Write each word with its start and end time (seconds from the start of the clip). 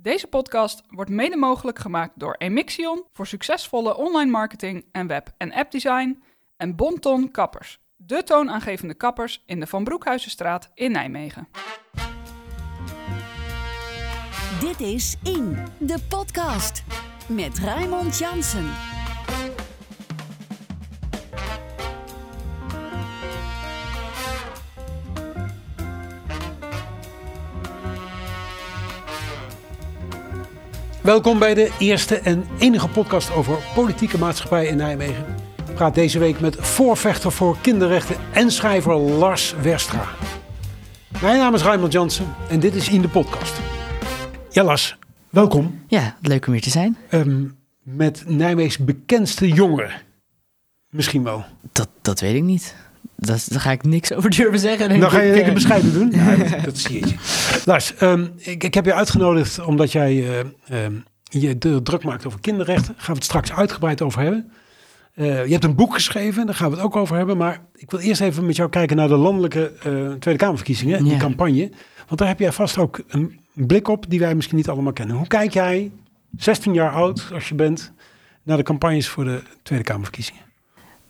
Deze 0.00 0.26
podcast 0.26 0.82
wordt 0.88 1.10
mede 1.10 1.36
mogelijk 1.36 1.78
gemaakt 1.78 2.12
door 2.14 2.34
Emixion 2.34 3.04
voor 3.12 3.26
succesvolle 3.26 3.96
online 3.96 4.30
marketing 4.30 4.84
en 4.92 5.06
web- 5.06 5.32
en 5.36 5.52
appdesign 5.52 6.22
en 6.56 6.76
Bonton 6.76 7.30
Kappers, 7.30 7.80
de 7.96 8.22
toonaangevende 8.22 8.94
kappers 8.94 9.42
in 9.46 9.60
de 9.60 9.66
Van 9.66 9.84
Broekhuizenstraat 9.84 10.70
in 10.74 10.92
Nijmegen. 10.92 11.48
Dit 14.60 14.80
is 14.80 15.16
In, 15.22 15.58
de 15.78 15.98
podcast. 16.08 16.84
Met 17.28 17.58
Raymond 17.58 18.18
Jansen. 18.18 18.87
Welkom 31.08 31.38
bij 31.38 31.54
de 31.54 31.70
eerste 31.78 32.18
en 32.18 32.44
enige 32.58 32.88
podcast 32.88 33.32
over 33.32 33.58
politieke 33.74 34.18
maatschappij 34.18 34.66
in 34.66 34.76
Nijmegen. 34.76 35.24
Ik 35.68 35.74
praat 35.74 35.94
deze 35.94 36.18
week 36.18 36.40
met 36.40 36.56
voorvechter 36.56 37.32
voor 37.32 37.56
kinderrechten 37.60 38.16
en 38.32 38.50
schrijver 38.50 38.94
Lars 38.96 39.54
Werstra. 39.62 40.08
Mijn 41.22 41.38
naam 41.38 41.54
is 41.54 41.62
Raymond 41.62 41.92
Jansen 41.92 42.34
en 42.48 42.60
dit 42.60 42.74
is 42.74 42.88
In 42.88 43.00
de 43.00 43.08
Podcast. 43.08 43.60
Ja 44.50 44.64
Lars, 44.64 44.98
welkom. 45.30 45.84
Ja, 45.86 46.16
leuk 46.20 46.46
om 46.46 46.52
hier 46.52 46.62
te 46.62 46.70
zijn. 46.70 46.96
Ehm, 47.08 47.44
met 47.82 48.24
Nijmeegs 48.26 48.78
bekendste 48.78 49.48
jongeren. 49.48 49.92
Misschien 50.90 51.22
wel. 51.22 51.44
Dat, 51.72 51.88
dat 52.02 52.20
weet 52.20 52.34
ik 52.34 52.42
niet. 52.42 52.74
Dat, 53.20 53.46
daar 53.48 53.60
ga 53.60 53.70
ik 53.70 53.82
niks 53.82 54.12
over 54.12 54.30
durven 54.30 54.58
zeggen. 54.58 55.00
Dan 55.00 55.10
ga 55.10 55.20
je 55.20 55.32
lekker 55.32 55.52
bescheiden 55.52 55.92
doen. 55.92 56.10
Ja, 56.10 56.36
dat- 56.64 56.78
zie 56.78 57.06
je. 57.06 57.14
Lars, 57.64 57.94
ehm, 57.94 58.26
ik, 58.36 58.64
ik 58.64 58.74
heb 58.74 58.84
je 58.84 58.94
uitgenodigd 58.94 59.58
omdat 59.64 59.92
jij 59.92 60.12
eh, 60.68 60.84
ehm, 60.84 60.94
je 61.28 61.58
de 61.58 61.82
druk 61.82 62.04
maakt 62.04 62.26
over 62.26 62.40
kinderrechten. 62.40 62.86
Daar 62.94 63.02
gaan 63.04 63.06
we 63.14 63.20
het 63.20 63.24
straks 63.24 63.52
uitgebreid 63.52 64.02
over 64.02 64.20
hebben. 64.22 64.50
Eh, 65.14 65.44
je 65.46 65.52
hebt 65.52 65.64
een 65.64 65.74
boek 65.74 65.94
geschreven, 65.94 66.46
daar 66.46 66.54
gaan 66.54 66.70
we 66.70 66.76
het 66.76 66.84
ook 66.84 66.96
over 66.96 67.16
hebben. 67.16 67.36
Maar 67.36 67.60
ik 67.74 67.90
wil 67.90 68.00
eerst 68.00 68.20
even 68.20 68.46
met 68.46 68.56
jou 68.56 68.68
kijken 68.68 68.96
naar 68.96 69.08
de 69.08 69.16
landelijke 69.16 69.72
eh, 69.82 70.12
Tweede 70.12 70.36
Kamerverkiezingen, 70.40 71.02
die 71.04 71.12
Ja. 71.12 71.18
campagne. 71.18 71.70
Want 72.06 72.18
daar 72.20 72.28
heb 72.28 72.38
jij 72.38 72.52
vast 72.52 72.78
ook 72.78 73.00
een 73.08 73.40
blik 73.52 73.88
op 73.88 74.10
die 74.10 74.18
wij 74.18 74.34
misschien 74.34 74.56
niet 74.56 74.68
allemaal 74.68 74.92
kennen. 74.92 75.16
Hoe 75.16 75.26
kijk 75.26 75.52
jij, 75.52 75.90
16 76.36 76.74
jaar 76.74 76.90
oud 76.92 77.30
als 77.32 77.48
je 77.48 77.54
bent, 77.54 77.92
naar 78.42 78.56
de 78.56 78.62
campagnes 78.62 79.08
voor 79.08 79.24
de 79.24 79.42
Tweede 79.62 79.84
Kamerverkiezingen? 79.84 80.42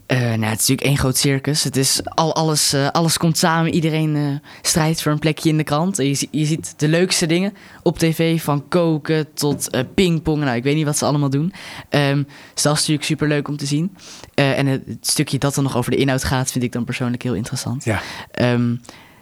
Eh, 0.09 0.19
nou, 0.19 0.31
het 0.31 0.41
is 0.41 0.69
natuurlijk 0.69 0.81
één 0.81 0.97
groot 0.97 1.17
circus. 1.17 1.64
Het 1.64 1.77
is 1.77 2.01
al, 2.05 2.34
alles, 2.34 2.73
eh, 2.73 2.89
alles 2.89 3.19
komt 3.19 3.39
samen. 3.39 3.75
Iedereen 3.75 4.17
eh, 4.17 4.51
strijdt 4.62 5.03
voor 5.03 5.12
een 5.12 5.19
plekje 5.19 5.48
in 5.48 5.56
de 5.56 5.64
krant. 5.64 5.97
Je, 5.97 6.27
je 6.31 6.45
ziet 6.45 6.75
de 6.77 6.89
leukste 6.89 7.27
dingen 7.27 7.55
op 7.83 7.98
tv. 7.98 8.42
Van 8.42 8.69
koken 8.69 9.33
tot 9.34 9.70
pingpong. 9.95 10.45
Nou, 10.45 10.56
ik 10.56 10.62
weet 10.62 10.75
niet 10.75 10.84
wat 10.84 10.98
ze 10.98 11.05
allemaal 11.05 11.31
doen. 11.31 11.53
Ehm 11.89 12.23
dus 12.55 12.62
dat 12.62 12.73
is 12.73 12.79
natuurlijk 12.79 13.05
super 13.05 13.29
leuk 13.29 13.48
om 13.48 13.56
te 13.56 13.67
zien. 13.67 13.97
En 14.34 14.67
het, 14.67 14.83
het 14.86 15.06
stukje 15.06 15.39
dat 15.39 15.55
dan 15.55 15.64
nog 15.64 15.77
over 15.77 15.91
de 15.91 15.97
inhoud 15.97 16.25
gaat, 16.25 16.51
vind 16.51 16.64
ik 16.64 16.73
dan 16.73 16.84
persoonlijk 16.84 17.23
heel 17.23 17.34
interessant. 17.34 17.84
Ja. 17.84 18.01
Ehm, 18.31 18.75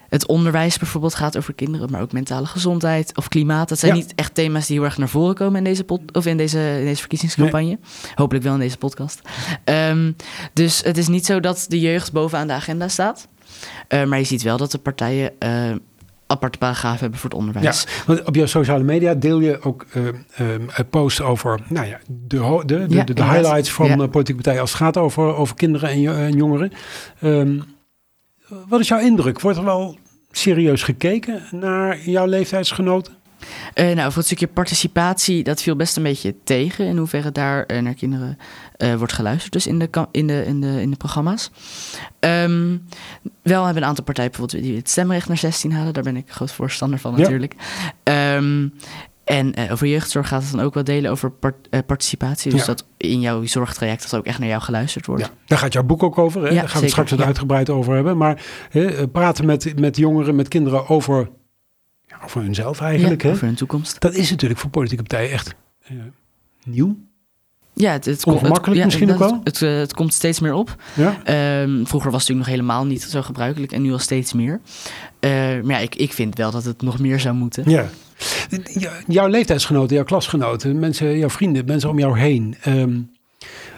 het 0.09 0.27
onderwijs 0.27 0.79
bijvoorbeeld 0.79 1.15
gaat 1.15 1.37
over 1.37 1.55
kinderen, 1.55 1.91
maar 1.91 2.01
ook 2.01 2.13
mentale 2.13 2.47
gezondheid 2.47 3.17
of 3.17 3.29
klimaat. 3.29 3.69
Dat 3.69 3.79
zijn 3.79 3.93
Ja. 3.95 3.99
niet 4.03 4.13
echt 4.15 4.35
thema's 4.35 4.67
die 4.67 4.77
heel 4.77 4.85
erg 4.85 4.99
naar 4.99 5.09
voren 5.09 5.35
komen 5.35 5.59
in 5.59 5.65
deze, 5.65 5.85
pod, 5.85 6.01
of 6.13 6.27
in 6.27 6.37
deze, 6.37 6.77
in 6.79 6.85
deze 6.85 7.01
verkiezingscampagne. 7.01 7.79
Hopelijk 8.15 8.45
wel 8.45 8.55
in 8.55 8.61
deze 8.61 8.79
podcast. 8.79 9.21
Ehm, 9.65 10.13
dus 10.53 10.83
het 10.83 10.99
is 10.99 11.09
niet 11.09 11.27
zo 11.27 11.41
dat 11.41 11.65
de 11.69 11.81
jeugd 11.81 12.13
bovenaan 12.13 12.47
de 12.47 12.53
agenda 12.53 12.89
staat. 12.89 13.29
Eh, 13.89 14.05
maar 14.05 14.19
je 14.19 14.25
ziet 14.25 14.43
wel 14.43 14.57
dat 14.57 14.71
de 14.71 14.79
partijen 14.79 15.33
eh, 15.39 15.71
aparte 16.27 16.59
paragrafen 16.59 17.01
hebben 17.01 17.19
voor 17.19 17.31
het 17.31 17.39
Ja, 17.39 17.47
onderwijs. 17.47 17.87
want 18.07 18.25
op 18.25 18.35
jouw 18.35 18.47
sociale 18.47 18.85
media 18.85 19.15
deel 19.15 19.41
je 19.41 19.61
ook 19.63 19.87
eh, 19.93 20.03
ehm, 20.09 20.63
een 20.75 20.89
post 20.91 21.21
over 21.21 21.61
nou 21.69 21.87
ja, 21.87 21.99
de, 22.07 22.63
de, 22.67 22.87
de, 22.87 22.95
Ja, 22.95 23.05
de, 23.05 23.25
highlights 23.25 23.73
van 23.73 23.97
politieke 23.97 24.35
partijen 24.35 24.61
als 24.61 24.71
het 24.73 24.81
gaat 24.81 24.97
over, 24.97 25.35
over 25.35 25.55
kinderen 25.57 25.89
en, 25.91 26.01
jo- 26.01 26.15
en 26.15 26.37
jongeren. 26.37 26.73
Ehm, 27.21 27.59
wat 28.69 28.81
is 28.81 28.89
jouw 28.89 29.01
indruk? 29.01 29.41
Wordt 29.41 29.59
er 29.59 29.65
wel 29.65 29.99
serieus 30.31 30.83
gekeken 30.83 31.43
naar 31.51 32.01
jouw 32.01 32.27
leeftijdsgenoten? 32.27 33.15
Eh, 33.75 33.85
nou, 33.87 34.07
voor 34.09 34.17
het 34.17 34.27
stukje 34.27 34.47
participatie, 34.47 35.43
dat 35.43 35.63
viel 35.63 35.77
best 35.77 35.97
een 35.97 36.03
beetje 36.03 36.35
tegen. 36.45 36.87
In 36.87 36.97
hoeverre 36.97 37.33
daar 37.33 37.65
eh, 37.65 37.83
naar 37.83 37.95
kinderen 37.95 38.39
eh, 38.77 38.95
wordt 38.95 39.13
geluisterd, 39.13 39.53
dus 39.53 39.67
in 39.67 39.79
de, 39.79 39.89
in 40.11 40.27
de, 40.27 40.45
in 40.47 40.61
de, 40.61 40.81
in 40.81 40.91
de 40.91 40.97
programma's. 40.97 41.51
Ehm, 42.19 42.77
wel 43.43 43.65
hebben 43.65 43.83
een 43.83 43.89
aantal 43.89 44.05
partijen 44.05 44.31
bijvoorbeeld 44.31 44.63
die 44.63 44.77
het 44.77 44.89
stemrecht 44.89 45.29
naar 45.29 45.37
16 45.37 45.73
halen. 45.73 45.93
Daar 45.93 46.03
ben 46.03 46.17
ik 46.17 46.31
groot 46.31 46.53
voorstander 46.53 46.99
van 46.99 47.13
Ja. 47.13 47.19
natuurlijk. 47.19 47.55
Ehm, 49.27 49.39
en 49.39 49.55
eh, 49.55 49.73
over 49.73 49.87
jeugdzorg 49.87 50.29
gaat 50.29 50.43
het 50.43 50.51
dan 50.53 50.61
ook 50.61 50.75
wel 50.75 50.85
delen 50.85 51.11
over 51.11 51.31
part- 51.31 51.69
eh, 51.71 51.81
participatie. 51.87 52.51
Dus 52.51 52.61
Ja. 52.61 52.67
dat 52.67 52.85
in 52.97 53.21
jouw 53.21 53.45
zorgtraject 53.45 54.03
dat 54.11 54.21
ook 54.21 54.27
echt 54.27 54.39
naar 54.39 54.49
jou 54.49 54.63
geluisterd 54.63 55.07
wordt. 55.07 55.23
Ja, 55.23 55.31
daar 55.47 55.59
gaat 55.59 55.73
jouw 55.73 55.83
boek 55.83 56.03
ook 56.03 56.19
over. 56.19 56.43
Hè? 56.43 56.49
Ja, 56.49 56.55
daar 56.55 56.65
gaan 56.69 56.75
we 56.77 56.81
het 56.81 56.91
straks 56.91 57.11
wat 57.11 57.21
uitgebreid 57.21 57.71
over 57.71 57.95
hebben. 57.95 58.17
Maar 58.17 58.43
hè, 58.71 58.87
eh, 58.87 59.05
praten 59.13 59.47
met, 59.47 59.79
met 59.81 59.97
jongeren, 59.97 60.35
met 60.35 60.49
kinderen 60.49 60.89
over, 60.89 61.31
ja, 62.07 62.17
over 62.25 62.41
hunzelf 62.43 62.81
eigenlijk. 62.81 63.23
Hè? 63.23 63.31
over 63.31 63.45
hun 63.47 63.55
toekomst. 63.55 64.01
Dat 64.01 64.15
is 64.15 64.31
natuurlijk 64.31 64.61
voor 64.61 64.71
politieke 64.71 65.03
partijen 65.03 65.31
echt 65.31 65.55
nieuw. 66.65 66.97
Ja, 67.73 67.93
het, 67.93 68.05
het, 68.05 68.23
komt- 68.23 68.37
Ongemakkelijk 68.37 68.79
ja, 68.79 68.85
misschien 68.85 69.13
ook 69.13 69.19
wel? 69.19 69.41
Het, 69.45 69.61
het 69.61 69.95
komt 69.95 70.15
steeds 70.15 70.41
meer 70.41 70.53
op. 70.55 70.77
Ja? 70.95 71.17
Ehm, 71.25 71.85
vroeger 71.85 72.11
was 72.11 72.21
het 72.29 72.37
natuurlijk 72.37 72.37
nog 72.39 72.47
helemaal 72.47 72.85
niet 72.85 73.03
zo 73.03 73.23
gebruikelijk 73.23 73.73
en 73.73 73.83
nu 73.83 73.93
al 73.93 73.99
steeds 73.99 74.33
meer. 74.33 74.61
Eh, 75.21 75.31
maar 75.31 75.65
ja, 75.71 75.79
ik, 75.79 75.95
ik 75.95 76.13
vind 76.13 76.37
wel 76.37 76.51
dat 76.51 76.65
het 76.65 76.83
nog 76.83 76.99
meer 76.99 77.21
zou 77.21 77.35
moeten. 77.35 77.71
Ja. 77.71 77.89
Jouw 79.07 79.27
leeftijdsgenoten, 79.29 79.97
jouw 79.97 80.05
klasgenoten, 80.05 80.79
mensen, 80.79 81.19
jouw 81.19 81.31
vrienden, 81.31 81.65
mensen 81.65 81.91
om 81.91 81.99
jou 81.99 82.19
heen. 82.19 82.57
ehm, 82.63 82.99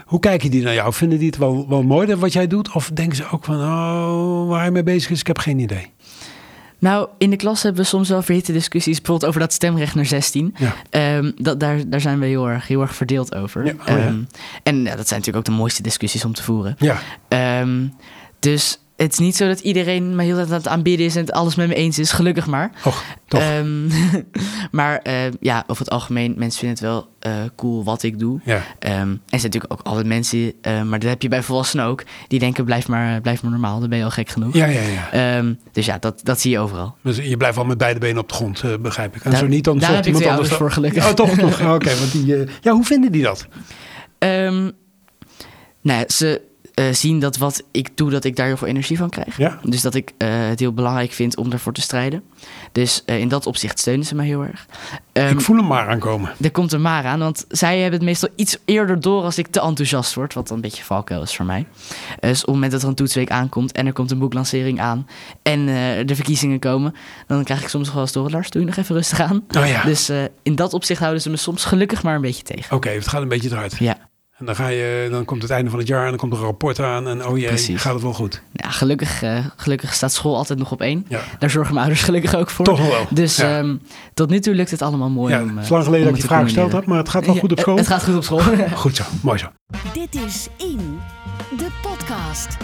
hoe 0.04 0.20
kijken 0.20 0.50
die 0.50 0.62
naar 0.62 0.74
jou? 0.74 0.92
Vinden 0.92 1.18
die 1.18 1.26
het 1.26 1.36
wel, 1.36 1.68
wel 1.68 1.82
mooi 1.82 2.06
dat 2.06 2.18
wat 2.18 2.32
jij 2.32 2.46
doet? 2.46 2.72
Of 2.72 2.90
denken 2.94 3.16
ze 3.16 3.30
ook 3.30 3.44
van, 3.44 3.54
oh, 3.54 4.48
waar 4.48 4.60
hij 4.60 4.70
mee 4.70 4.82
bezig 4.82 5.10
is, 5.10 5.20
ik 5.20 5.26
heb 5.26 5.38
geen 5.38 5.58
idee. 5.58 5.92
Nou, 6.78 7.08
in 7.18 7.30
de 7.30 7.36
klas 7.36 7.62
hebben 7.62 7.82
we 7.82 7.88
soms 7.88 8.08
wel 8.08 8.22
verhitte 8.22 8.52
discussies, 8.52 8.96
bijvoorbeeld 8.96 9.28
over 9.28 9.40
dat 9.40 9.52
stemrecht 9.52 9.94
naar 9.94 10.06
16. 10.06 10.54
Ja. 10.58 10.74
Ehm, 10.90 11.32
dat, 11.36 11.60
daar, 11.60 11.88
daar 11.88 12.00
zijn 12.00 12.18
we 12.18 12.26
heel 12.26 12.48
erg, 12.48 12.66
heel 12.66 12.80
erg 12.80 12.94
verdeeld 12.94 13.34
over. 13.34 13.64
Ja, 13.64 13.72
oh 13.72 13.86
ja. 13.86 13.96
Ehm, 13.96 14.18
en 14.62 14.76
ja, 14.76 14.96
dat 14.96 15.08
zijn 15.08 15.20
natuurlijk 15.20 15.36
ook 15.36 15.54
de 15.54 15.60
mooiste 15.60 15.82
discussies 15.82 16.24
om 16.24 16.32
te 16.32 16.42
voeren. 16.42 16.76
Ja, 16.78 17.64
dus 18.38 18.78
het 19.02 19.12
is 19.12 19.18
niet 19.18 19.36
zo 19.36 19.46
dat 19.46 19.60
iedereen 19.60 20.16
me 20.16 20.22
heel 20.22 20.38
aan 20.38 20.52
het 20.52 20.68
aanbidden 20.68 21.06
is 21.06 21.14
en 21.16 21.20
het 21.20 21.32
alles 21.32 21.54
met 21.54 21.68
me 21.68 21.74
eens 21.74 21.98
is, 21.98 22.12
gelukkig 22.12 22.46
maar. 22.46 22.70
och, 22.84 23.04
toch. 23.28 23.40
Ehm, 23.40 23.86
maar 24.70 24.98
eh, 24.98 25.14
ja, 25.40 25.64
over 25.66 25.84
het 25.84 25.92
algemeen, 25.92 26.34
mensen 26.36 26.58
vinden 26.58 26.78
het 26.78 26.86
wel 26.86 27.08
eh, 27.18 27.32
cool 27.56 27.84
wat 27.84 28.02
ik 28.02 28.18
doe. 28.18 28.40
ja. 28.44 28.62
Ehm, 28.78 28.92
en 28.92 29.08
er 29.08 29.38
zijn 29.38 29.42
natuurlijk 29.42 29.72
ook 29.72 29.82
altijd 29.82 30.06
mensen, 30.06 30.52
eh, 30.60 30.82
maar 30.82 30.98
dat 30.98 31.08
heb 31.08 31.22
je 31.22 31.28
bij 31.28 31.42
volwassenen 31.42 31.86
ook, 31.86 32.04
die 32.28 32.38
denken 32.38 32.64
blijf 32.64 32.88
maar, 32.88 33.20
blijf 33.20 33.42
maar 33.42 33.50
normaal, 33.50 33.80
dan 33.80 33.88
ben 33.88 33.98
je 33.98 34.04
al 34.04 34.10
gek 34.10 34.28
genoeg. 34.28 34.54
ja, 34.54 34.66
ja, 34.66 34.80
ja. 34.80 35.10
Ehm, 35.10 35.52
dus 35.72 35.86
ja, 35.86 35.98
dat, 35.98 36.20
dat 36.22 36.40
zie 36.40 36.50
je 36.50 36.58
overal. 36.58 36.96
Dus 37.02 37.16
je 37.16 37.36
blijft 37.36 37.56
wel 37.56 37.64
met 37.64 37.78
beide 37.78 38.00
benen 38.00 38.18
op 38.22 38.28
de 38.28 38.34
grond, 38.34 38.62
begrijp 38.80 39.16
ik. 39.16 39.24
En 39.24 39.30
Daar- 39.30 39.40
zo 39.40 39.46
niet, 39.46 39.64
dan 39.64 39.78
daar 39.78 39.94
heb 39.94 40.06
iemand 40.06 40.26
anders 40.26 40.48
voor, 40.48 40.72
gelukkig. 40.72 41.04
Ja, 41.04 41.14
toch 41.14 41.36
nog. 41.36 41.60
Oké, 41.74 41.96
want 41.98 42.12
die, 42.12 42.36
ja, 42.60 42.72
hoe 42.72 42.84
vinden 42.84 43.12
die 43.12 43.22
dat? 43.22 43.46
Ehm, 44.18 44.70
nou 45.82 46.04
ze 46.06 46.46
eh, 46.78 46.92
zien 46.92 47.20
dat 47.20 47.36
wat 47.36 47.62
ik 47.70 47.88
doe, 47.94 48.10
dat 48.10 48.24
ik 48.24 48.36
daar 48.36 48.46
heel 48.46 48.56
veel 48.56 48.68
energie 48.68 48.96
van 48.96 49.08
krijg. 49.08 49.36
Ja? 49.36 49.58
Dus 49.62 49.82
dat 49.82 49.94
ik 49.94 50.12
eh, 50.16 50.28
het 50.48 50.60
heel 50.60 50.72
belangrijk 50.72 51.12
vind 51.12 51.36
om 51.36 51.52
ervoor 51.52 51.72
te 51.72 51.80
strijden. 51.80 52.22
Dus 52.72 53.02
eh, 53.04 53.18
in 53.18 53.28
dat 53.28 53.46
opzicht 53.46 53.78
steunen 53.78 54.06
ze 54.06 54.14
mij 54.14 54.26
heel 54.26 54.44
erg. 54.44 54.66
Ehm, 55.12 55.32
ik 55.32 55.40
voel 55.40 55.56
hem 55.56 55.66
maar 55.66 55.88
aankomen. 55.88 56.32
Er 56.40 56.50
komt 56.50 56.72
een 56.72 56.82
maar 56.82 57.04
aan, 57.04 57.18
want 57.18 57.44
zij 57.48 57.78
hebben 57.78 57.98
het 57.98 58.08
meestal 58.08 58.28
iets 58.36 58.58
eerder 58.64 59.00
door 59.00 59.22
als 59.22 59.38
ik 59.38 59.46
te 59.46 59.60
enthousiast 59.60 60.14
word, 60.14 60.34
wat 60.34 60.48
dan 60.48 60.56
een 60.56 60.62
beetje 60.62 60.84
valkuil 60.84 61.22
is 61.22 61.36
voor 61.36 61.44
mij. 61.44 61.66
Dus 62.20 62.40
op 62.40 62.46
het 62.46 62.54
moment 62.54 62.72
dat 62.72 62.82
er 62.82 62.88
een 62.88 62.94
toetsweek 62.94 63.30
aankomt 63.30 63.72
en 63.72 63.86
er 63.86 63.92
komt 63.92 64.10
een 64.10 64.18
boeklancering 64.18 64.80
aan 64.80 65.06
en 65.42 65.66
de 66.06 66.14
verkiezingen 66.14 66.58
komen, 66.58 66.94
dan 67.26 67.44
krijg 67.44 67.62
ik 67.62 67.68
soms 67.68 67.84
nog 67.84 67.94
wel 67.94 68.02
eens 68.02 68.12
door, 68.12 68.30
Lars, 68.30 68.50
doe 68.50 68.60
je 68.62 68.68
nog 68.68 68.76
even 68.76 68.94
rustig 68.94 69.20
aan. 69.20 69.44
Oh 69.56 69.66
ja, 69.66 69.82
Dus 69.82 70.10
in 70.42 70.54
dat 70.54 70.74
opzicht 70.74 71.00
houden 71.00 71.22
ze 71.22 71.30
me 71.30 71.36
soms 71.36 71.64
gelukkig 71.64 72.02
maar 72.02 72.14
een 72.14 72.20
beetje 72.20 72.42
tegen. 72.42 72.76
oké, 72.76 72.88
het 72.88 73.08
gaat 73.08 73.22
een 73.22 73.28
beetje 73.28 73.50
eruit. 73.50 73.76
Ja, 73.78 73.96
En 74.38 74.46
dan, 74.46 74.54
ga 74.56 74.68
je, 74.68 75.08
dan 75.10 75.24
komt 75.24 75.42
het 75.42 75.50
einde 75.50 75.70
van 75.70 75.78
het 75.78 75.88
jaar 75.88 76.02
en 76.04 76.08
dan 76.08 76.18
komt 76.18 76.32
er 76.32 76.38
een 76.38 76.44
rapport 76.44 76.80
aan. 76.80 77.08
En 77.08 77.26
oh 77.26 77.38
jee, 77.38 77.46
Precies. 77.46 77.80
gaat 77.80 77.92
het 77.94 78.02
wel 78.02 78.12
goed? 78.12 78.42
ja 78.52 78.70
gelukkig, 78.70 79.22
eh, 79.22 79.46
gelukkig 79.56 79.94
staat 79.94 80.12
school 80.12 80.36
altijd 80.36 80.58
nog 80.58 80.72
op 80.72 80.80
één. 80.80 81.04
Ja, 81.08 81.20
Daar 81.38 81.50
zorgen 81.50 81.74
mijn 81.74 81.86
ouders 81.86 82.04
gelukkig 82.06 82.34
ook 82.34 82.50
voor. 82.50 82.64
toch 82.64 82.88
wel. 82.88 83.06
Dus 83.10 83.36
Ja. 83.36 83.58
ehm, 83.58 83.76
tot 84.14 84.30
nu 84.30 84.40
toe 84.40 84.54
lukt 84.54 84.70
het 84.70 84.82
allemaal 84.82 85.10
mooi. 85.10 85.34
Ja, 85.34 85.40
om, 85.42 85.48
het 85.48 85.56
eh, 85.56 85.62
is 85.62 85.68
lang 85.68 85.84
geleden 85.84 86.06
dat 86.06 86.14
ik 86.14 86.20
te 86.20 86.26
vraag 86.26 86.42
gesteld 86.42 86.72
heb, 86.72 86.86
maar 86.86 86.98
het 86.98 87.08
gaat 87.08 87.24
wel 87.26 87.34
Ja, 87.34 87.40
goed 87.40 87.52
op 87.52 87.58
school. 87.58 87.76
Het 87.76 87.86
gaat 87.86 88.04
goed 88.04 88.16
op 88.16 88.24
school. 88.24 88.40
Goed 88.74 88.96
zo, 88.96 89.04
mooi 89.22 89.38
zo. 89.38 89.46
Dit 89.92 90.14
is 90.26 90.48
In, 90.56 90.98
de 91.56 91.66
podcast. 91.82 92.56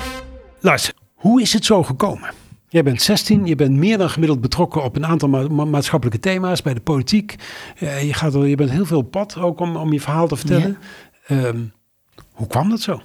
Lars, 0.61 0.93
hoe 1.15 1.43
is 1.43 1.53
het 1.53 1.65
zo 1.65 1.83
gekomen? 1.83 2.31
Jij 2.69 2.83
bent 2.83 3.03
16, 3.03 3.47
je 3.47 3.55
bent 3.57 3.73
meer 3.77 3.99
dan 3.99 4.11
gemiddeld 4.11 4.41
betrokken 4.41 4.83
op 4.85 4.97
een 4.97 5.07
aantal 5.07 5.29
ma- 5.29 5.49
ma- 5.49 5.65
maatschappelijke 5.65 6.21
thema's 6.21 6.63
bij 6.63 6.75
de 6.75 6.81
politiek. 6.81 7.35
Eh, 7.79 8.03
je, 8.07 8.15
gaat 8.15 8.35
er, 8.35 8.47
je 8.47 8.57
bent 8.57 8.71
heel 8.71 8.87
veel 8.87 9.03
pad 9.03 9.37
ook 9.39 9.61
om, 9.61 9.77
om 9.77 9.93
je 9.93 10.01
verhaal 10.01 10.29
te 10.29 10.37
vertellen. 10.37 10.79
Ehm, 11.27 11.59
hoe 12.33 12.47
kwam 12.47 12.71
dat 12.71 12.81
zo? 12.81 13.03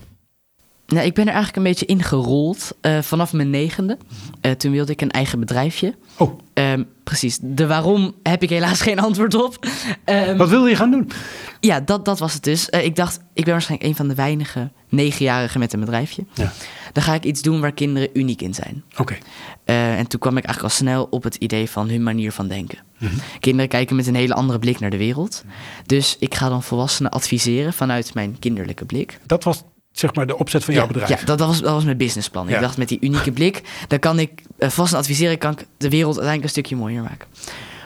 Nou, 0.88 1.06
ik 1.06 1.14
ben 1.14 1.24
er 1.28 1.34
eigenlijk 1.34 1.58
een 1.58 1.64
beetje 1.72 1.86
ingerold 1.86 2.72
uh, 2.82 3.02
vanaf 3.02 3.34
mijn 3.34 3.50
negende. 3.50 3.98
Uh, 4.42 4.52
toen 4.52 4.72
wilde 4.72 4.92
ik 4.92 5.02
een 5.02 5.12
eigen 5.12 5.40
bedrijfje. 5.40 5.96
Oh. 6.18 6.40
Ehm, 6.54 6.84
precies. 7.04 7.40
De 7.42 7.68
waarom 7.68 8.16
heb 8.24 8.44
ik 8.44 8.50
helaas 8.50 8.82
geen 8.82 9.00
antwoord 9.00 9.34
op. 9.36 9.68
Ehm, 10.04 10.38
Wat 10.38 10.50
wilde 10.50 10.70
je 10.70 10.76
gaan 10.76 10.92
doen? 10.92 11.12
ja, 11.60 11.80
dat, 11.80 12.06
dat 12.06 12.20
was 12.20 12.34
het 12.34 12.44
dus. 12.44 12.70
Eh, 12.70 12.86
ik 12.86 12.96
dacht, 12.96 13.20
ik 13.34 13.44
ben 13.44 13.54
waarschijnlijk 13.54 13.90
een 13.90 13.96
van 13.96 14.08
de 14.08 14.16
weinige 14.16 14.70
negenjarigen 14.90 15.60
met 15.60 15.74
een 15.74 15.80
bedrijfje. 15.80 16.26
Ja. 16.34 16.52
Dan 16.92 17.04
ga 17.04 17.14
ik 17.14 17.24
iets 17.24 17.42
doen 17.42 17.62
waar 17.62 17.72
kinderen 17.72 18.10
uniek 18.14 18.42
in 18.42 18.54
zijn. 18.54 18.84
Oké. 18.98 19.18
Eh, 19.64 19.98
en 19.98 20.08
toen 20.08 20.20
kwam 20.20 20.38
ik 20.38 20.44
eigenlijk 20.44 20.74
al 20.74 20.80
snel 20.80 21.08
op 21.10 21.24
het 21.24 21.36
idee 21.36 21.70
van 21.70 21.90
hun 21.90 22.04
manier 22.04 22.32
van 22.32 22.48
denken. 22.48 22.78
Mhm. 22.98 23.14
Kinderen 23.40 23.70
kijken 23.70 23.96
met 23.96 24.08
een 24.08 24.16
hele 24.16 24.34
andere 24.34 24.60
blik 24.60 24.80
naar 24.80 24.90
de 24.90 24.98
wereld. 24.98 25.44
Dus 25.86 26.16
ik 26.20 26.36
ga 26.36 26.50
dan 26.50 26.64
volwassenen 26.64 27.12
adviseren 27.12 27.74
vanuit 27.74 28.14
mijn 28.14 28.40
kinderlijke 28.40 28.86
blik. 28.86 29.20
Dat 29.26 29.44
was 29.44 29.64
zeg 29.92 30.14
maar 30.14 30.28
de 30.28 30.38
opzet 30.38 30.64
van 30.64 30.74
jouw 30.74 30.84
ja, 30.84 30.92
bedrijf. 30.92 31.20
Ja, 31.20 31.26
dat, 31.26 31.38
dat 31.38 31.48
was, 31.48 31.62
dat 31.62 31.72
was 31.72 31.84
mijn 31.84 31.98
businessplan. 31.98 32.48
Ja. 32.48 32.56
Ik 32.56 32.62
dacht 32.62 32.78
met 32.78 32.88
die 32.88 32.98
unieke 33.02 33.32
blik, 33.32 33.62
dan 33.88 34.00
kan 34.00 34.20
ik 34.20 34.42
uh, 34.60 34.70
vast 34.70 34.94
adviseren, 34.94 35.38
kan 35.38 35.52
ik 35.52 35.66
de 35.78 35.90
wereld 35.90 36.18
uiteindelijk 36.20 36.44
een 36.44 36.50
stukje 36.50 36.76
mooier 36.76 37.02
maken. 37.02 37.28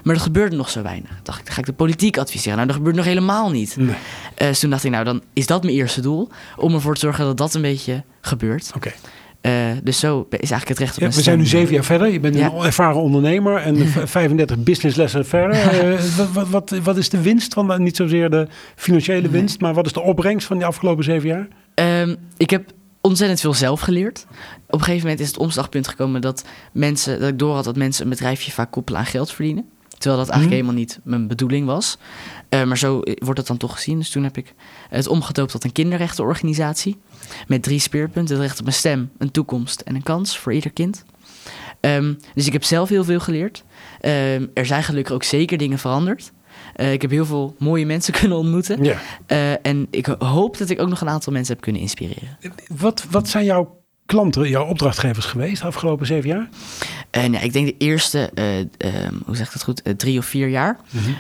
Maar 0.04 0.14
dat 0.14 0.24
gebeurde 0.24 0.56
nog 0.56 0.70
zo 0.70 0.82
weinig. 0.82 1.12
Dacht 1.24 1.40
ik, 1.40 1.46
dan 1.46 1.54
ga 1.54 1.60
ik 1.60 1.66
de 1.66 1.74
politiek 1.74 2.18
adviseren. 2.18 2.56
Nou, 2.56 2.68
dat 2.68 2.76
gebeurt 2.76 2.96
nog 2.96 3.06
helemaal 3.06 3.52
niet. 3.52 3.78
Nee. 3.78 3.96
Eh, 4.36 4.48
dus 4.48 4.60
toen 4.60 4.70
dacht 4.70 4.84
ik, 4.84 4.92
nou, 4.92 5.04
dan 5.04 5.22
is 5.34 5.48
dat 5.48 5.64
mijn 5.64 5.76
eerste 5.76 6.02
doel. 6.02 6.30
Om 6.58 6.74
ervoor 6.74 6.94
te 6.94 7.00
zorgen 7.00 7.26
dat 7.26 7.38
dat 7.38 7.54
een 7.54 7.62
beetje 7.62 8.04
gebeurt. 8.28 8.72
Oké. 8.76 8.92
Eh, 9.42 9.52
dus 9.84 10.00
zo 10.00 10.26
is 10.30 10.38
eigenlijk 10.52 10.68
het 10.68 10.80
recht 10.80 10.96
op 10.96 11.02
Ja, 11.02 11.10
we 11.10 11.22
zijn 11.22 11.38
nu 11.38 11.46
zeven 11.46 11.74
jaar 11.74 11.84
verder. 11.84 12.08
Je 12.08 12.20
bent 12.20 12.36
Ja. 12.36 12.52
een 12.52 12.66
ervaren 12.66 13.02
ondernemer 13.02 13.56
en 13.58 13.88
v- 13.88 14.10
35 14.10 14.58
businesslessen 14.58 15.26
verder. 15.26 15.58
Eh, 15.58 16.00
wat, 16.18 16.32
wat, 16.32 16.48
wat, 16.50 16.70
wat 16.84 16.98
is 16.98 17.10
de 17.10 17.22
winst 17.22 17.54
van, 17.54 17.68
de- 17.68 17.80
niet 17.80 17.96
zozeer 17.96 18.30
de 18.30 18.48
financiële 18.76 19.30
winst, 19.30 19.62
maar 19.62 19.74
wat 19.74 19.86
is 19.86 19.94
de 19.94 20.02
opbrengst 20.02 20.48
van 20.48 20.58
die 20.58 20.66
afgelopen 20.66 21.04
zeven 21.04 21.28
jaar? 21.30 21.48
Ehm, 21.74 22.16
ik 22.38 22.50
heb 22.50 22.72
ontzettend 23.02 23.40
veel 23.40 23.54
zelf 23.54 23.80
geleerd. 23.82 24.26
Op 24.68 24.74
een 24.80 24.86
gegeven 24.86 25.02
moment 25.02 25.20
is 25.20 25.28
het 25.28 25.38
omslagpunt 25.38 25.88
gekomen 25.88 26.22
dat 26.22 26.46
mensen, 26.74 27.20
dat 27.20 27.30
ik 27.30 27.40
door 27.40 27.56
had 27.56 27.64
dat 27.64 27.76
mensen 27.76 28.04
een 28.04 28.10
bedrijfje 28.10 28.52
vaak 28.52 28.72
koppelen 28.72 29.00
aan 29.00 29.06
geld 29.06 29.32
verdienen. 29.32 29.66
Terwijl 29.98 30.22
dat 30.24 30.30
eigenlijk 30.34 30.44
Mhm. 30.44 30.52
helemaal 30.54 30.74
niet 30.74 31.00
mijn 31.04 31.28
bedoeling 31.28 31.66
was. 31.66 31.98
Eh, 32.50 32.64
maar 32.64 32.78
zo 32.78 33.02
eh, 33.02 33.14
wordt 33.20 33.40
het 33.40 33.48
dan 33.48 33.58
toch 33.58 33.74
gezien. 33.74 33.98
Dus 33.98 34.10
toen 34.10 34.24
heb 34.24 34.38
ik 34.38 34.54
het 34.90 35.08
omgedoopt 35.08 35.52
tot 35.52 35.64
een 35.64 35.72
kinderrechtenorganisatie. 35.72 36.98
Met 37.48 37.64
drie 37.64 37.80
speerpunten. 37.80 38.36
Het 38.36 38.46
recht 38.46 38.60
op 38.60 38.66
een 38.68 38.74
stem, 38.74 39.12
een 39.18 39.32
toekomst 39.32 39.80
en 39.82 39.96
een 39.96 40.04
kans 40.04 40.38
voor 40.38 40.54
ieder 40.54 40.72
kind. 40.72 41.06
Ehm, 41.80 42.14
dus 42.34 42.48
ik 42.48 42.54
heb 42.54 42.64
zelf 42.64 42.90
heel 42.90 43.04
veel 43.04 43.20
geleerd. 43.20 43.64
Ehm, 44.02 44.46
er 44.54 44.66
zijn 44.66 44.84
gelukkig 44.84 45.14
ook 45.14 45.24
zeker 45.24 45.58
dingen 45.58 45.80
veranderd. 45.80 46.32
Eh, 46.76 46.94
ik 46.94 47.02
heb 47.02 47.12
heel 47.12 47.26
veel 47.26 47.56
mooie 47.60 47.86
mensen 47.86 48.14
kunnen 48.20 48.38
ontmoeten. 48.38 48.84
Ja. 48.84 49.00
En 49.62 49.88
ik 49.90 50.06
hoop 50.20 50.58
dat 50.58 50.70
ik 50.70 50.82
ook 50.82 50.90
nog 50.90 51.02
een 51.02 51.10
aantal 51.10 51.34
mensen 51.34 51.54
heb 51.54 51.64
kunnen 51.64 51.82
inspireren. 51.82 52.38
Wat, 52.78 53.06
wat 53.12 53.28
zijn 53.30 53.46
jouw 53.46 53.83
klanten, 54.14 54.50
jouw 54.50 54.66
opdrachtgevers 54.66 55.26
geweest 55.26 55.62
de 55.62 55.68
afgelopen 55.68 56.06
zeven 56.06 56.30
jaar? 56.30 56.50
En 57.10 57.32
ja, 57.32 57.40
ik 57.40 57.54
denk 57.54 57.66
de 57.66 57.76
eerste, 57.78 58.30
eh, 58.34 58.60
ehm, 58.60 59.14
hoe 59.26 59.36
zeg 59.36 59.48
ik 59.48 59.54
dat 59.54 59.64
goed, 59.64 59.82
Eh, 59.82 59.94
drie 59.94 60.18
of 60.18 60.26
vier 60.26 60.48
jaar. 60.48 60.78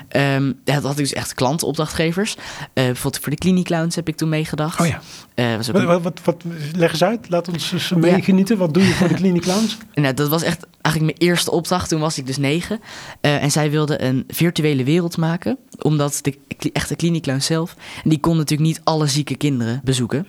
Ehm, 0.08 0.46
ja, 0.46 0.74
dat 0.74 0.84
had 0.84 0.92
ik 0.92 0.98
dus 0.98 1.14
echt 1.14 1.34
klanten, 1.34 1.68
opdrachtgevers. 1.68 2.36
Eh, 2.36 2.40
bijvoorbeeld 2.74 3.24
voor 3.24 3.32
de 3.32 3.38
Cliniclowns 3.38 3.96
heb 3.96 4.08
ik 4.08 4.16
toen 4.16 4.30
meegedacht. 4.30 4.80
Oh 4.80 4.88
ja. 4.88 5.02
Eh, 5.36 5.56
was 5.56 5.68
ook 5.70 5.74
Wat, 5.74 5.82
een- 5.84 5.88
wat, 5.88 6.02
wat, 6.04 6.20
wat- 6.24 6.44
leg 6.76 6.92
eens 6.92 7.04
uit. 7.04 7.30
Laat 7.30 7.48
ons 7.48 7.72
eens 7.72 7.90
meegenieten. 7.96 8.58
Wat 8.58 8.74
doe 8.74 8.84
je 8.84 8.90
voor 8.94 9.08
de 9.08 9.14
Clinic 9.14 9.42
Clowns? 9.42 9.78
Nou, 9.94 10.14
dat 10.14 10.30
was 10.30 10.42
echt 10.44 10.66
eigenlijk 10.84 11.18
mijn 11.20 11.30
eerste 11.30 11.52
opdracht. 11.52 11.90
Toen 11.90 12.00
was 12.00 12.18
ik 12.18 12.26
dus 12.26 12.38
negen. 12.38 12.80
Eh, 13.22 13.44
en 13.44 13.52
zij 13.52 13.72
wilden 13.72 14.06
een 14.06 14.24
virtuele 14.28 14.84
wereld 14.84 15.18
maken. 15.18 15.58
Omdat 15.82 16.20
de 16.24 16.38
echte 16.74 16.96
klinieklown 16.96 17.40
zelf... 17.40 17.76
Die 18.04 18.20
kon 18.20 18.38
natuurlijk 18.38 18.70
niet 18.70 18.82
alle 18.84 19.08
zieke 19.08 19.36
kinderen 19.36 19.82
bezoeken. 19.84 20.28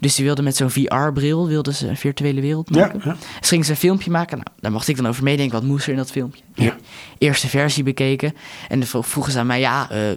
Dus 0.00 0.14
die 0.14 0.24
wilden 0.24 0.44
met 0.44 0.56
zo'n 0.56 0.70
VR-bril... 0.70 1.46
wilden 1.48 1.74
ze 1.74 1.88
een 1.88 1.96
virtuele 1.96 2.40
wereld 2.40 2.70
maken. 2.70 3.00
ja. 3.04 3.16
Dus 3.40 3.48
ze 3.48 3.56
een 3.56 3.76
filmpje 3.76 4.10
maken. 4.10 4.36
Nou, 4.36 4.48
daar 4.60 4.72
mocht 4.72 4.88
ik 4.88 4.96
dan 4.96 5.06
over 5.06 5.22
meedenken. 5.22 5.54
Wat 5.58 5.68
moest 5.68 5.84
er 5.84 5.90
in 5.92 5.96
dat 5.98 6.10
filmpje? 6.10 6.42
Ja. 6.54 6.76
Eerste 7.18 7.48
versie 7.48 7.82
bekeken. 7.82 8.34
En 8.68 8.78
dan 8.78 8.88
vro- 8.88 9.02
vroegen 9.02 9.32
ze 9.32 9.38
aan 9.38 9.46
mij... 9.46 9.60
Ja, 9.60 9.90
eh, 9.90 10.10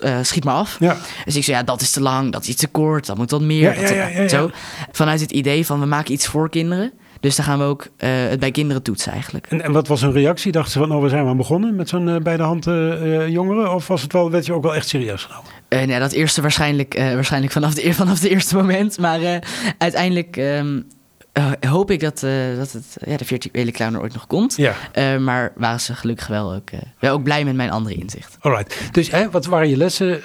eh, 0.00 0.18
schiet 0.22 0.44
maar 0.44 0.54
af. 0.54 0.76
Ja. 0.80 0.96
Dus 1.24 1.36
ik 1.36 1.44
zei, 1.44 1.56
ja, 1.56 1.62
dat 1.62 1.80
is 1.80 1.90
te 1.90 2.00
lang, 2.00 2.32
dat 2.32 2.42
is 2.42 2.48
iets 2.48 2.60
te 2.60 2.66
kort, 2.68 3.06
dat 3.06 3.16
moet 3.16 3.30
wat 3.30 3.40
meer. 3.40 3.74
Dat-. 4.16 4.30
Zo. 4.30 4.50
Vanuit 4.92 5.20
het 5.20 5.30
idee 5.32 5.66
van, 5.66 5.80
we 5.80 5.86
maken 5.86 6.12
iets 6.12 6.26
voor 6.26 6.50
kinderen. 6.50 6.92
Dus 7.22 7.36
dan 7.36 7.44
gaan 7.44 7.58
we 7.58 7.64
ook 7.64 7.86
eh, 7.96 8.10
het 8.10 8.40
bij 8.40 8.50
kinderen 8.50 8.82
toetsen 8.82 9.12
eigenlijk. 9.12 9.46
En, 9.46 9.62
en 9.62 9.72
wat 9.72 9.88
was 9.88 10.00
hun 10.00 10.12
reactie? 10.12 10.52
Dachten 10.52 10.72
ze 10.72 10.78
van, 10.78 10.92
oh, 10.92 11.02
we 11.02 11.08
zijn 11.08 11.24
maar 11.24 11.36
begonnen 11.36 11.74
met 11.74 11.88
zo'n 11.88 12.08
eh, 12.08 12.16
bij 12.16 12.36
de 12.36 12.42
hand 12.42 12.66
eh, 12.66 13.28
jongeren? 13.28 13.74
Of 13.74 13.86
was 13.86 14.02
het 14.02 14.12
wel, 14.12 14.30
werd 14.30 14.46
je 14.46 14.52
ook 14.52 14.62
wel 14.62 14.74
echt 14.74 14.88
serieus 14.88 15.24
genomen? 15.24 15.50
En 15.68 15.88
ja, 15.88 15.98
dat 15.98 16.12
eerste 16.12 16.40
waarschijnlijk, 16.40 16.94
waarschijnlijk 16.94 17.52
vanaf, 17.52 17.74
de, 17.74 17.94
vanaf 18.02 18.20
het 18.20 18.30
eerste 18.30 18.56
moment. 18.56 18.98
Maar 18.98 19.42
uiteindelijk 19.78 20.36
ehm, 20.36 20.80
eh, 21.32 21.50
hoop 21.60 21.90
ik 21.90 22.00
dat, 22.00 22.22
eh, 22.22 22.56
dat 22.56 22.72
het, 22.72 22.96
ja, 23.04 23.16
de 23.16 23.24
virtuele 23.24 23.70
clown 23.70 23.94
er 23.94 24.00
ooit 24.00 24.12
nog 24.12 24.26
komt. 24.26 24.56
Ja. 24.56 24.74
Eh, 24.92 25.18
maar 25.18 25.52
waren 25.56 25.80
ze 25.80 25.94
gelukkig 25.94 26.26
wel 26.26 26.54
ook, 26.54 26.70
wel 26.98 27.12
ook 27.14 27.22
blij 27.22 27.44
met 27.44 27.54
mijn 27.54 27.70
andere 27.70 27.94
inzicht. 27.94 28.36
Alright. 28.40 28.94
Dus 28.94 29.10
hè, 29.10 29.30
wat 29.30 29.46
waren 29.46 29.68
je 29.68 29.76
lessen? 29.76 30.20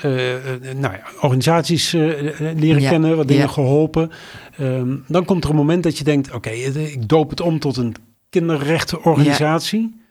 Nou 0.75 0.94
ja, 0.94 1.01
organisaties 1.21 1.92
leren 1.92 2.81
Ja, 2.81 2.89
kennen, 2.89 3.15
wat 3.18 3.27
dingen 3.27 3.50
geholpen. 3.50 4.12
Ehm, 4.57 4.95
dan 5.07 5.25
komt 5.25 5.44
er 5.44 5.50
een 5.50 5.56
moment 5.56 5.83
dat 5.83 5.98
je 5.98 6.04
denkt, 6.04 6.33
oké, 6.33 6.50
ik 6.50 7.09
doop 7.09 7.30
het 7.30 7.42
om 7.42 7.59
tot 7.59 7.77
een 7.77 7.95
kinderrechtenorganisatie. 8.30 10.01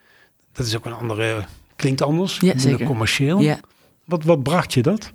Dat 0.52 0.66
is 0.66 0.76
ook 0.76 0.84
een 0.84 0.92
andere, 0.92 1.44
klinkt 1.76 2.02
anders, 2.02 2.38
Ja, 2.40 2.58
zeker. 2.58 2.86
commercieel. 2.86 3.40
Ja. 3.40 3.58
Wat, 4.04 4.24
wat 4.24 4.42
bracht 4.42 4.74
je 4.74 4.82
dat? 4.82 5.10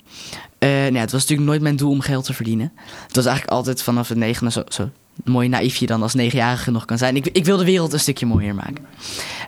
Eh, 0.58 0.70
nou, 0.70 0.94
ja, 0.94 1.00
het 1.00 1.12
was 1.12 1.22
natuurlijk 1.22 1.50
nooit 1.50 1.62
mijn 1.62 1.76
doel 1.76 1.92
om 1.92 2.02
geld 2.02 2.26
te 2.26 2.34
verdienen. 2.34 2.72
Het 3.08 3.16
was 3.16 3.26
eigenlijk 3.26 3.56
altijd 3.56 3.84
vanaf 3.84 4.08
het 4.08 4.18
negende, 4.18 4.52
zo, 4.52 4.62
zo 4.68 4.90
mooi 5.24 5.48
naïef 5.48 5.76
je 5.76 5.86
dan 5.86 6.02
als 6.02 6.14
negenjarige 6.14 6.72
nog 6.72 6.86
kan 6.86 6.98
zijn. 6.98 7.16
Ik, 7.16 7.28
ik 7.28 7.46
wil 7.46 7.58
de 7.58 7.66
wereld 7.66 7.94
een 7.94 8.00
stukje 8.00 8.26
mooier 8.26 8.56
maken. 8.56 8.86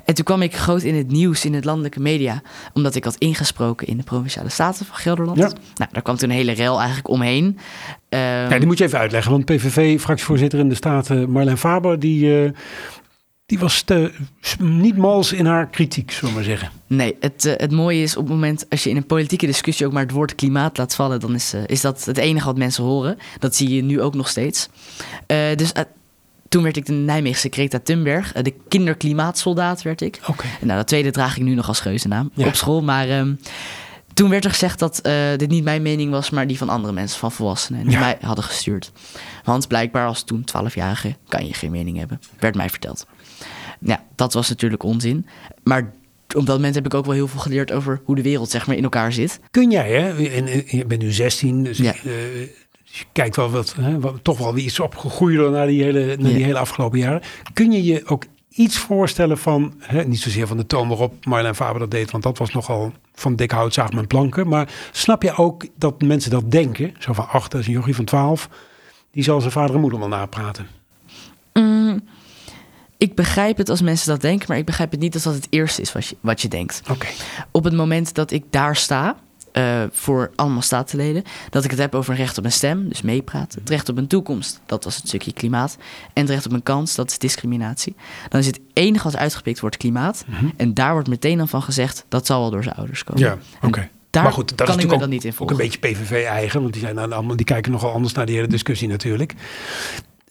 En 0.05 0.13
toen 0.13 0.25
kwam 0.25 0.41
ik 0.41 0.55
groot 0.55 0.81
in 0.81 0.95
het 0.95 1.11
nieuws, 1.11 1.45
in 1.45 1.53
het 1.53 1.65
landelijke 1.65 1.99
media, 1.99 2.41
omdat 2.73 2.95
ik 2.95 3.03
had 3.03 3.15
ingesproken 3.15 3.87
in 3.87 3.97
de 3.97 4.03
Provinciale 4.03 4.49
Staten 4.49 4.85
van 4.85 4.95
Gelderland. 4.95 5.37
Ja. 5.37 5.51
Nou, 5.75 5.89
daar 5.91 6.01
kwam 6.01 6.15
toen 6.15 6.29
een 6.29 6.35
hele 6.35 6.51
rel 6.51 6.77
eigenlijk 6.77 7.09
omheen. 7.09 7.57
Ehm, 8.09 8.21
ja, 8.21 8.57
die 8.57 8.65
moet 8.65 8.77
je 8.77 8.83
even 8.83 8.99
uitleggen, 8.99 9.31
want 9.31 9.45
PVV-fractievoorzitter 9.45 10.59
in 10.59 10.69
de 10.69 10.75
Staten 10.75 11.29
Marlijn 11.29 11.57
Faber, 11.57 11.99
die, 11.99 12.43
eh, 12.43 12.51
die 13.53 13.61
was 13.61 13.81
te, 13.81 14.11
niet 14.59 14.97
mals 14.97 15.33
in 15.33 15.45
haar 15.45 15.67
kritiek, 15.69 16.11
zullen 16.11 16.29
we 16.29 16.35
maar 16.35 16.43
zeggen. 16.43 16.69
Nee, 16.87 17.15
het, 17.19 17.45
eh, 17.45 17.53
het 17.57 17.71
mooie 17.71 18.01
is 18.01 18.15
op 18.17 18.23
het 18.23 18.33
moment 18.33 18.65
als 18.69 18.83
je 18.83 18.89
in 18.89 18.97
een 18.97 19.05
politieke 19.05 19.45
discussie 19.45 19.85
ook 19.85 19.91
maar 19.93 20.01
het 20.01 20.11
woord 20.11 20.35
klimaat 20.35 20.77
laat 20.77 20.95
vallen, 20.95 21.19
dan 21.19 21.35
is, 21.35 21.53
eh, 21.53 21.61
is 21.65 21.81
dat 21.81 22.05
het 22.05 22.17
enige 22.17 22.45
wat 22.45 22.57
mensen 22.57 22.83
horen. 22.83 23.17
Dat 23.39 23.55
zie 23.55 23.75
je 23.75 23.81
nu 23.83 24.01
ook 24.01 24.15
nog 24.15 24.27
steeds. 24.27 24.69
Eh, 25.27 25.37
dus 25.55 25.71
toen 26.49 26.63
werd 26.63 26.77
ik 26.77 26.85
de 26.85 26.93
Nijmeegse 26.93 27.47
Greta 27.51 27.79
Thunberg, 27.79 28.31
de 28.31 28.53
kinderklimaatsoldaat 28.67 29.81
werd 29.81 30.01
ik. 30.01 30.19
Oké. 30.27 30.45
Nou, 30.61 30.77
dat 30.77 30.87
tweede 30.87 31.11
draag 31.11 31.37
ik 31.37 31.43
nu 31.43 31.53
nog 31.53 31.67
als 31.67 31.79
geuzennaam 31.79 32.31
Ja. 32.33 32.47
op 32.47 32.55
school. 32.55 32.81
Maar 32.83 33.09
ehm, 33.09 33.33
toen 34.13 34.29
werd 34.29 34.43
er 34.43 34.49
gezegd 34.51 34.79
dat 34.79 34.99
eh, 35.01 35.13
dit 35.37 35.49
niet 35.49 35.63
mijn 35.63 35.81
mening 35.81 36.11
was, 36.11 36.29
maar 36.29 36.47
die 36.47 36.57
van 36.57 36.69
andere 36.69 36.93
mensen, 36.93 37.19
van 37.19 37.31
volwassenen. 37.31 37.81
Die 37.83 37.91
Ja. 37.91 37.99
mij 37.99 38.17
hadden 38.21 38.43
gestuurd. 38.43 38.91
Want 39.43 39.67
blijkbaar 39.67 40.07
als 40.07 40.23
toen 40.23 40.43
12-jarige 40.45 41.15
kan 41.27 41.47
je 41.47 41.53
geen 41.53 41.71
mening 41.71 41.97
hebben. 41.97 42.19
Werd 42.39 42.55
mij 42.55 42.69
verteld. 42.69 43.05
Ja, 43.79 44.03
dat 44.15 44.33
was 44.33 44.49
natuurlijk 44.49 44.83
onzin. 44.83 45.25
Maar 45.63 45.91
op 46.35 46.45
dat 46.45 46.55
moment 46.55 46.75
heb 46.75 46.85
ik 46.85 46.93
ook 46.93 47.05
wel 47.05 47.13
heel 47.13 47.27
veel 47.27 47.39
geleerd 47.39 47.71
over 47.71 48.01
hoe 48.03 48.15
de 48.15 48.21
wereld 48.21 48.49
zeg 48.49 48.67
maar 48.67 48.75
in 48.75 48.83
elkaar 48.83 49.13
zit. 49.13 49.39
Kun 49.51 49.71
jij, 49.71 49.91
hè? 49.91 50.27
En, 50.29 50.63
je 50.77 50.85
bent 50.85 51.01
nu 51.01 51.11
16, 51.11 51.63
dus 51.63 51.77
Ja. 51.77 51.93
eh, 51.93 52.01
dus 52.83 52.99
je 52.99 53.05
kijkt 53.11 53.35
wel 53.35 53.49
wat, 53.49 53.75
hè, 53.81 53.99
wat, 53.99 54.19
toch 54.23 54.37
wel 54.37 54.53
weer 54.53 54.63
iets 54.63 54.79
opgegroeid 54.79 55.51
na 55.51 55.65
die 55.65 55.83
hele, 55.83 56.15
na 56.17 56.27
die 56.29 56.37
Ja. 56.39 56.45
hele 56.45 56.57
afgelopen 56.59 56.99
jaren. 56.99 57.21
Kun 57.53 57.71
je 57.71 57.83
je 57.83 58.05
ook 58.05 58.23
iets 58.55 58.77
voorstellen 58.77 59.37
van, 59.37 59.73
hè, 59.79 60.05
niet 60.05 60.19
zozeer 60.19 60.47
van 60.47 60.57
de 60.57 60.65
toon 60.65 60.87
waarop 60.87 61.25
Marlijn 61.25 61.55
Faber 61.55 61.79
dat 61.79 61.91
deed, 61.91 62.11
want 62.11 62.23
dat 62.23 62.37
was 62.37 62.53
nogal 62.53 62.93
van 63.13 63.35
dik 63.35 63.51
hout 63.51 63.73
zaag 63.73 63.91
met 63.91 64.07
planken. 64.07 64.47
Maar 64.47 64.69
snap 64.91 65.23
je 65.23 65.35
ook 65.35 65.65
dat 65.77 66.01
mensen 66.01 66.31
dat 66.31 66.51
denken? 66.51 66.93
Zo 66.99 67.13
van, 67.13 67.27
ach, 67.29 67.47
dat 67.47 67.61
is 67.61 67.67
een 67.67 67.73
jochie 67.73 67.95
van 67.95 68.05
12, 68.05 68.49
die 69.11 69.23
zal 69.23 69.39
zijn 69.39 69.51
vader 69.51 69.75
en 69.75 69.81
moeder 69.81 69.99
wel 69.99 70.07
napraten. 70.07 70.67
Mm, 71.53 72.01
ik 72.97 73.15
begrijp 73.15 73.57
het 73.57 73.69
als 73.69 73.81
mensen 73.81 74.07
dat 74.07 74.21
denken, 74.21 74.45
maar 74.47 74.57
ik 74.57 74.65
begrijp 74.65 74.91
het 74.91 74.99
niet 74.99 75.13
als 75.13 75.23
dat 75.23 75.33
het 75.33 75.47
eerste 75.49 75.81
is 75.81 75.93
wat 75.93 76.05
je, 76.05 76.15
wat 76.21 76.41
je 76.41 76.47
denkt. 76.47 76.81
Oké. 76.89 77.07
op 77.51 77.63
het 77.63 77.73
moment 77.73 78.13
dat 78.13 78.31
ik 78.31 78.43
daar 78.49 78.75
sta, 78.75 79.15
eh, 79.53 79.83
voor 79.91 80.31
allemaal 80.35 80.61
statenleden, 80.61 81.23
dat 81.49 81.63
ik 81.63 81.69
het 81.69 81.79
heb 81.79 81.95
over 81.95 82.11
een 82.11 82.17
recht 82.19 82.37
op 82.37 82.45
een 82.45 82.51
stem, 82.51 82.89
dus 82.89 83.01
meepraten. 83.01 83.59
Het 83.59 83.69
recht 83.69 83.89
op 83.89 83.97
een 83.97 84.07
toekomst, 84.07 84.61
dat 84.65 84.83
was 84.83 84.95
het 84.95 85.07
stukje 85.07 85.33
klimaat. 85.33 85.77
En 86.13 86.21
het 86.21 86.29
recht 86.29 86.45
op 86.45 86.51
een 86.51 86.63
kans, 86.63 86.95
dat 86.95 87.09
is 87.09 87.17
discriminatie. 87.17 87.95
Dan 88.29 88.39
is 88.39 88.45
het 88.45 88.59
enige 88.73 89.03
wat 89.03 89.17
uitgepikt 89.17 89.59
wordt 89.59 89.77
klimaat. 89.77 90.25
En 90.57 90.73
daar 90.73 90.93
wordt 90.93 91.07
meteen 91.07 91.37
dan 91.37 91.47
van 91.47 91.61
gezegd, 91.61 92.05
dat 92.09 92.25
zal 92.25 92.39
wel 92.39 92.51
door 92.51 92.63
zijn 92.63 92.75
ouders 92.75 93.03
komen. 93.03 93.21
Ja, 93.21 93.37
oké. 93.61 93.89
Daar 94.09 94.23
Maar 94.23 94.33
goed, 94.33 94.57
dat 94.57 94.67
kan 94.67 94.77
is 94.77 94.83
ik 94.83 94.89
me 94.89 94.97
dan 94.97 95.09
niet 95.09 95.23
in 95.23 95.29
Ook 95.29 95.35
volgen. 95.35 95.55
een 95.55 95.61
beetje 95.61 95.79
PVV-eigen, 95.79 96.61
want 96.61 96.73
die, 96.73 96.81
zijn 96.81 96.95
dan 96.95 97.13
allemaal, 97.13 97.35
die 97.35 97.45
kijken 97.45 97.71
nogal 97.71 97.91
anders 97.91 98.13
naar 98.13 98.25
die 98.25 98.35
hele 98.35 98.47
discussie 98.47 98.87
natuurlijk. 98.87 99.33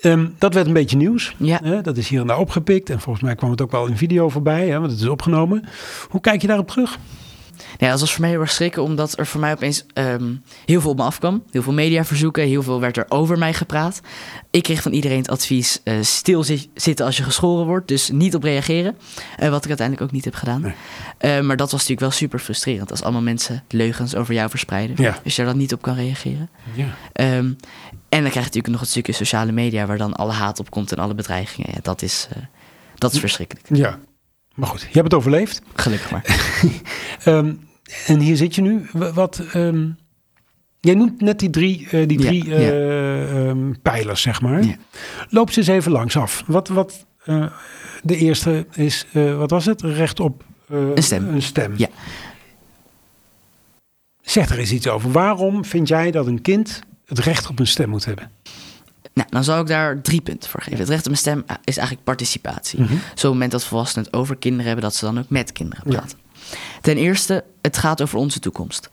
Ehm, 0.01 0.27
dat 0.39 0.55
werd 0.55 0.67
een 0.67 0.73
beetje 0.73 0.97
nieuws. 0.97 1.35
Ja. 1.37 1.61
Hè? 1.63 1.81
Dat 1.81 1.97
is 1.97 2.09
hier 2.09 2.21
en 2.21 2.27
daar 2.27 2.39
opgepikt. 2.39 2.91
En 2.91 3.01
volgens 3.01 3.25
mij 3.25 3.35
kwam 3.35 3.51
het 3.51 3.61
ook 3.61 3.71
wel 3.71 3.87
in 3.87 3.97
video 3.97 4.29
voorbij, 4.29 4.69
hè? 4.69 4.79
want 4.79 4.91
het 4.91 5.01
is 5.01 5.07
opgenomen. 5.07 5.65
Hoe 6.09 6.21
kijk 6.21 6.41
je 6.41 6.47
daarop 6.47 6.69
terug? 6.69 6.99
Ja, 7.79 7.91
dat 7.91 8.01
was 8.01 8.13
voor 8.13 8.21
mij 8.21 8.31
heel 8.31 8.41
erg 8.41 8.51
schrikken, 8.51 8.83
omdat 8.83 9.19
er 9.19 9.27
voor 9.27 9.41
mij 9.41 9.53
opeens 9.53 9.85
ehm, 9.93 10.35
heel 10.65 10.81
veel 10.81 10.91
op 10.91 10.97
me 10.97 11.03
afkwam. 11.03 11.43
Heel 11.51 11.63
veel 11.63 11.73
mediaverzoeken, 11.73 12.45
heel 12.45 12.63
veel 12.63 12.81
werd 12.81 12.97
er 12.97 13.07
over 13.09 13.39
mij 13.39 13.55
gepraat. 13.55 14.01
Ik 14.51 14.63
kreeg 14.63 14.83
van 14.83 14.93
iedereen 14.93 15.19
het 15.19 15.29
advies 15.29 15.81
uh, 15.85 15.95
stil 16.01 16.45
zitten 16.75 17.07
als 17.07 17.17
je 17.17 17.23
geschoren 17.23 17.67
wordt, 17.67 17.89
dus 17.89 18.11
niet 18.11 18.35
op 18.35 18.43
reageren. 18.43 18.97
Uh, 19.41 19.49
wat 19.49 19.63
ik 19.63 19.69
uiteindelijk 19.69 20.09
ook 20.09 20.15
niet 20.15 20.25
heb 20.25 20.35
gedaan. 20.35 20.61
Nee. 20.61 21.39
Uh, 21.39 21.47
maar 21.47 21.57
dat 21.57 21.71
was 21.71 21.81
natuurlijk 21.81 22.01
wel 22.01 22.11
super 22.11 22.39
frustrerend 22.39 22.91
als 22.91 23.03
allemaal 23.03 23.23
mensen 23.23 23.65
leugens 23.69 24.15
over 24.15 24.35
jou 24.35 24.51
verspreiden. 24.51 24.97
Ja. 24.99 25.19
Dus 25.23 25.37
je 25.37 25.43
er 25.43 25.49
dan 25.49 25.57
niet 25.57 25.73
op 25.73 25.83
kan 25.83 25.95
reageren. 25.95 26.51
Ja. 26.75 27.37
Um, 27.37 27.57
en 28.09 28.23
dan 28.23 28.31
krijg 28.31 28.35
je 28.35 28.41
natuurlijk 28.41 28.69
nog 28.69 28.81
het 28.81 28.91
stukje 28.91 29.13
sociale 29.13 29.53
media 29.53 29.87
waar 29.87 29.99
dan 29.99 30.13
alle 30.13 30.33
haat 30.33 30.59
op 30.59 30.71
komt 30.71 30.93
en 30.93 30.99
alle 30.99 31.15
bedreigingen. 31.15 31.71
Ja, 31.73 31.79
dat 31.83 32.03
is, 32.03 32.29
dat 32.95 33.13
is 33.13 33.19
verschrikkelijk. 33.19 33.67
Ja, 33.73 33.99
maar 34.55 34.69
goed, 34.69 34.81
je 34.81 34.87
hebt 34.93 35.05
het 35.05 35.15
overleefd. 35.15 35.63
Gelukkig 35.75 36.11
maar. 36.11 36.25
um, 37.27 37.61
en 38.07 38.21
hier 38.21 38.37
zit 38.37 38.55
je 38.55 38.63
nu. 38.63 38.87
Wat, 38.93 39.43
um, 39.55 39.97
jij 40.81 40.95
noemt 40.95 41.21
net 41.21 41.39
die 41.39 41.51
drie, 41.51 41.89
uh, 41.93 42.09
die 42.09 42.19
drie 42.19 42.49
ja, 42.49 42.59
uh, 42.59 43.47
um, 43.47 43.81
pijlers, 43.83 44.23
zeg 44.23 44.41
maar. 44.41 44.65
Ja. 44.65 44.77
Loop 45.29 45.51
ze 45.51 45.59
eens 45.59 45.69
even 45.69 45.93
langs 45.93 46.17
af. 46.17 46.43
Wat, 46.47 46.69
wat 46.69 47.07
uh, 47.27 47.47
de 48.03 48.17
eerste 48.17 48.67
is, 48.73 49.07
wat 49.13 49.51
was 49.51 49.65
het? 49.65 49.83
Recht 49.83 50.21
op 50.21 50.45
een 50.69 51.03
stem. 51.03 51.29
Een 51.29 51.43
stem. 51.43 51.73
Ja. 51.77 51.89
Zeg 54.23 54.51
er 54.51 54.59
eens 54.59 54.73
iets 54.73 54.89
over. 54.89 55.11
Waarom 55.11 55.65
vind 55.65 55.89
jij 55.89 56.11
dat 56.11 56.27
een 56.27 56.43
kind 56.43 56.83
het 57.07 57.19
recht 57.19 57.49
op 57.49 57.59
een 57.59 57.67
stem 57.67 57.89
moet 57.89 58.05
hebben? 58.05 58.31
Nou, 59.15 59.29
dan 59.31 59.45
zal 59.45 59.61
ik 59.61 59.67
daar 59.67 60.01
drie 60.01 60.21
punten 60.21 60.51
voor 60.51 60.63
geven. 60.63 60.79
Het 60.79 60.89
recht 60.89 61.07
op 61.07 61.13
een 61.13 61.19
stem 61.19 61.45
is 61.65 61.77
eigenlijk 61.77 62.07
participatie. 62.07 62.81
Mm 62.81 62.87
-hmm. 62.87 62.99
Zo 62.99 63.11
op 63.13 63.17
het 63.17 63.33
moment 63.33 63.51
dat 63.51 63.65
volwassenen 63.65 64.05
het 64.05 64.15
over 64.15 64.37
kinderen 64.37 64.67
hebben, 64.67 64.85
dat 64.85 64.95
ze 64.95 65.05
dan 65.05 65.19
ook 65.19 65.29
met 65.29 65.53
kinderen 65.53 65.85
praten. 65.85 66.19
Ja. 66.23 66.57
Ten 66.81 66.97
eerste, 66.97 67.45
het 67.63 67.77
gaat 67.77 68.03
over 68.03 68.19
onze 68.19 68.39
toekomst. 68.41 68.91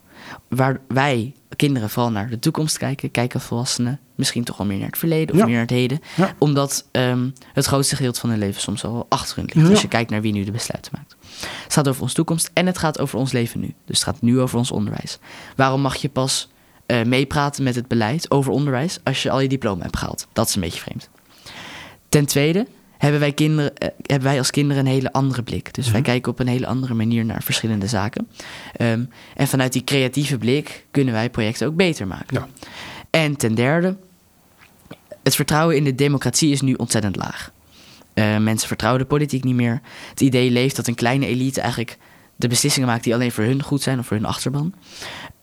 Waar 0.48 0.80
wij 0.88 1.34
kinderen 1.56 1.90
vooral 1.90 2.12
naar 2.12 2.30
de 2.30 2.40
toekomst 2.40 2.78
kijken, 2.78 3.12
kijken 3.12 3.42
volwassenen 3.42 4.00
misschien 4.16 4.44
toch 4.44 4.58
wel 4.58 4.68
meer 4.68 4.78
naar 4.78 4.88
het 4.88 4.98
verleden 4.98 5.30
of 5.30 5.40
ja. 5.40 5.46
meer 5.46 5.54
naar 5.54 5.62
het 5.62 5.70
heden. 5.70 6.00
Ja. 6.16 6.36
Omdat 6.38 6.86
um, 6.92 7.34
het 7.54 7.66
grootste 7.66 7.96
gedeelte 7.96 8.20
van 8.20 8.30
hun 8.30 8.40
leven 8.40 8.62
soms 8.62 8.84
al 8.84 9.06
achter 9.10 9.36
hun 9.36 9.50
ligt. 9.54 9.70
Als 9.70 9.82
je 9.82 9.88
kijkt 9.88 10.10
naar 10.10 10.22
wie 10.22 10.34
nu 10.34 10.44
de 10.44 10.52
besluiten 10.52 10.92
maakt. 10.96 11.16
Het 11.64 11.74
gaat 11.74 11.88
over 11.88 12.02
onze 12.02 12.16
toekomst 12.16 12.50
en 12.54 12.66
het 12.66 12.78
gaat 12.78 13.00
over 13.00 13.20
ons 13.20 13.32
leven 13.32 13.60
nu. 13.60 13.74
Dus 13.86 14.00
het 14.00 14.08
gaat 14.08 14.22
nu 14.22 14.40
over 14.40 14.58
ons 14.58 14.72
onderwijs. 14.72 15.20
Waarom 15.56 15.82
mag 15.82 15.96
je 15.96 16.10
pas 16.10 16.50
uh, 16.92 17.04
meepraten 17.04 17.64
met 17.64 17.76
het 17.76 17.88
beleid 17.88 18.32
over 18.32 18.52
onderwijs 18.52 19.00
als 19.04 19.24
je 19.24 19.32
al 19.32 19.40
je 19.40 19.48
diploma 19.48 19.84
hebt 19.84 19.98
gehaald? 19.98 20.28
Dat 20.34 20.48
is 20.48 20.56
een 20.56 20.62
beetje 20.62 20.80
vreemd. 20.80 21.10
Ten 22.10 22.26
tweede 22.26 22.68
hebben 22.98 23.20
wij, 23.20 23.32
kinderen, 23.32 23.72
uh, 23.84 23.88
hebben 24.02 24.28
wij 24.28 24.38
als 24.38 24.52
kinderen 24.52 24.86
een 24.86 24.92
hele 24.92 25.12
andere 25.12 25.44
blik. 25.44 25.74
Dus 25.74 25.92
wij 25.92 26.02
kijken 26.02 26.32
op 26.32 26.40
een 26.40 26.48
hele 26.48 26.68
andere 26.68 26.94
manier 26.94 27.26
naar 27.26 27.44
verschillende 27.44 27.88
zaken. 27.88 28.28
Um, 28.82 29.10
en 29.36 29.48
vanuit 29.48 29.74
die 29.74 29.84
creatieve 29.84 30.38
blik 30.38 30.86
kunnen 30.92 31.14
wij 31.14 31.30
projecten 31.30 31.68
ook 31.68 31.76
beter 31.76 32.08
maken. 32.08 32.38
Ja. 32.40 32.48
En 33.10 33.36
ten 33.36 33.56
derde, 33.56 33.98
het 35.24 35.36
vertrouwen 35.36 35.76
in 35.76 35.84
de 35.84 35.96
democratie 35.96 36.52
is 36.52 36.62
nu 36.62 36.74
ontzettend 36.74 37.16
laag. 37.16 37.52
Uh, 38.14 38.38
mensen 38.38 38.68
vertrouwen 38.68 39.02
de 39.02 39.08
politiek 39.08 39.44
niet 39.44 39.56
meer. 39.56 39.82
Het 40.10 40.22
idee 40.22 40.52
leeft 40.52 40.76
dat 40.76 40.88
een 40.88 40.96
kleine 40.96 41.26
elite 41.26 41.62
eigenlijk 41.62 41.98
de 42.36 42.48
beslissingen 42.48 42.88
maakt 42.88 43.04
die 43.04 43.14
alleen 43.14 43.32
voor 43.32 43.44
hun 43.44 43.64
goed 43.64 43.82
zijn 43.82 44.00
of 44.00 44.08
voor 44.08 44.18
hun 44.18 44.26
achterban. 44.26 44.74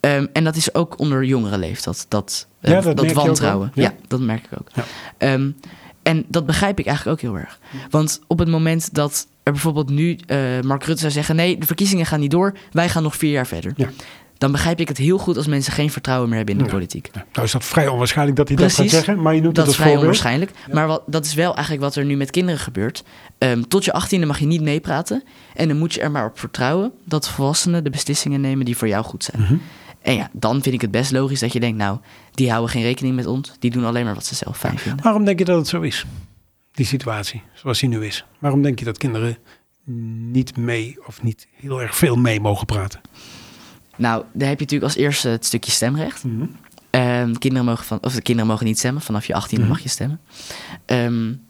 Um, 0.00 0.28
en 0.32 0.44
dat 0.44 0.56
is 0.56 0.74
ook 0.74 0.98
onder 0.98 1.24
jongeren 1.24 1.58
leeft 1.58 1.84
dat, 1.84 2.06
dat, 2.08 2.46
ja, 2.60 2.80
dat, 2.80 2.96
dat 2.96 3.12
wantrouwen. 3.12 3.70
Ja. 3.74 3.82
ja. 3.82 3.94
dat 4.08 4.20
merk 4.20 4.44
ik 4.50 4.58
ook. 4.58 4.68
Ja. 4.74 5.32
Um, 5.32 5.56
en 6.02 6.24
dat 6.28 6.46
begrijp 6.46 6.78
ik 6.78 6.86
eigenlijk 6.86 7.16
ook 7.16 7.30
heel 7.30 7.40
erg. 7.40 7.58
Want 7.90 8.20
op 8.26 8.38
het 8.38 8.48
moment 8.48 8.94
dat 8.94 9.26
er 9.42 9.52
bijvoorbeeld 9.52 9.90
nu 9.90 10.18
uh, 10.26 10.38
Mark 10.60 10.84
Rutte 10.84 11.00
zou 11.00 11.12
zeggen: 11.12 11.36
nee, 11.36 11.58
de 11.58 11.66
verkiezingen 11.66 12.06
gaan 12.06 12.20
niet 12.20 12.30
door, 12.30 12.52
wij 12.72 12.88
gaan 12.88 13.02
nog 13.02 13.16
vier 13.16 13.30
jaar 13.30 13.46
verder. 13.46 13.74
Dan 14.38 14.52
begrijp 14.52 14.80
ik 14.80 14.88
het 14.88 14.96
heel 14.96 15.18
goed 15.18 15.36
als 15.36 15.46
mensen 15.46 15.72
geen 15.72 15.90
vertrouwen 15.90 16.28
meer 16.28 16.38
hebben 16.38 16.58
in 16.58 16.64
de 16.64 16.70
politiek. 16.70 17.10
Nou 17.32 17.46
is 17.46 17.52
dat 17.52 17.64
vrij 17.64 17.88
onwaarschijnlijk 17.88 18.36
dat 18.36 18.48
hij 18.48 18.56
Precies. 18.56 18.76
dat 18.76 18.86
gaat 18.86 18.94
zeggen, 18.94 19.22
maar 19.22 19.34
je 19.34 19.40
noemt 19.40 19.54
Dat 19.54 19.66
het 19.66 19.74
is 19.74 19.80
als 19.80 19.88
vrij 19.88 19.98
voorbeeld. 19.98 20.26
onwaarschijnlijk. 20.26 20.74
Maar 20.74 20.86
wat, 20.86 21.02
dat 21.06 21.24
is 21.24 21.34
wel 21.34 21.54
eigenlijk 21.54 21.84
wat 21.84 21.96
er 21.96 22.04
nu 22.04 22.16
met 22.16 22.30
kinderen 22.30 22.60
gebeurt. 22.60 23.04
Um, 23.38 23.68
tot 23.68 23.84
je 23.84 23.92
achttiende 23.92 24.26
mag 24.26 24.38
je 24.38 24.46
niet 24.46 24.62
meepraten. 24.62 25.22
En 25.54 25.68
dan 25.68 25.78
moet 25.78 25.94
je 25.94 26.00
er 26.00 26.10
maar 26.10 26.26
op 26.26 26.38
vertrouwen 26.38 26.92
dat 27.04 27.28
volwassenen 27.28 27.84
de 27.84 27.90
beslissingen 27.90 28.40
nemen 28.40 28.64
die 28.64 28.76
voor 28.76 28.88
jou 28.88 29.04
goed 29.04 29.24
zijn. 29.24 29.42
Mhm. 29.42 29.54
En 30.06 30.14
ja, 30.14 30.30
dan 30.32 30.62
vind 30.62 30.74
ik 30.74 30.80
het 30.80 30.90
best 30.90 31.12
logisch 31.12 31.40
dat 31.40 31.52
je 31.52 31.60
denkt, 31.60 31.78
nou, 31.78 31.98
die 32.30 32.50
houden 32.50 32.70
geen 32.70 32.82
rekening 32.82 33.14
met 33.14 33.26
ons. 33.26 33.52
Die 33.58 33.70
doen 33.70 33.84
alleen 33.84 34.04
maar 34.04 34.14
wat 34.14 34.26
ze 34.26 34.34
zelf 34.34 34.58
fijn 34.58 34.78
vinden. 34.78 35.04
Waarom 35.04 35.24
denk 35.24 35.38
je 35.38 35.44
dat 35.44 35.58
het 35.58 35.68
zo 35.68 35.80
is? 35.80 36.04
Die 36.72 36.86
situatie, 36.86 37.42
zoals 37.54 37.78
die 37.80 37.88
nu 37.88 38.04
is. 38.06 38.24
Waarom 38.38 38.62
denk 38.62 38.78
je 38.78 38.84
dat 38.84 38.98
kinderen 38.98 39.36
niet 40.30 40.56
mee 40.56 40.96
of 41.06 41.22
niet 41.22 41.46
heel 41.56 41.82
erg 41.82 41.96
veel 41.96 42.16
mee 42.16 42.40
mogen 42.40 42.66
praten? 42.66 43.00
Nou, 43.96 44.24
daar 44.32 44.48
heb 44.48 44.58
je 44.58 44.64
natuurlijk 44.64 44.92
als 44.94 45.02
eerste 45.02 45.28
het 45.28 45.44
stukje 45.44 45.70
stemrecht. 45.72 46.24
Mhm. 46.24 46.46
Um, 46.90 47.38
kinderen, 47.38 47.66
mogen 47.66 47.84
van, 47.84 47.98
of 48.02 48.14
de 48.14 48.22
kinderen 48.22 48.50
mogen 48.50 48.66
niet 48.66 48.78
stemmen. 48.78 49.02
Vanaf 49.02 49.26
je 49.26 49.34
18e 49.34 49.58
Mhm. 49.60 49.68
mag 49.68 49.80
je 49.80 49.88
stemmen. 49.88 50.20
Um, 50.86 51.42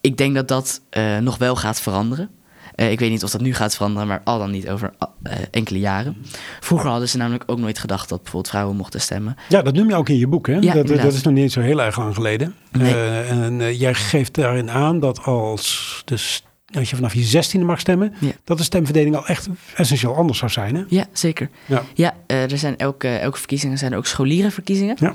ik 0.00 0.16
denk 0.16 0.34
dat 0.34 0.48
dat 0.48 0.80
uh, 0.96 1.18
nog 1.18 1.38
wel 1.38 1.56
gaat 1.56 1.80
veranderen. 1.80 2.30
Uh, 2.76 2.90
ik 2.90 2.98
weet 2.98 3.10
niet 3.10 3.24
of 3.24 3.30
dat 3.30 3.40
nu 3.40 3.54
gaat 3.54 3.74
veranderen, 3.74 4.08
maar 4.08 4.20
al 4.24 4.38
dan 4.38 4.50
niet 4.50 4.68
over 4.68 4.92
uh, 5.22 5.32
enkele 5.50 5.78
jaren. 5.78 6.16
Vroeger 6.60 6.90
hadden 6.90 7.08
ze 7.08 7.16
namelijk 7.16 7.44
ook 7.46 7.58
nooit 7.58 7.78
gedacht 7.78 8.08
dat 8.08 8.18
bijvoorbeeld 8.22 8.52
vrouwen 8.52 8.76
mochten 8.76 9.00
stemmen. 9.00 9.36
Ja, 9.48 9.62
dat 9.62 9.74
noem 9.74 9.88
je 9.88 9.94
ook 9.94 10.08
in 10.08 10.18
je 10.18 10.26
boek, 10.26 10.46
hè? 10.46 10.54
Ja, 10.54 10.74
dat, 10.74 10.86
dat 10.86 11.12
is 11.12 11.22
nog 11.22 11.34
niet 11.34 11.52
zo 11.52 11.60
heel 11.60 11.82
erg 11.82 11.98
lang 11.98 12.14
geleden. 12.14 12.54
Nee. 12.72 12.92
Uh, 12.94 13.30
en 13.30 13.76
jij 13.76 13.94
geeft 13.94 14.34
daarin 14.34 14.70
aan 14.70 15.00
dat 15.00 15.22
als, 15.24 16.02
dus, 16.04 16.44
als 16.74 16.90
je 16.90 16.96
vanaf 16.96 17.14
je 17.14 17.22
zestiende 17.22 17.66
mag 17.66 17.80
stemmen, 17.80 18.14
Ja. 18.18 18.30
dat 18.44 18.58
de 18.58 18.64
stemverdeling 18.64 19.16
al 19.16 19.26
echt 19.26 19.48
essentieel 19.74 20.16
anders 20.16 20.38
zou 20.38 20.50
zijn, 20.50 20.74
hè? 20.74 20.82
Ja, 20.88 21.06
zeker. 21.12 21.50
Ja. 21.66 21.82
Ja, 21.94 22.14
er 22.26 22.58
zijn 22.58 22.76
elke, 22.76 23.08
elke 23.08 23.38
verkiezingen 23.38 23.78
zijn 23.78 23.92
er 23.92 23.98
ook 23.98 24.06
scholierenverkiezingen. 24.06 24.96
Ja. 25.00 25.14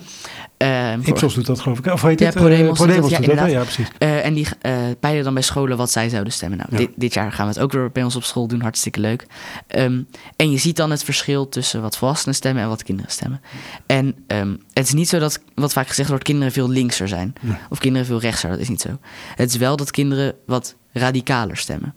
Um, 0.62 1.02
Ipsos 1.04 1.34
doet 1.34 1.46
dat 1.46 1.60
geloof 1.60 1.78
ik. 1.80 1.86
Of 1.86 2.02
heet 2.02 2.20
Ja, 2.20 2.26
het? 2.26 2.36
Prodemos 2.36 2.78
doet 2.78 2.88
Prodemos 2.88 3.10
dat, 3.12 3.24
doet 3.24 3.36
ja, 3.36 3.48
dat, 3.48 3.64
precies. 3.64 3.88
Uh, 4.00 4.26
en 4.26 4.34
die 4.34 4.48
uh, 4.62 4.74
peilen 5.00 5.24
dan 5.24 5.34
bij 5.34 5.44
scholen 5.44 5.78
wat 5.78 5.92
zij 5.92 6.10
zouden 6.10 6.34
stemmen. 6.34 6.58
Nou, 6.58 6.70
Ja. 6.72 6.78
dit, 6.78 6.90
dit 6.96 7.14
jaar 7.14 7.32
gaan 7.32 7.46
we 7.48 7.54
het 7.54 7.62
ook 7.62 7.72
weer 7.72 7.92
bij 7.92 8.04
ons 8.04 8.16
op 8.16 8.24
school 8.24 8.48
doen. 8.48 8.62
Hartstikke 8.62 9.00
leuk. 9.00 9.26
Um, 9.68 10.08
en 10.36 10.52
je 10.52 10.58
ziet 10.58 10.76
dan 10.76 10.92
het 10.92 11.04
verschil 11.04 11.50
tussen 11.50 11.82
wat 11.82 11.98
volwassenen 11.98 12.36
stemmen 12.36 12.64
en 12.64 12.70
wat 12.70 12.84
kinderen 12.84 13.12
stemmen. 13.12 13.42
En 13.86 14.16
um, 14.28 14.60
het 14.74 14.86
is 14.88 14.94
niet 14.94 15.10
zo 15.10 15.20
dat, 15.20 15.40
wat 15.56 15.74
vaak 15.74 15.88
gezegd 15.88 16.10
wordt, 16.10 16.24
kinderen 16.24 16.52
veel 16.54 16.70
linkser 16.70 17.08
zijn. 17.08 17.34
Of 17.70 17.80
kinderen 17.80 18.08
veel 18.08 18.20
rechtser. 18.20 18.50
Dat 18.50 18.60
is 18.60 18.70
niet 18.70 18.82
zo. 18.82 19.00
Het 19.36 19.50
is 19.50 19.58
wel 19.58 19.76
dat 19.76 19.92
kinderen 19.92 20.36
wat 20.46 20.76
radicaler 20.94 21.58
stemmen. 21.58 21.94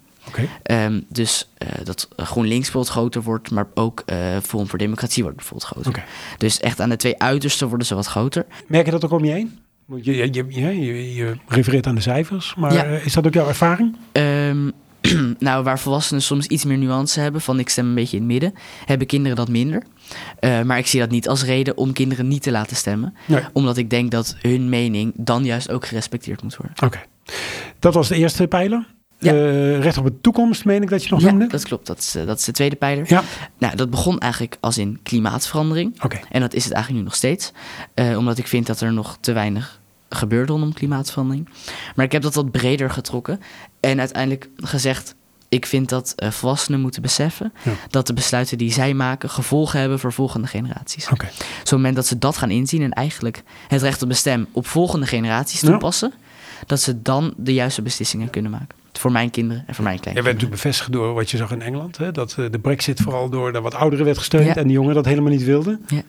Um, 0.70 1.04
dus 1.08 1.48
uh, 1.62 1.84
dat 1.84 2.08
GroenLinks 2.16 2.62
bijvoorbeeld 2.64 2.92
groter 2.92 3.22
wordt, 3.22 3.50
maar 3.50 3.66
ook 3.74 4.02
uh, 4.06 4.36
Forum 4.42 4.66
voor 4.66 4.78
Democratie 4.78 5.22
wordt 5.22 5.36
bijvoorbeeld 5.36 5.70
groter. 5.70 6.04
Dus 6.38 6.60
echt 6.60 6.80
aan 6.80 6.88
de 6.88 6.96
twee 6.96 7.18
uitersten 7.18 7.68
worden 7.68 7.86
ze 7.86 7.94
wat 7.94 8.06
groter. 8.06 8.46
Merk 8.66 8.84
je 8.84 8.90
dat 8.90 9.04
ook 9.04 9.10
om 9.10 9.24
je 9.24 9.32
heen? 9.32 9.58
Je, 10.02 10.16
je, 10.16 10.44
je, 10.48 11.14
je, 11.14 11.36
refereert 11.48 11.86
aan 11.86 11.94
de 11.94 12.00
cijfers, 12.00 12.54
maar 12.54 12.72
Ja. 12.72 12.86
uh, 12.86 13.06
is 13.06 13.12
dat 13.12 13.26
ook 13.26 13.34
jouw 13.34 13.48
ervaring? 13.48 13.96
Um, 14.12 14.72
nou, 15.38 15.64
waar 15.64 15.78
volwassenen 15.78 16.22
soms 16.22 16.46
iets 16.46 16.64
meer 16.64 16.78
nuance 16.78 17.20
hebben, 17.20 17.40
van 17.40 17.58
ik 17.58 17.68
stem 17.68 17.86
een 17.86 17.94
beetje 17.94 18.16
in 18.16 18.22
het 18.22 18.32
midden, 18.32 18.54
hebben 18.84 19.06
kinderen 19.06 19.36
dat 19.36 19.48
minder. 19.48 19.82
Uh, 20.40 20.62
maar 20.62 20.78
ik 20.78 20.86
zie 20.86 21.00
dat 21.00 21.10
niet 21.10 21.28
als 21.28 21.44
reden 21.44 21.76
om 21.76 21.92
kinderen 21.92 22.28
niet 22.28 22.42
te 22.42 22.50
laten 22.50 22.76
stemmen. 22.76 23.14
Nee. 23.26 23.42
Omdat 23.52 23.76
ik 23.76 23.90
denk 23.90 24.10
dat 24.10 24.36
hun 24.40 24.68
mening 24.68 25.12
dan 25.16 25.44
juist 25.44 25.70
ook 25.70 25.86
gerespecteerd 25.86 26.42
moet 26.42 26.56
worden. 26.56 26.76
Oké. 26.84 27.00
Dat 27.78 27.94
was 27.94 28.08
de 28.08 28.16
eerste 28.16 28.46
pijler. 28.46 28.86
Ja. 29.24 29.32
Uh, 29.32 29.80
recht 29.80 29.98
op 29.98 30.04
de 30.04 30.20
toekomst, 30.20 30.64
meen 30.64 30.82
ik 30.82 30.88
dat 30.88 31.04
je 31.04 31.10
nog 31.10 31.20
ja, 31.20 31.30
noemde. 31.30 31.46
dat 31.46 31.64
klopt. 31.64 31.86
Dat 31.86 31.98
is, 31.98 32.16
uh, 32.16 32.26
dat 32.26 32.38
is 32.38 32.44
de 32.44 32.52
tweede 32.52 32.76
pijler. 32.76 33.04
Ja. 33.08 33.22
Nou, 33.58 33.76
dat 33.76 33.90
begon 33.90 34.18
eigenlijk 34.18 34.56
als 34.60 34.78
in 34.78 34.98
klimaatverandering. 35.02 36.02
Oké. 36.02 36.20
En 36.30 36.40
dat 36.40 36.54
is 36.54 36.64
het 36.64 36.72
eigenlijk 36.72 37.02
nu 37.04 37.08
nog 37.10 37.18
steeds. 37.18 37.52
Uh, 37.94 38.18
omdat 38.18 38.38
ik 38.38 38.46
vind 38.46 38.66
dat 38.66 38.80
er 38.80 38.92
nog 38.92 39.16
te 39.20 39.32
weinig 39.32 39.80
gebeurt 40.08 40.48
rondom 40.48 40.72
klimaatverandering. 40.72 41.48
Maar 41.94 42.04
ik 42.04 42.12
heb 42.12 42.22
dat 42.22 42.34
wat 42.34 42.50
breder 42.50 42.90
getrokken. 42.90 43.40
En 43.80 43.98
uiteindelijk 43.98 44.48
gezegd, 44.56 45.14
ik 45.48 45.66
vind 45.66 45.88
dat 45.88 46.12
uh, 46.16 46.30
volwassenen 46.30 46.80
moeten 46.80 47.02
beseffen 47.02 47.52
Ja. 47.62 47.72
dat 47.90 48.06
de 48.06 48.12
besluiten 48.12 48.58
die 48.58 48.72
zij 48.72 48.94
maken 48.94 49.30
gevolgen 49.30 49.80
hebben 49.80 49.98
voor 49.98 50.12
volgende 50.12 50.46
generaties. 50.46 51.08
Oké. 51.08 51.24
Op 51.26 51.32
het 51.60 51.70
moment 51.70 51.96
dat 51.96 52.06
ze 52.06 52.18
dat 52.18 52.36
gaan 52.36 52.50
inzien 52.50 52.82
en 52.82 52.92
eigenlijk 52.92 53.42
het 53.68 53.82
recht 53.82 54.02
op 54.02 54.08
bestem 54.08 54.46
op 54.52 54.66
volgende 54.66 55.06
generaties 55.06 55.60
Ja. 55.60 55.68
toepassen, 55.68 56.12
dat 56.66 56.80
ze 56.80 57.02
dan 57.02 57.34
de 57.36 57.54
juiste 57.54 57.82
beslissingen 57.82 58.30
kunnen 58.30 58.50
maken. 58.50 58.82
Voor 58.98 59.12
mijn 59.12 59.30
kinderen 59.30 59.64
en 59.66 59.74
voor 59.74 59.84
mijn 59.84 59.96
Je 59.96 60.02
kleinkinderen. 60.02 60.24
werd 60.24 60.34
natuurlijk 60.34 60.62
bevestigd 60.62 60.92
door 60.92 61.14
wat 61.14 61.30
je 61.30 61.36
zag 61.36 61.50
in 61.50 61.62
Engeland. 61.62 61.96
Hè? 61.96 62.12
Dat 62.12 62.36
uh, 62.38 62.50
de 62.50 62.58
brexit 62.58 63.00
vooral 63.00 63.28
door 63.28 63.52
de 63.52 63.60
wat 63.60 63.74
ouderen 63.74 64.04
werd 64.04 64.18
gesteund 64.18 64.46
Ja. 64.46 64.56
en 64.56 64.62
die 64.64 64.72
jongeren 64.72 64.94
dat 64.94 65.04
helemaal 65.04 65.30
niet 65.30 65.44
wilden. 65.44 65.84
Ja. 65.86 66.02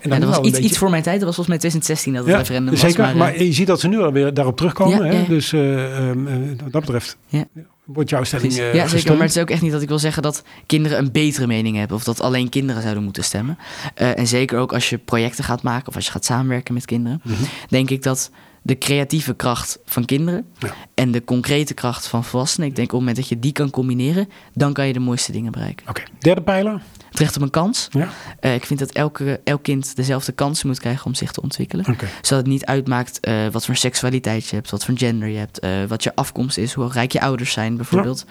En 0.00 0.10
Ja, 0.10 0.18
dat 0.18 0.28
was 0.28 0.38
iets, 0.38 0.50
beetje- 0.50 0.64
iets 0.68 0.78
voor 0.78 0.90
mijn 0.90 1.02
tijd. 1.02 1.16
Dat 1.16 1.24
was 1.24 1.34
volgens 1.34 1.48
mij 1.48 1.70
2016 1.70 2.12
dat 2.12 2.22
het 2.22 2.32
Ja, 2.32 2.38
referendum 2.38 2.70
was. 2.70 2.80
zeker. 2.80 3.16
Maar, 3.16 3.32
eh, 3.34 3.46
je 3.46 3.52
ziet 3.52 3.66
dat 3.66 3.80
ze 3.80 3.88
nu 3.88 3.98
alweer 4.00 4.34
daarop 4.34 4.56
terugkomen. 4.56 5.06
Ja, 5.06 5.12
hè? 5.12 5.24
Dus 5.28 5.52
uh, 5.52 6.08
um, 6.08 6.26
uh, 6.26 6.34
wat 6.62 6.72
dat 6.72 6.80
betreft 6.80 7.16
Ja. 7.26 7.44
wordt 7.84 8.10
jouw 8.10 8.24
stelling 8.24 8.52
ja, 8.54 8.58
zeker. 8.64 8.88
gesteund. 8.88 9.18
Maar 9.18 9.26
het 9.26 9.36
is 9.36 9.42
ook 9.42 9.50
echt 9.50 9.62
niet 9.62 9.72
dat 9.72 9.82
ik 9.82 9.88
wil 9.88 9.98
zeggen 9.98 10.22
dat 10.22 10.42
kinderen 10.66 10.98
een 10.98 11.12
betere 11.12 11.46
mening 11.46 11.76
hebben. 11.76 11.96
Of 11.96 12.04
dat 12.04 12.20
alleen 12.20 12.48
kinderen 12.48 12.82
zouden 12.82 13.02
moeten 13.04 13.24
stemmen. 13.24 13.58
En 13.94 14.26
zeker 14.26 14.58
ook 14.58 14.72
als 14.72 14.90
je 14.90 14.98
projecten 14.98 15.44
gaat 15.44 15.62
maken 15.62 15.88
of 15.88 15.94
als 15.94 16.04
je 16.06 16.10
gaat 16.10 16.24
samenwerken 16.24 16.74
met 16.74 16.84
kinderen. 16.84 17.20
Mhm. 17.24 17.34
Denk 17.68 17.90
ik 17.90 18.02
dat 18.02 18.30
de 18.62 18.78
creatieve 18.78 19.34
kracht 19.34 19.78
van 19.84 20.04
kinderen 20.04 20.46
Ja. 20.58 20.74
en 20.94 21.10
de 21.10 21.24
concrete 21.24 21.74
kracht 21.74 22.06
van 22.06 22.24
volwassenen. 22.24 22.68
Ik 22.68 22.74
denk 22.76 22.86
op 22.88 22.92
het 22.92 23.00
moment 23.00 23.16
dat 23.16 23.28
je 23.28 23.38
die 23.38 23.52
kan 23.52 23.70
combineren, 23.70 24.28
dan 24.54 24.72
kan 24.72 24.86
je 24.86 24.92
de 24.92 24.98
mooiste 25.00 25.32
dingen 25.32 25.52
bereiken. 25.52 25.88
Oké, 25.88 26.02
derde 26.18 26.42
pijler. 26.42 26.82
het 27.10 27.18
recht 27.18 27.36
op 27.36 27.42
een 27.42 27.50
kans. 27.50 27.88
Ja. 27.90 28.08
Eh, 28.40 28.54
ik 28.54 28.64
vind 28.66 28.78
dat 28.78 28.90
elke, 28.92 29.40
elk 29.44 29.62
kind 29.62 29.96
dezelfde 29.96 30.32
kansen 30.32 30.66
moet 30.66 30.80
krijgen 30.80 31.06
om 31.06 31.14
zich 31.14 31.32
te 31.32 31.42
ontwikkelen. 31.42 31.84
Zodat 32.20 32.30
het 32.30 32.46
niet 32.46 32.64
uitmaakt 32.64 33.20
eh, 33.20 33.46
wat 33.50 33.64
voor 33.66 33.76
seksualiteit 33.76 34.46
je 34.48 34.54
hebt, 34.56 34.70
wat 34.70 34.84
voor 34.84 34.98
gender 34.98 35.28
je 35.28 35.38
hebt, 35.38 35.58
eh, 35.58 35.84
wat 35.88 36.02
je 36.02 36.14
afkomst 36.14 36.58
is, 36.58 36.72
hoe 36.72 36.88
rijk 36.92 37.12
je 37.12 37.20
ouders 37.20 37.52
zijn 37.52 37.76
bijvoorbeeld. 37.76 38.24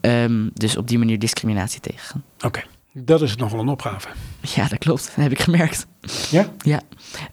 Ehm, 0.00 0.48
dus 0.54 0.76
op 0.76 0.88
die 0.88 0.98
manier 0.98 1.18
discriminatie 1.18 1.80
tegengaan. 1.80 2.22
Oké. 2.40 2.62
Dat 2.94 3.22
is 3.22 3.36
nogal 3.36 3.60
een 3.60 3.68
opgave. 3.68 4.08
Ja, 4.54 4.68
dat 4.68 4.78
klopt. 4.78 5.04
Dat 5.06 5.14
heb 5.24 5.32
ik 5.32 5.40
gemerkt. 5.40 5.86
Ja? 6.30 6.52
Ja. 6.58 6.80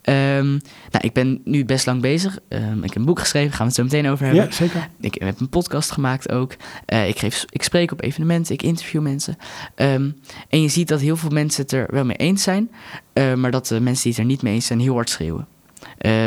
Ehm, 0.01 0.47
nou, 0.91 0.99
ik 0.99 1.13
ben 1.13 1.41
nu 1.43 1.65
best 1.65 1.85
lang 1.85 2.01
bezig. 2.01 2.39
Ehm, 2.47 2.77
ik 2.77 2.83
heb 2.83 2.95
een 2.95 3.05
boek 3.05 3.19
geschreven, 3.19 3.49
gaan 3.51 3.59
we 3.59 3.65
het 3.65 3.75
zo 3.75 3.83
meteen 3.83 4.07
over 4.11 4.25
hebben. 4.25 4.43
Ja, 4.43 4.51
zeker. 4.51 4.89
Ik 4.99 5.13
heb 5.13 5.39
een 5.39 5.49
podcast 5.49 5.91
gemaakt 5.91 6.31
ook. 6.31 6.55
Eh, 6.85 7.07
ik, 7.07 7.19
geef, 7.19 7.45
ik 7.49 7.63
spreek 7.63 7.91
op 7.91 8.01
evenementen, 8.03 8.53
ik 8.53 8.61
interview 8.63 9.01
mensen. 9.01 9.37
Ehm, 9.75 10.09
en 10.49 10.61
je 10.61 10.67
ziet 10.67 10.87
dat 10.87 10.99
heel 10.99 11.17
veel 11.17 11.29
mensen 11.29 11.61
het 11.61 11.71
er 11.71 11.87
wel 11.91 12.05
mee 12.05 12.17
eens 12.17 12.43
zijn, 12.43 12.71
eh, 13.13 13.33
maar 13.33 13.51
dat 13.51 13.67
de 13.67 13.79
mensen 13.79 14.03
die 14.03 14.11
het 14.11 14.21
er 14.21 14.27
niet 14.27 14.41
mee 14.41 14.53
eens 14.53 14.65
zijn 14.65 14.79
heel 14.79 14.93
hard 14.93 15.09
schreeuwen. 15.09 15.47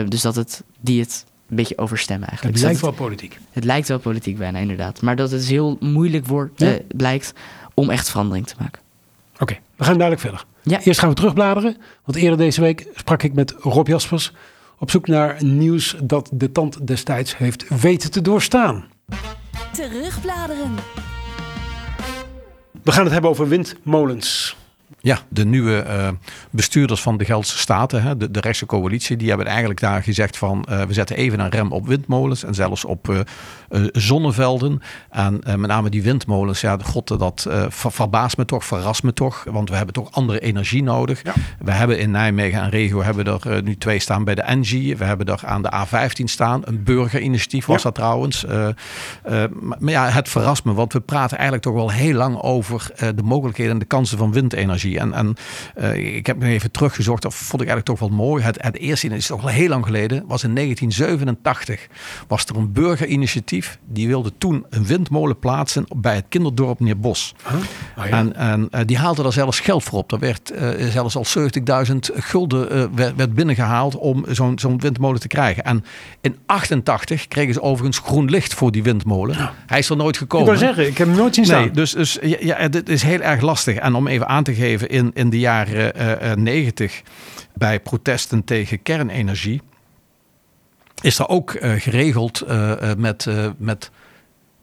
Dus 0.08 0.20
dat 0.20 0.34
het, 0.36 0.62
die 0.80 1.00
het 1.00 1.24
een 1.48 1.56
beetje 1.56 1.78
overstemmen 1.78 2.28
eigenlijk. 2.28 2.56
Het 2.58 2.64
Dus 2.66 2.80
lijkt 2.80 2.96
wel 2.98 3.06
politiek. 3.06 3.38
het, 3.50 3.64
lijkt 3.64 3.88
wel 3.88 3.98
politiek 3.98 4.38
bijna, 4.38 4.58
inderdaad. 4.58 5.02
Maar 5.02 5.16
dat 5.16 5.30
het 5.30 5.44
heel 5.46 5.76
moeilijk 5.80 6.26
wordt, 6.26 6.60
Ja. 6.60 6.72
eh, 6.72 6.80
blijkt 6.96 7.32
om 7.74 7.90
echt 7.90 8.10
verandering 8.10 8.46
te 8.46 8.54
maken. 8.58 8.81
Oké, 9.42 9.58
we 9.76 9.84
gaan 9.84 9.98
dadelijk 9.98 10.20
verder. 10.20 10.44
Ja. 10.62 10.80
Eerst 10.80 11.00
gaan 11.00 11.08
we 11.08 11.14
terugbladeren, 11.14 11.76
want 12.04 12.18
eerder 12.18 12.38
deze 12.38 12.60
week 12.60 12.86
sprak 12.94 13.22
ik 13.22 13.34
met 13.34 13.54
Rob 13.58 13.88
Jaspers 13.88 14.32
op 14.78 14.90
zoek 14.90 15.06
naar 15.06 15.44
nieuws 15.44 15.96
dat 16.02 16.30
de 16.32 16.52
tand 16.52 16.86
destijds 16.86 17.36
heeft 17.36 17.80
weten 17.80 18.10
te 18.10 18.20
doorstaan. 18.20 18.84
Terugbladeren. 19.72 20.74
We 22.82 22.92
gaan 22.92 23.04
het 23.04 23.12
hebben 23.12 23.30
over 23.30 23.48
windmolens. 23.48 24.56
Ja, 25.00 25.18
de 25.28 25.44
nieuwe 25.44 25.76
eh, 25.78 26.08
bestuurders 26.50 27.00
van 27.02 27.16
de 27.16 27.24
Geldse 27.24 27.58
Staten, 27.58 28.02
hè, 28.02 28.16
de, 28.16 28.30
de 28.30 28.40
rechtse 28.40 28.66
coalitie, 28.66 29.16
die 29.16 29.28
hebben 29.28 29.46
eigenlijk 29.46 29.80
daar 29.80 30.02
gezegd 30.02 30.36
van 30.36 30.64
eh, 30.64 30.82
we 30.82 30.92
zetten 30.92 31.16
even 31.16 31.40
een 31.40 31.50
rem 31.50 31.72
op 31.72 31.86
windmolens 31.86 32.44
en 32.44 32.54
zelfs 32.54 32.84
op 32.84 33.08
eh, 33.08 33.20
zonnevelden. 33.92 34.82
En 35.10 35.40
met 35.44 35.66
name 35.66 35.90
die 35.90 36.02
windmolens, 36.02 36.60
ja, 36.60 36.76
god, 36.82 37.18
dat 37.18 37.46
ver- 37.68 37.92
verbaast 37.92 38.36
me 38.36 38.44
toch, 38.44 38.64
verrast 38.64 39.02
me 39.02 39.12
toch, 39.12 39.44
want 39.50 39.68
we 39.68 39.76
hebben 39.76 39.94
toch 39.94 40.10
andere 40.12 40.40
energie 40.40 40.82
nodig. 40.82 41.22
Ja. 41.22 41.32
We 41.58 41.70
hebben 41.70 41.98
in 41.98 42.10
Nijmegen 42.10 42.60
en 42.62 42.70
regio 42.70 43.02
hebben 43.02 43.24
er 43.26 43.62
nu 43.62 43.76
twee 43.76 43.98
staan 43.98 44.24
bij 44.24 44.34
de 44.34 44.42
Engie. 44.42 44.96
We 44.96 45.04
hebben 45.04 45.26
er 45.26 45.40
aan 45.44 45.62
de 45.62 45.72
A15 45.72 46.24
staan, 46.24 46.60
een 46.64 46.82
burgerinitiatief 46.82 47.66
was 47.66 47.76
Ja. 47.76 47.82
dat 47.82 47.94
trouwens. 47.94 48.44
Maar, 49.60 49.78
ja, 49.90 50.08
het 50.08 50.28
verrast 50.28 50.64
me, 50.64 50.72
want 50.72 50.92
we 50.92 51.00
praten 51.00 51.36
eigenlijk 51.36 51.66
toch 51.66 51.74
wel 51.74 51.90
heel 51.90 52.14
lang 52.14 52.36
over 52.36 52.90
de 53.14 53.22
mogelijkheden 53.22 53.72
en 53.72 53.78
de 53.78 53.84
kansen 53.84 54.18
van 54.18 54.32
windenergie. 54.32 54.81
En, 54.82 55.12
en 55.12 55.34
eh, 55.74 56.16
ik 56.16 56.26
heb 56.26 56.38
nog 56.38 56.48
even 56.48 56.70
teruggezocht, 56.70 57.22
dat 57.22 57.34
vond 57.34 57.62
ik 57.62 57.68
eigenlijk 57.68 57.98
toch 57.98 58.08
wel 58.08 58.18
mooi. 58.18 58.42
Het, 58.42 58.62
het 58.62 58.76
eerste 58.76 59.08
is 59.08 59.26
toch 59.26 59.42
al 59.42 59.48
heel 59.48 59.68
lang 59.68 59.84
geleden, 59.84 60.24
was 60.26 60.44
in 60.44 60.54
1987. 60.54 61.86
Was 62.28 62.44
er 62.44 62.56
een 62.56 62.72
burgerinitiatief, 62.72 63.78
die 63.86 64.08
wilde 64.08 64.32
toen 64.38 64.66
een 64.70 64.86
windmolen 64.86 65.38
plaatsen 65.38 65.84
bij 65.96 66.14
het 66.14 66.24
kinderdorp 66.28 66.80
Neerbos. 66.80 67.34
Huh? 67.48 67.56
Oh 67.96 68.06
ja. 68.06 68.10
En, 68.10 68.36
en 68.36 68.68
eh, 68.70 68.80
die 68.86 68.98
haalde 68.98 69.22
daar 69.22 69.32
zelfs 69.32 69.60
geld 69.60 69.82
voor 69.84 69.98
op. 69.98 70.12
Er 70.12 70.18
werd 70.18 70.50
eh, 70.50 70.88
zelfs 70.88 71.16
al 71.16 71.24
70.000 71.86 71.96
gulden 72.14 72.94
werd, 72.94 73.16
werd 73.16 73.34
binnengehaald 73.34 73.96
om 73.96 74.24
zo'n 74.28 74.58
zo'n 74.58 74.80
windmolen 74.80 75.20
te 75.20 75.28
krijgen. 75.28 75.64
En 75.64 75.84
in 76.20 76.38
88 76.46 77.28
kregen 77.28 77.54
ze 77.54 77.62
overigens 77.62 77.98
groen 77.98 78.30
licht 78.30 78.54
voor 78.54 78.72
die 78.72 78.82
windmolen. 78.82 79.50
Hij 79.66 79.78
is 79.78 79.88
er 79.88 79.96
nooit 79.96 80.14
ik 80.14 80.20
gekomen. 80.20 80.46
wil 80.46 80.56
zeggen, 80.56 80.86
ik 80.86 80.98
heb 80.98 81.06
hem 81.06 81.16
nooit 81.16 81.34
zien 81.34 81.44
staan. 81.44 81.60
Nee, 81.60 81.70
dus, 81.70 81.92
dus 81.92 82.18
ja, 82.22 82.36
ja, 82.40 82.68
dit 82.68 82.88
is 82.88 83.02
heel 83.02 83.20
erg 83.20 83.40
lastig. 83.40 83.76
En 83.76 83.94
om 83.94 84.06
even 84.06 84.28
aan 84.28 84.44
te 84.44 84.54
geven, 84.54 84.71
in, 84.80 85.10
in 85.14 85.30
de 85.30 85.38
jaren 85.38 85.94
eh, 85.94 86.30
eh, 86.30 86.38
90 86.38 87.02
bij 87.54 87.80
protesten 87.80 88.44
tegen 88.44 88.82
kernenergie 88.82 89.60
is 91.00 91.18
er 91.18 91.28
ook 91.28 91.54
eh, 91.54 91.72
geregeld 91.72 92.44
met, 92.96 93.26
met 93.56 93.90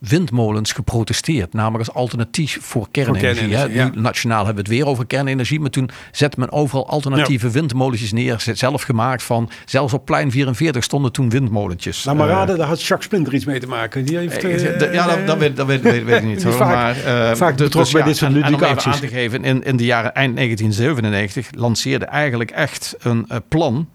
windmolens 0.00 0.72
geprotesteerd. 0.72 1.52
Namelijk 1.52 1.78
als 1.88 1.96
alternatief 1.96 2.58
voor 2.62 2.88
kernenergie. 2.90 3.34
kernenergie, 3.48 3.76
hè. 3.78 3.82
ja. 3.84 3.90
Nu, 3.94 4.00
nationaal 4.00 4.44
hebben 4.46 4.64
we 4.64 4.70
het 4.70 4.78
weer 4.80 4.86
over 4.90 5.06
kernenergie. 5.06 5.60
Maar 5.60 5.70
toen 5.70 5.90
zette 6.12 6.40
men 6.40 6.52
overal 6.52 6.88
alternatieve 6.88 7.50
windmolentjes 7.50 8.12
neer. 8.12 8.44
Zelf 8.54 8.82
gemaakt 8.82 9.22
van, 9.22 9.50
zelfs 9.64 9.92
op 9.92 10.04
plein 10.04 10.30
44 10.30 10.84
stonden 10.84 11.12
toen 11.12 11.30
windmolentjes. 11.30 12.04
Laat 12.04 12.16
maar 12.16 12.28
Eh, 12.28 12.34
raden, 12.34 12.58
daar 12.58 12.66
had 12.66 12.80
Jacques 12.82 13.04
Splinter 13.04 13.34
iets 13.34 13.44
mee 13.44 13.60
te 13.60 13.66
maken. 13.66 14.04
Die 14.04 14.16
heeft, 14.16 14.44
eh, 14.44 14.82
eh, 14.82 14.92
ja, 14.92 15.06
dat, 15.06 15.26
dat, 15.26 15.38
weet, 15.38 15.56
dat 15.56 15.66
weet, 15.66 15.82
weet, 15.82 16.04
weet 16.04 16.22
ik 16.22 16.28
niet. 16.28 16.42
hoor. 16.44 16.52
vaak- 16.52 16.74
maar, 17.04 17.36
vaak 17.36 17.56
dus- 17.56 17.66
betrokken 17.66 17.92
bij 17.92 18.02
ja, 18.02 18.06
dit 18.08 18.16
soort 18.16 18.30
en- 18.30 18.36
en 18.36 18.42
om 18.42 18.50
ludieke 18.50 18.64
even 18.72 18.76
acties. 18.76 18.92
aan 19.02 19.08
te 19.08 19.14
geven, 19.14 19.44
in, 19.44 19.62
in 19.62 19.76
de 19.76 19.84
jaren 19.84 20.14
eind 20.14 20.34
1997 20.36 21.48
lanceerde 21.60 22.04
eigenlijk 22.04 22.50
echt 22.50 22.96
een 22.98 23.24
eh, 23.28 23.36
plan. 23.48 23.88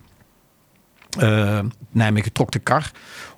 Nijmegen 1.91 2.32
trok 2.34 2.52
de 2.52 2.60
kar 2.60 2.91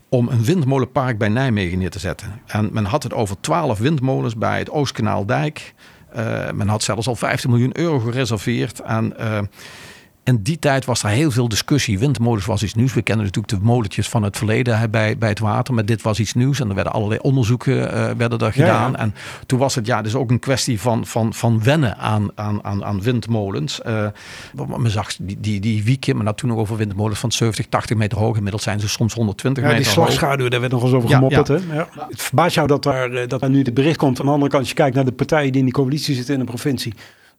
om 0.09 0.27
een 0.27 0.43
windmolenpark 0.43 1.17
bij 1.17 1.27
Nijmegen 1.27 1.77
neer 1.77 1.89
te 1.89 1.99
zetten. 1.99 2.41
En 2.45 2.69
men 2.71 2.85
had 2.85 3.03
het 3.03 3.13
over 3.13 3.39
12 3.39 3.79
windmolens 3.79 4.35
bij 4.35 4.59
het 4.59 4.69
Oostkanaaldijk. 4.69 5.73
Eh, 6.11 6.51
men 6.51 6.67
had 6.67 6.83
zelfs 6.83 7.07
al 7.07 7.15
15 7.15 7.49
miljoen 7.49 7.77
euro 7.77 7.99
gereserveerd. 7.99 8.79
En 8.79 9.17
in 10.27 10.39
die 10.43 10.59
tijd 10.59 10.85
was 10.85 11.03
er 11.03 11.09
heel 11.09 11.31
veel 11.31 11.49
discussie. 11.49 11.99
Windmolens 11.99 12.45
was 12.45 12.63
iets 12.63 12.73
nieuws. 12.73 12.93
We 12.93 13.01
kennen 13.01 13.25
natuurlijk 13.25 13.53
de 13.53 13.65
molentjes 13.65 14.09
van 14.09 14.23
het 14.23 14.37
verleden 14.37 14.79
hè, 14.79 14.89
bij, 14.89 15.17
bij 15.17 15.29
het 15.29 15.39
water. 15.39 15.73
Maar 15.73 15.85
dit 15.85 16.01
was 16.01 16.19
iets 16.19 16.33
nieuws. 16.33 16.59
En 16.59 16.69
er 16.69 16.75
werden 16.75 16.93
allerlei 16.93 17.19
onderzoeken 17.23 17.91
eh, 17.93 18.11
werden 18.17 18.39
er 18.39 18.51
gedaan. 18.53 18.91
ja. 18.91 18.97
En 18.97 19.13
toen 19.45 19.59
was 19.59 19.75
het 19.75 19.85
ja, 19.85 20.01
dus 20.01 20.15
ook 20.15 20.29
een 20.31 20.39
kwestie 20.39 20.79
van, 20.81 21.05
van, 21.05 21.33
van 21.33 21.63
wennen 21.63 21.97
aan, 21.97 22.29
aan, 22.35 22.63
aan, 22.63 22.85
aan 22.85 23.01
windmolens. 23.01 23.81
Eh, 23.81 24.07
want 24.53 24.77
men 24.77 24.91
zag 24.91 25.15
die, 25.19 25.37
die, 25.39 25.59
die 25.59 25.83
wieken, 25.83 26.15
maar 26.15 26.25
dat 26.25 26.37
toen 26.37 26.49
nog 26.49 26.57
over 26.59 26.77
windmolens 26.77 27.19
van 27.19 27.31
70, 27.31 27.65
80 27.65 27.97
meter 27.97 28.17
hoog. 28.17 28.35
Inmiddels 28.35 28.63
zijn 28.63 28.79
ze 28.79 28.87
soms 28.89 29.13
120 29.13 29.63
Ja, 29.63 29.69
die 29.69 29.77
meter 29.79 29.95
hoog. 29.95 30.05
slagschaduw, 30.07 30.47
daar 30.47 30.59
werd 30.59 30.71
nog 30.71 30.83
eens 30.83 30.91
over 30.93 31.09
Ja, 31.09 31.15
gemopperd. 31.15 31.47
ja. 31.47 31.53
Hè? 31.53 31.75
Ja. 31.75 31.87
Het 32.09 32.21
verbaast 32.21 32.55
jou 32.55 32.67
dat 32.67 32.83
daar, 32.83 33.11
eh, 33.11 33.27
dat 33.27 33.39
daar 33.39 33.49
nu 33.49 33.61
het 33.63 33.73
bericht 33.73 33.97
komt. 33.97 34.19
Aan 34.19 34.25
de 34.25 34.31
andere 34.31 34.49
kant, 34.51 34.61
als 34.61 34.71
je 34.71 34.77
kijkt 34.77 34.95
naar 34.95 35.05
de 35.05 35.11
partijen 35.11 35.49
die 35.51 35.59
in 35.59 35.65
die 35.65 35.73
coalitie 35.75 36.15
zitten 36.15 36.33
in 36.33 36.39
de 36.39 36.45
provincie. 36.45 36.93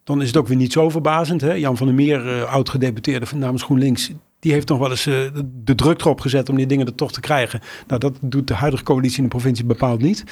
Dan 0.09 0.21
is 0.21 0.27
het 0.27 0.37
ook 0.37 0.49
weer 0.49 0.57
niet 0.57 0.73
zo 0.73 0.89
verbazend. 0.89 1.41
Hè? 1.41 1.53
Jan 1.53 1.77
van 1.77 1.87
der 1.87 1.95
Meer, 1.97 2.29
eh, 2.29 2.53
oud-gedeputeerde 2.53 3.27
van 3.27 3.39
namens 3.39 3.63
GroenLinks. 3.63 4.11
Die 4.41 4.53
heeft 4.53 4.69
nog 4.69 4.79
wel 4.79 4.91
eens 4.91 5.07
eh, 5.07 5.15
de 5.65 5.75
druk 5.75 6.01
erop 6.01 6.21
gezet 6.21 6.49
om 6.49 6.57
die 6.57 6.67
dingen 6.67 6.87
er 6.87 6.95
toch 6.95 7.13
te 7.13 7.21
krijgen. 7.21 7.61
Nou, 7.87 8.01
dat 8.01 8.19
doet 8.21 8.49
de 8.49 8.55
huidige 8.55 8.83
coalitie 8.83 9.17
in 9.17 9.23
de 9.23 9.29
provincie 9.29 9.65
bepaald 9.65 10.03
niet. 10.03 10.25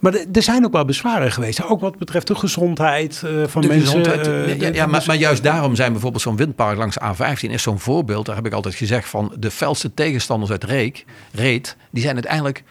Maar 0.00 0.14
er 0.32 0.42
zijn 0.42 0.64
ook 0.64 0.72
wel 0.72 0.84
bezwaren 0.84 1.32
geweest. 1.32 1.64
Ook 1.68 1.80
wat 1.80 1.98
betreft 1.98 2.26
de 2.26 2.34
gezondheid 2.34 3.22
van 3.46 3.62
De 3.62 3.68
mensen. 3.68 3.86
gezondheid, 3.86 4.26
ja, 4.26 4.70
de- 4.70 4.74
ja, 4.74 4.86
maar, 4.86 5.16
juist 5.16 5.42
daarom 5.42 5.74
zijn 5.74 5.92
bijvoorbeeld 5.92 6.22
zo'n 6.22 6.36
windpark 6.36 6.76
langs 6.78 6.94
de 6.94 7.00
A15 7.14 7.50
is 7.50 7.62
zo'n 7.62 7.78
voorbeeld. 7.80 8.26
Daar 8.26 8.36
heb 8.36 8.46
ik 8.46 8.52
altijd 8.52 8.74
gezegd 8.74 9.08
van 9.08 9.32
de 9.38 9.50
felste 9.50 9.94
tegenstanders 9.94 10.50
uit 10.50 10.64
Reek, 10.64 11.04
Reet, 11.32 11.76
die 11.90 12.02
zijn 12.02 12.14
uiteindelijk 12.14 12.62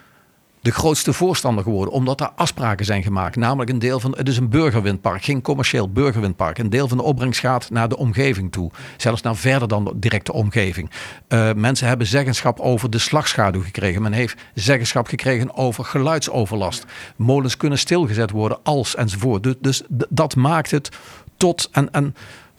de 0.66 0.72
grootste 0.72 1.14
voorstander 1.14 1.64
geworden. 1.64 1.94
Omdat 1.94 2.18
daar 2.18 2.32
afspraken 2.36 2.86
zijn 2.86 3.04
gemaakt. 3.04 3.36
Namelijk 3.36 3.70
een 3.70 3.80
deel 3.80 4.00
van, 4.00 4.14
het 4.18 4.28
is 4.28 4.38
een 4.38 4.50
burgerwindpark, 4.50 5.24
geen 5.24 5.42
commercieel 5.42 5.92
burgerwindpark. 5.92 6.58
Een 6.58 6.70
deel 6.70 6.88
van 6.88 6.98
de 6.98 7.04
opbrengst 7.04 7.40
gaat 7.40 7.70
naar 7.70 7.90
de 7.90 7.98
omgeving 7.98 8.52
toe. 8.52 8.72
Zelfs 8.98 9.22
naar 9.22 9.36
verder 9.36 9.68
dan 9.68 9.84
de 9.84 10.00
directe 10.00 10.34
omgeving. 10.34 10.90
Eh, 11.28 11.54
mensen 11.54 11.88
hebben 11.88 12.08
zeggenschap 12.08 12.60
over 12.60 12.90
de 12.90 12.98
slagschaduw 12.98 13.62
gekregen. 13.62 14.02
Men 14.02 14.14
heeft 14.14 14.42
zeggenschap 14.54 15.08
gekregen 15.08 15.56
over 15.56 15.86
geluidsoverlast. 15.86 16.86
Molens 17.16 17.58
kunnen 17.58 17.78
stilgezet 17.78 18.32
worden 18.32 18.58
als 18.64 18.96
enzovoort. 18.96 19.44
Dus, 19.44 19.56
dus 19.60 19.84
dat 20.10 20.36
maakt 20.36 20.72
het 20.72 20.90
tot, 21.38 21.70
en, 21.72 21.92
en, 21.92 22.16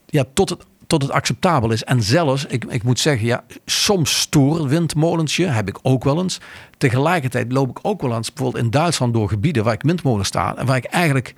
ja, 0.07 0.25
tot 0.35 0.49
het 0.49 0.65
tot 0.87 1.03
het 1.03 1.11
acceptabel 1.11 1.71
is. 1.71 1.85
En 1.85 2.03
zelfs, 2.03 2.47
ik, 2.47 2.65
ik 2.65 2.83
moet 2.83 2.99
zeggen, 2.99 3.27
ja, 3.27 3.45
soms 3.65 4.21
stoer 4.21 4.69
windmolensje 4.69 5.47
heb 5.47 5.69
ik 5.69 5.79
ook 5.83 6.05
wel 6.05 6.23
eens. 6.23 6.41
Tegelijkertijd 6.79 7.53
loop 7.53 7.71
ik 7.71 7.79
ook 7.83 8.03
wel 8.03 8.17
eens, 8.17 8.33
bijvoorbeeld 8.33 8.65
in 8.65 8.71
Duitsland, 8.71 9.15
door 9.15 9.29
gebieden 9.29 9.65
waar 9.65 9.75
ik 9.75 9.83
windmolens 9.83 10.29
staan. 10.29 10.59
En 10.59 10.67
waar 10.67 10.77
ik 10.77 10.85
eigenlijk 10.85 11.35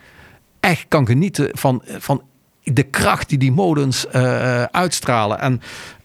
echt 0.60 0.84
kan 0.88 1.06
genieten 1.06 1.50
van, 1.52 1.82
van 1.98 2.22
de 2.62 2.82
kracht 2.82 3.28
die 3.28 3.38
die 3.38 3.52
molens 3.52 4.06
eh, 4.06 4.62
uitstralen. 4.62 5.40
En 5.40 5.60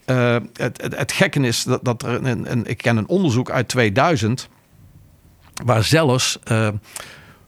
eh, 0.06 0.38
het, 0.54 0.82
het, 0.82 0.98
het 0.98 1.36
is 1.36 1.64
dat, 1.64 1.84
dat 1.84 2.04
er 2.04 2.26
een, 2.26 2.52
een, 2.52 2.66
ik 2.66 2.78
ken 2.78 2.98
een 2.98 3.08
onderzoek 3.08 3.52
uit 3.52 3.68
2000, 3.68 4.50
waar 5.66 5.84
zelfs 5.84 6.40
eh, 6.44 6.68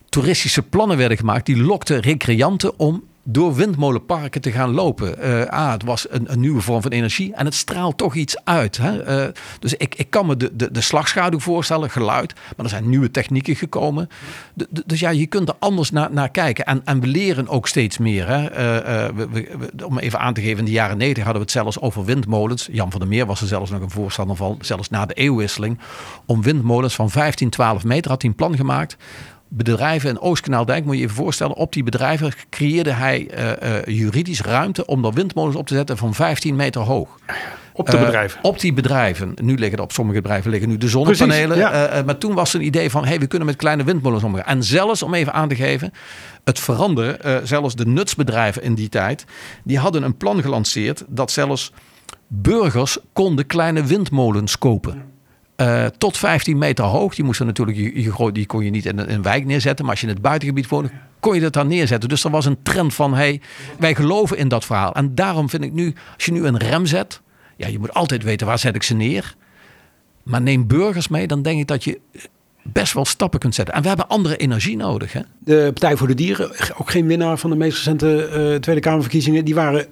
toeristische 0.09 0.61
plannen 0.61 0.97
werden 0.97 1.17
gemaakt. 1.17 1.45
Die 1.45 1.57
lokten 1.57 1.99
recreanten 1.99 2.79
om 2.79 3.03
door 3.27 3.55
windmolenparken 3.55 4.41
te 4.41 4.51
gaan 4.51 4.71
lopen. 4.71 5.17
Ah, 5.49 5.71
het 5.71 5.83
was 5.83 6.05
een, 6.09 6.31
een 6.31 6.39
nieuwe 6.39 6.61
vorm 6.61 6.81
van 6.81 6.91
energie 6.91 7.33
en 7.33 7.45
het 7.45 7.53
straalt 7.53 7.97
toch 7.97 8.15
iets 8.15 8.43
uit. 8.43 8.77
Hè? 8.77 9.03
Eh, 9.03 9.31
dus 9.59 9.73
ik, 9.73 9.95
ik 9.95 10.09
kan 10.09 10.25
me 10.25 10.37
de, 10.37 10.55
de, 10.55 10.71
de 10.71 10.81
slagschaduw 10.81 11.39
voorstellen, 11.39 11.89
geluid. 11.89 12.33
Maar 12.33 12.65
er 12.65 12.69
zijn 12.71 12.89
nieuwe 12.89 13.11
technieken 13.11 13.55
gekomen. 13.55 14.09
Dus 14.85 14.99
ja, 14.99 15.09
je 15.09 15.25
kunt 15.25 15.49
er 15.49 15.55
anders 15.59 15.91
naar, 15.91 16.11
naar 16.11 16.29
kijken. 16.29 16.65
En, 16.65 16.81
en 16.85 16.99
we 16.99 17.07
leren 17.07 17.47
ook 17.47 17.67
steeds 17.67 17.97
meer. 17.97 18.27
Hè? 18.27 18.45
Eh, 18.45 19.15
we- 19.15 19.69
om 19.85 19.97
even 19.97 20.19
aan 20.19 20.33
te 20.33 20.41
geven, 20.41 20.59
in 20.59 20.65
de 20.65 20.71
jaren 20.71 20.97
90 20.97 21.23
hadden 21.23 21.41
we 21.41 21.47
het 21.47 21.57
zelfs 21.57 21.79
over 21.79 22.05
windmolens. 22.05 22.67
Jan 22.71 22.91
van 22.91 22.99
der 22.99 23.09
Meer 23.09 23.25
was 23.25 23.41
er 23.41 23.47
zelfs 23.47 23.71
nog 23.71 23.81
een 23.81 23.89
voorstander 23.89 24.35
van, 24.35 24.57
zelfs 24.61 24.89
na 24.89 25.05
de 25.05 25.13
eeuwwisseling. 25.13 25.79
Om 26.25 26.41
windmolens 26.41 26.95
van 26.95 27.09
15, 27.09 27.49
12 27.49 27.83
meter 27.83 28.11
had 28.11 28.21
hij 28.21 28.29
een 28.29 28.35
plan 28.35 28.55
gemaakt 28.55 28.97
bedrijven 29.49 30.09
in 30.09 30.19
Oostkanaaldijk, 30.19 30.85
moet 30.85 30.93
je 30.93 30.99
je 30.99 31.05
even 31.05 31.15
voorstellen, 31.23 31.55
op 31.55 31.73
die 31.73 31.83
bedrijven 31.83 32.33
creëerde 32.49 32.91
hij 32.91 33.27
eh, 33.29 33.77
eh, 33.77 33.85
juridisch 33.85 34.41
ruimte 34.41 34.85
om 34.85 35.01
daar 35.01 35.13
windmolens 35.13 35.55
op 35.55 35.67
te 35.67 35.73
zetten 35.75 35.97
van 35.97 36.13
15 36.13 36.55
meter 36.55 36.81
hoog. 36.81 37.09
Op 37.73 37.89
de 37.89 37.97
Eh, 37.97 38.03
bedrijven. 38.03 38.39
op 38.41 38.59
die 38.59 38.73
bedrijven. 38.73 39.33
Nu 39.41 39.57
liggen 39.57 39.77
er 39.77 39.83
op 39.83 39.91
sommige 39.91 40.21
bedrijven 40.21 40.51
liggen 40.51 40.69
nu 40.69 40.77
de 40.77 40.87
zonnepanelen. 40.89 41.57
Precies, 41.57 41.91
ja. 41.93 42.03
Maar 42.05 42.17
toen 42.17 42.33
was 42.33 42.53
er 42.53 42.59
een 42.59 42.65
idee 42.65 42.89
van, 42.89 43.05
hey, 43.05 43.19
we 43.19 43.27
kunnen 43.27 43.47
met 43.47 43.57
kleine 43.57 43.83
windmolens 43.83 44.23
omgaan. 44.23 44.45
En 44.45 44.63
zelfs, 44.63 45.03
om 45.03 45.13
even 45.13 45.33
aan 45.33 45.47
te 45.47 45.55
geven, 45.55 45.91
het 46.43 46.59
veranderen. 46.59 47.47
zelfs 47.47 47.75
de 47.75 47.85
nutsbedrijven 47.85 48.61
in 48.63 48.75
die 48.75 48.89
tijd, 48.89 49.25
die 49.63 49.79
hadden 49.79 50.03
een 50.03 50.17
plan 50.17 50.41
gelanceerd 50.41 51.03
dat 51.07 51.31
zelfs 51.31 51.71
burgers 52.27 52.97
konden 53.13 53.45
kleine 53.45 53.83
windmolens 53.83 54.57
kopen. 54.57 55.13
Eh, 55.55 55.85
tot 55.85 56.17
15 56.17 56.57
meter 56.57 56.85
hoog. 56.85 57.15
Die 57.15 57.25
moesten 57.25 57.45
natuurlijk, 57.45 57.77
je, 57.77 58.31
die 58.31 58.45
kon 58.45 58.63
je 58.63 58.69
niet 58.69 58.85
in 58.85 58.97
een, 58.97 59.21
wijk 59.21 59.45
neerzetten. 59.45 59.85
Maar 59.85 59.93
als 59.93 60.01
je 60.01 60.07
in 60.07 60.13
het 60.13 60.21
buitengebied 60.21 60.67
woonde, 60.67 60.89
kon 61.19 61.35
je 61.35 61.41
dat 61.41 61.53
daar 61.53 61.65
neerzetten. 61.65 62.09
Dus 62.09 62.23
er 62.23 62.31
was 62.31 62.45
een 62.45 62.57
trend 62.63 62.93
van, 62.93 63.13
hey, 63.13 63.41
wij 63.79 63.95
geloven 63.95 64.37
in 64.37 64.47
dat 64.47 64.65
verhaal. 64.65 64.93
En 64.93 65.15
daarom 65.15 65.49
vind 65.49 65.63
ik 65.63 65.73
nu, 65.73 65.93
als 66.15 66.25
je 66.25 66.31
nu 66.31 66.45
een 66.45 66.57
rem 66.57 66.85
zet. 66.85 67.21
Ja, 67.55 67.67
je 67.67 67.79
moet 67.79 67.93
altijd 67.93 68.23
weten, 68.23 68.47
waar 68.47 68.59
zet 68.59 68.75
ik 68.75 68.83
ze 68.83 68.93
neer? 68.93 69.35
Maar 70.23 70.41
neem 70.41 70.67
burgers 70.67 71.07
mee, 71.07 71.27
dan 71.27 71.41
denk 71.41 71.59
ik 71.59 71.67
dat 71.67 71.83
je 71.83 71.99
best 72.61 72.93
wel 72.93 73.05
stappen 73.05 73.39
kunt 73.39 73.55
zetten. 73.55 73.75
En 73.75 73.81
we 73.81 73.87
hebben 73.87 74.07
andere 74.07 74.37
energie 74.37 74.77
nodig. 74.77 75.13
Hè? 75.13 75.21
De 75.39 75.69
Partij 75.73 75.97
voor 75.97 76.07
de 76.07 76.13
Dieren, 76.13 76.51
ook 76.77 76.89
geen 76.89 77.07
winnaar 77.07 77.37
van 77.37 77.49
de 77.49 77.55
meest 77.55 77.77
recente 77.77 78.25
eh, 78.25 78.59
Tweede 78.59 78.81
Kamerverkiezingen, 78.81 79.45
die 79.45 79.55
waren 79.55 79.87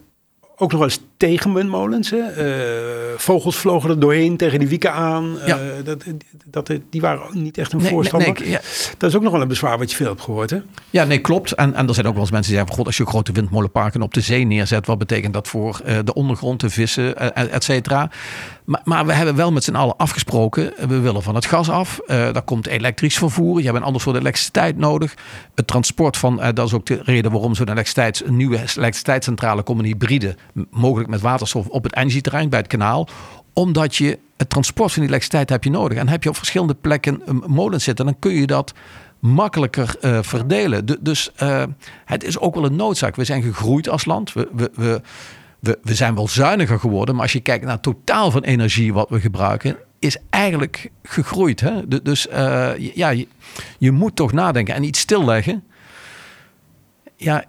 ook 0.58 0.72
nog 0.72 0.80
wel 0.80 0.90
eens 0.90 1.02
tegen 1.28 1.54
windmolens. 1.54 2.10
Hè? 2.10 2.18
Eh, 2.18 3.18
vogels 3.18 3.56
vlogen 3.56 3.90
er 3.90 4.00
doorheen 4.00 4.38
tegen 4.38 4.60
die 4.60 4.68
wieken 4.68 4.94
aan. 4.94 5.38
Ja. 5.46 5.58
Eh, 5.58 5.64
dat, 5.84 6.04
dat, 6.46 6.80
die 6.90 7.02
waren 7.02 7.42
niet 7.44 7.58
echt 7.58 7.72
een 7.72 7.78
Nee, 7.78 7.86
nee, 7.86 7.96
voorstander. 7.96 8.40
nee, 8.40 8.50
ja. 8.50 8.62
Dat 8.98 9.10
is 9.10 9.16
ook 9.16 9.22
nog 9.22 9.32
wel 9.32 9.42
een 9.42 9.48
bezwaar 9.48 9.78
wat 9.78 9.90
je 9.92 9.96
veel 9.98 10.08
hebt 10.08 10.22
gehoord. 10.22 10.50
Hè? 10.50 10.58
Ja, 10.90 11.04
nee, 11.04 11.20
klopt. 11.20 11.52
En, 11.52 11.74
en 11.74 11.88
er 11.88 11.94
zijn 11.94 12.06
ook 12.06 12.14
wel 12.14 12.22
eens 12.22 12.32
mensen 12.32 12.50
die 12.52 12.60
zeggen: 12.60 12.78
God, 12.78 12.86
als 12.86 12.98
je 12.98 13.06
grote 13.06 13.32
windmolenparken 13.32 14.02
op 14.02 14.14
de 14.14 14.22
zee 14.22 14.46
neerzet, 14.46 14.86
wat 14.86 14.98
betekent 14.98 15.34
dat 15.34 15.48
voor 15.48 15.82
eh, 15.86 15.98
de 16.04 16.14
ondergrond, 16.14 16.60
de 16.60 16.70
vissen, 16.70 17.36
et 17.36 17.64
cetera. 17.64 18.10
Maar, 18.66 19.06
we 19.06 19.14
hebben 19.14 19.36
wel 19.36 19.52
met 19.52 19.64
z'n 19.64 19.76
allen 19.76 19.98
afgesproken: 19.98 20.78
eh, 20.78 20.88
we 20.88 21.00
willen 21.00 21.24
van 21.24 21.36
het 21.36 21.46
gas 21.46 21.70
af. 21.70 22.00
Eh 22.00 22.34
daar 22.34 22.42
komt 22.42 22.68
elektrisch 22.68 23.18
vervoer. 23.18 23.60
Je 23.60 23.66
hebt 23.66 23.78
een 23.78 23.84
ander 23.84 24.02
soort 24.02 24.16
elektriciteit 24.16 24.78
nodig. 24.78 25.14
Het 25.56 25.68
transport 25.68 26.18
van, 26.18 26.42
eh, 26.42 26.54
dat 26.54 26.68
is 26.68 26.74
ook 26.74 26.86
de 26.86 27.02
reden 27.04 27.32
waarom 27.32 27.56
zo'n 27.56 27.70
elektriciteits, 27.70 28.26
een 28.26 28.36
nieuwe 28.36 28.56
elektriciteitscentrale 28.56 29.62
komt, 29.64 29.80
een 29.80 29.86
hybride, 29.86 30.36
mogelijk 30.72 31.10
met 31.10 31.22
waterstof 31.22 31.68
op 31.68 31.84
het 31.84 31.96
energieterrein 31.96 32.50
bij 32.50 32.60
het 32.60 32.68
kanaal 32.68 33.08
omdat 33.56 33.96
je 33.96 34.20
het 34.38 34.50
transport 34.50 34.92
van 34.92 35.02
die 35.02 35.10
elektriciteit 35.10 35.50
heb 35.50 35.64
je 35.64 35.70
nodig. 35.70 35.98
En 35.98 36.08
heb 36.08 36.24
je 36.24 36.30
op 36.30 36.36
verschillende 36.36 36.74
plekken 36.74 37.22
een 37.26 37.44
molen 37.48 37.82
zitten, 37.82 38.06
dan 38.06 38.20
kun 38.20 38.34
je 38.34 38.48
dat 38.48 38.74
makkelijker 39.20 39.96
verdelen. 40.22 40.86
Du- 40.86 40.98
dus 41.00 41.32
het 42.06 42.24
is 42.24 42.40
ook 42.40 42.56
wel 42.56 42.66
een 42.66 42.76
noodzaak. 42.76 43.16
We 43.16 43.24
zijn 43.24 43.42
gegroeid 43.42 43.90
als 43.90 44.06
land. 44.06 44.34
We, 44.34 44.72
we, 44.76 45.02
we, 45.64 45.80
we 45.84 45.96
zijn 45.96 46.16
wel 46.16 46.28
zuiniger 46.28 46.80
geworden. 46.80 47.14
Maar 47.16 47.24
als 47.24 47.34
je 47.34 47.40
kijkt 47.40 47.64
naar 47.64 47.74
het 47.74 47.84
totaal 47.84 48.32
van 48.32 48.44
energie 48.44 48.94
wat 48.94 49.10
we 49.10 49.20
gebruiken, 49.20 49.76
is 50.00 50.18
eigenlijk 50.30 50.90
gegroeid. 51.04 51.60
Hè? 51.60 51.88
Du- 51.88 52.02
Dus 52.02 52.28
eh, 52.28 52.72
ja, 52.96 53.10
je, 53.10 53.28
je 53.78 53.92
moet 53.92 54.16
toch 54.16 54.32
nadenken 54.32 54.76
en 54.76 54.84
iets 54.84 55.00
stilleggen. 55.00 55.64
Ja, 57.16 57.44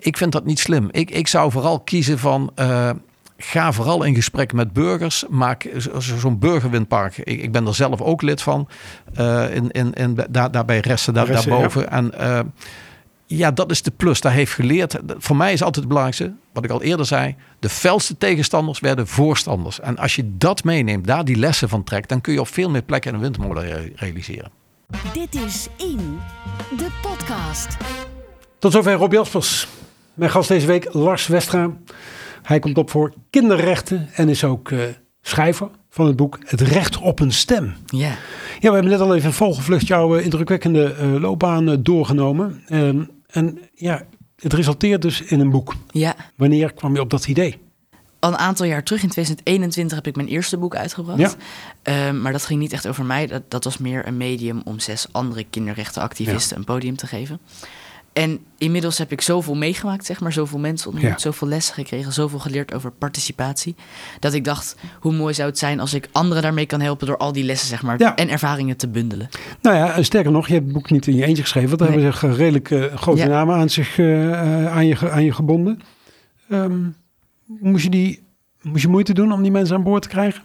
ik 0.00 0.16
vind 0.16 0.32
dat 0.32 0.44
niet 0.44 0.58
slim. 0.58 0.88
Ik, 0.90 1.10
ik 1.10 1.26
zou 1.28 1.50
vooral 1.50 1.80
kiezen 1.80 2.18
van. 2.18 2.50
eh, 2.54 2.90
ga 3.36 3.72
vooral 3.72 4.02
in 4.02 4.14
gesprek 4.14 4.52
met 4.52 4.72
burgers. 4.72 5.24
Maak 5.28 5.68
zo- 5.78 6.00
zo- 6.00 6.16
zo'n 6.18 6.38
burgerwindpark. 6.38 7.16
Ik, 7.18 7.42
ik 7.42 7.52
ben 7.52 7.66
er 7.66 7.74
zelf 7.74 8.00
ook 8.00 8.22
lid 8.22 8.42
van. 8.42 8.68
eh, 9.14 9.54
in, 9.54 9.70
in, 9.70 9.92
in, 9.92 10.18
daar, 10.30 10.50
daar 10.50 10.64
bij 10.64 10.78
Ressen, 10.78 11.14
daar, 11.14 11.26
Ressen, 11.26 11.50
daarboven. 11.50 11.90
En 11.90 12.12
ja, 13.26 13.50
dat 13.50 13.70
is 13.70 13.82
de 13.82 13.90
plus. 13.90 14.20
Daar 14.20 14.32
heeft 14.32 14.52
geleerd. 14.52 14.98
Voor 15.18 15.36
mij 15.36 15.52
is 15.52 15.58
altijd 15.60 15.76
het 15.76 15.88
belangrijkste, 15.88 16.34
wat 16.52 16.64
ik 16.64 16.70
al 16.70 16.82
eerder 16.82 17.06
zei. 17.06 17.36
De 17.58 17.68
felste 17.68 18.18
tegenstanders 18.18 18.80
werden 18.80 19.06
voorstanders. 19.06 19.80
En 19.80 19.98
als 19.98 20.14
je 20.16 20.36
dat 20.36 20.64
meeneemt, 20.64 21.06
daar 21.06 21.24
die 21.24 21.36
lessen 21.36 21.68
van 21.68 21.84
trekt, 21.84 22.08
dan 22.08 22.20
kun 22.20 22.32
je 22.32 22.40
op 22.40 22.48
veel 22.48 22.70
meer 22.70 22.82
plekken 22.82 23.14
een 23.14 23.20
windmolen 23.20 23.62
re- 23.64 23.92
realiseren. 23.94 24.50
Dit 25.12 25.34
is 25.34 25.68
In, 25.76 26.18
de 26.76 26.86
podcast. 27.02 27.76
Tot 28.58 28.72
zover 28.72 28.92
Rob 28.94 29.12
Jaspers. 29.12 29.68
Mijn 30.14 30.30
gast 30.30 30.48
deze 30.48 30.66
week, 30.66 30.88
Lars 30.92 31.26
Westra. 31.26 31.70
Hij 32.42 32.58
komt 32.58 32.78
op 32.78 32.90
voor 32.90 33.14
kinderrechten 33.30 34.08
en 34.14 34.28
is 34.28 34.44
ook 34.44 34.70
eh, 34.70 34.78
schrijver 35.22 35.68
van 35.94 36.06
het 36.06 36.16
boek 36.16 36.38
Het 36.44 36.60
Recht 36.60 36.98
op 36.98 37.20
een 37.20 37.32
Stem. 37.32 37.74
Ja. 37.86 38.08
Ja, 38.60 38.68
we 38.68 38.74
hebben 38.74 38.90
net 38.90 39.00
al 39.00 39.14
even 39.14 39.28
in 39.28 39.34
vogelvlucht 39.34 39.86
jouw 39.86 40.16
eh, 40.16 40.24
indrukwekkende 40.24 40.94
eh, 40.94 41.12
loopbaan 41.12 41.70
eh, 41.70 41.76
doorgenomen. 41.80 42.62
Ehm, 42.66 43.04
en 43.26 43.58
ja, 43.74 44.02
het 44.36 44.52
resulteert 44.52 45.02
dus 45.02 45.22
in 45.22 45.40
een 45.40 45.50
boek. 45.50 45.74
ja. 45.90 46.14
Wanneer 46.36 46.72
kwam 46.72 46.94
je 46.94 47.00
op 47.00 47.10
dat 47.10 47.26
idee? 47.26 47.58
Al 48.18 48.30
een 48.30 48.38
aantal 48.38 48.66
jaar 48.66 48.82
terug, 48.82 49.02
in 49.02 49.08
2021, 49.08 49.96
heb 49.96 50.06
ik 50.06 50.16
mijn 50.16 50.28
eerste 50.28 50.56
boek 50.56 50.76
uitgebracht. 50.76 51.18
Ja. 51.20 51.32
Ehm, 51.82 52.20
maar 52.20 52.32
dat 52.32 52.46
ging 52.46 52.60
niet 52.60 52.72
echt 52.72 52.86
over 52.86 53.04
mij. 53.04 53.26
Dat, 53.26 53.42
dat 53.48 53.64
was 53.64 53.78
meer 53.78 54.06
een 54.06 54.16
medium 54.16 54.60
om 54.64 54.78
zes 54.78 55.06
andere 55.12 55.44
kinderrechtenactivisten 55.50 56.56
een 56.56 56.64
podium 56.64 56.96
te 56.96 57.06
geven. 57.06 57.40
En 58.14 58.38
inmiddels 58.58 58.98
heb 58.98 59.12
ik 59.12 59.20
zoveel 59.20 59.54
meegemaakt, 59.54 60.04
zeg 60.06 60.20
maar. 60.20 60.32
Zoveel 60.32 60.58
mensen 60.58 60.90
ontmoet, 60.90 61.10
Ja. 61.10 61.18
zoveel 61.18 61.48
lessen 61.48 61.74
gekregen, 61.74 62.12
zoveel 62.12 62.38
geleerd 62.38 62.74
over 62.74 62.90
participatie. 62.90 63.74
Dat 64.20 64.32
ik 64.32 64.44
dacht, 64.44 64.76
hoe 65.00 65.12
mooi 65.12 65.34
zou 65.34 65.48
het 65.48 65.58
zijn 65.58 65.80
als 65.80 65.94
ik 65.94 66.08
anderen 66.12 66.42
daarmee 66.42 66.66
kan 66.66 66.80
helpen 66.80 67.06
door 67.06 67.16
al 67.16 67.32
die 67.32 67.44
lessen, 67.44 67.68
zeg 67.68 67.82
maar, 67.82 67.98
Ja. 67.98 68.14
en 68.16 68.28
ervaringen 68.28 68.76
te 68.76 68.88
bundelen. 68.88 69.28
Nou 69.62 69.76
ja, 69.76 69.94
en 69.94 70.04
sterker 70.04 70.32
nog, 70.32 70.46
je 70.46 70.52
hebt 70.52 70.64
het 70.64 70.74
boek 70.74 70.90
niet 70.90 71.06
in 71.06 71.14
je 71.14 71.24
eentje 71.24 71.42
geschreven. 71.42 71.68
Want 71.68 71.80
daar 71.80 71.90
Nee. 71.90 72.00
hebben 72.04 72.20
ze 72.30 72.36
redelijk 72.36 72.70
eh, 72.70 72.96
grote 72.96 73.20
Ja. 73.22 73.26
namen 73.26 73.56
aan, 73.56 73.68
zich, 73.70 73.98
eh, 73.98 74.32
eh, 74.32 74.72
aan, 74.76 74.86
je, 74.86 75.10
aan 75.10 75.24
je 75.24 75.32
gebonden. 75.32 75.80
Ehm, 76.48 76.78
moest, 77.46 77.84
je 77.84 77.90
die, 77.90 78.22
moest 78.62 78.82
je 78.82 78.88
moeite 78.88 79.14
doen 79.14 79.32
om 79.32 79.42
die 79.42 79.50
mensen 79.50 79.76
aan 79.76 79.82
boord 79.82 80.02
te 80.02 80.08
krijgen? 80.08 80.42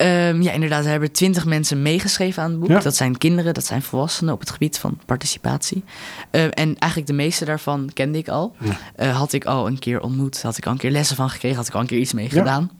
Ehm, 0.00 0.42
ja, 0.42 0.52
inderdaad, 0.52 0.84
er 0.84 0.90
hebben 0.90 1.12
twintig 1.12 1.44
mensen 1.44 1.82
meegeschreven 1.82 2.42
aan 2.42 2.50
het 2.50 2.60
boek. 2.60 2.68
Ja. 2.68 2.78
Dat 2.80 2.96
zijn 2.96 3.18
kinderen, 3.18 3.54
dat 3.54 3.64
zijn 3.66 3.82
volwassenen 3.82 4.34
op 4.34 4.40
het 4.40 4.50
gebied 4.50 4.78
van 4.78 5.00
participatie. 5.06 5.84
Ehm, 6.30 6.48
en 6.48 6.78
eigenlijk 6.78 7.06
de 7.06 7.16
meeste 7.16 7.44
daarvan 7.44 7.90
kende 7.94 8.18
ik 8.18 8.28
al. 8.28 8.54
Ja. 8.58 8.76
Eh, 8.96 9.16
had 9.16 9.32
ik 9.32 9.44
al 9.44 9.66
een 9.66 9.78
keer 9.78 10.00
ontmoet, 10.00 10.42
had 10.42 10.56
ik 10.56 10.66
al 10.66 10.72
een 10.72 10.78
keer 10.78 10.90
lessen 10.90 11.16
van 11.16 11.30
gekregen, 11.30 11.56
had 11.56 11.66
ik 11.68 11.74
al 11.74 11.80
een 11.80 11.86
keer 11.86 11.98
iets 11.98 12.12
mee 12.12 12.24
Ja. 12.24 12.30
gedaan. 12.30 12.70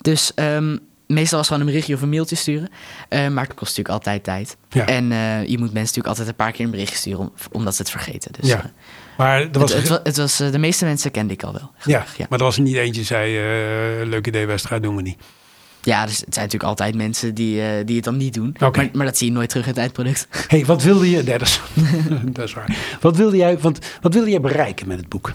Dus 0.00 0.34
ehm, 0.34 0.76
meestal 1.06 1.38
was 1.38 1.38
het 1.38 1.46
gewoon 1.46 1.60
een 1.60 1.66
berichtje 1.66 1.94
of 1.94 2.02
een 2.02 2.08
mailtje 2.08 2.36
sturen. 2.36 2.68
Maar 3.08 3.44
het 3.44 3.54
kost 3.54 3.76
natuurlijk 3.76 3.88
altijd 3.88 4.24
tijd. 4.24 4.56
En 4.86 5.12
eh, 5.12 5.40
je 5.40 5.58
moet 5.58 5.72
mensen 5.72 5.80
natuurlijk 5.80 6.06
altijd 6.06 6.28
een 6.28 6.34
paar 6.34 6.52
keer 6.52 6.64
een 6.64 6.70
berichtje 6.70 6.96
sturen, 6.96 7.18
om, 7.20 7.32
omdat 7.52 7.74
ze 7.74 7.82
het 7.82 7.90
vergeten. 7.90 8.32
Dus 8.40 8.48
Ja. 8.48 8.58
eh, 8.58 8.64
Maar 9.16 9.40
er 9.40 9.58
was, 9.58 9.70
het, 9.72 9.80
het, 9.80 9.88
wa- 9.88 10.00
het 10.02 10.16
was, 10.16 10.36
de 10.36 10.58
meeste 10.58 10.84
mensen 10.84 11.10
kende 11.10 11.32
ik 11.32 11.42
al 11.42 11.52
wel. 11.52 11.70
ja, 11.74 11.78
gelukkig, 11.78 12.16
ja. 12.16 12.26
maar 12.28 12.38
er 12.38 12.44
was 12.44 12.56
er 12.56 12.62
niet 12.62 12.76
eentje 12.76 12.92
die 12.92 13.04
zei, 13.04 14.04
leuk 14.08 14.26
idee 14.26 14.46
wedstrijd 14.46 14.82
doen 14.82 14.96
we 14.96 15.02
niet. 15.02 15.18
Ja, 15.84 16.06
dus 16.06 16.20
het 16.20 16.34
zijn 16.34 16.44
natuurlijk 16.44 16.70
altijd 16.70 16.94
mensen 16.94 17.34
die, 17.34 17.62
eh, 17.62 17.86
die 17.86 17.96
het 17.96 18.04
dan 18.04 18.16
niet 18.16 18.34
doen. 18.34 18.56
Maar, 18.58 18.88
maar 18.92 19.06
dat 19.06 19.18
zie 19.18 19.26
je 19.26 19.32
nooit 19.32 19.48
terug 19.48 19.64
in 19.64 19.70
het 19.70 19.80
eindproduct. 19.80 20.26
hey, 20.48 20.64
wat 20.64 20.82
wilde 20.82 21.10
je... 21.10 21.22
Nee, 21.22 21.38
dat, 21.38 21.48
is, 21.48 21.60
dat 22.32 22.44
is 22.44 22.54
waar. 22.54 22.96
Wat 23.00 23.16
wilde 23.16 23.36
jij, 23.36 23.58
want, 23.58 23.78
wat 24.00 24.14
wilde 24.14 24.30
jij 24.30 24.40
bereiken 24.40 24.88
met 24.88 24.98
het 24.98 25.08
boek? 25.08 25.32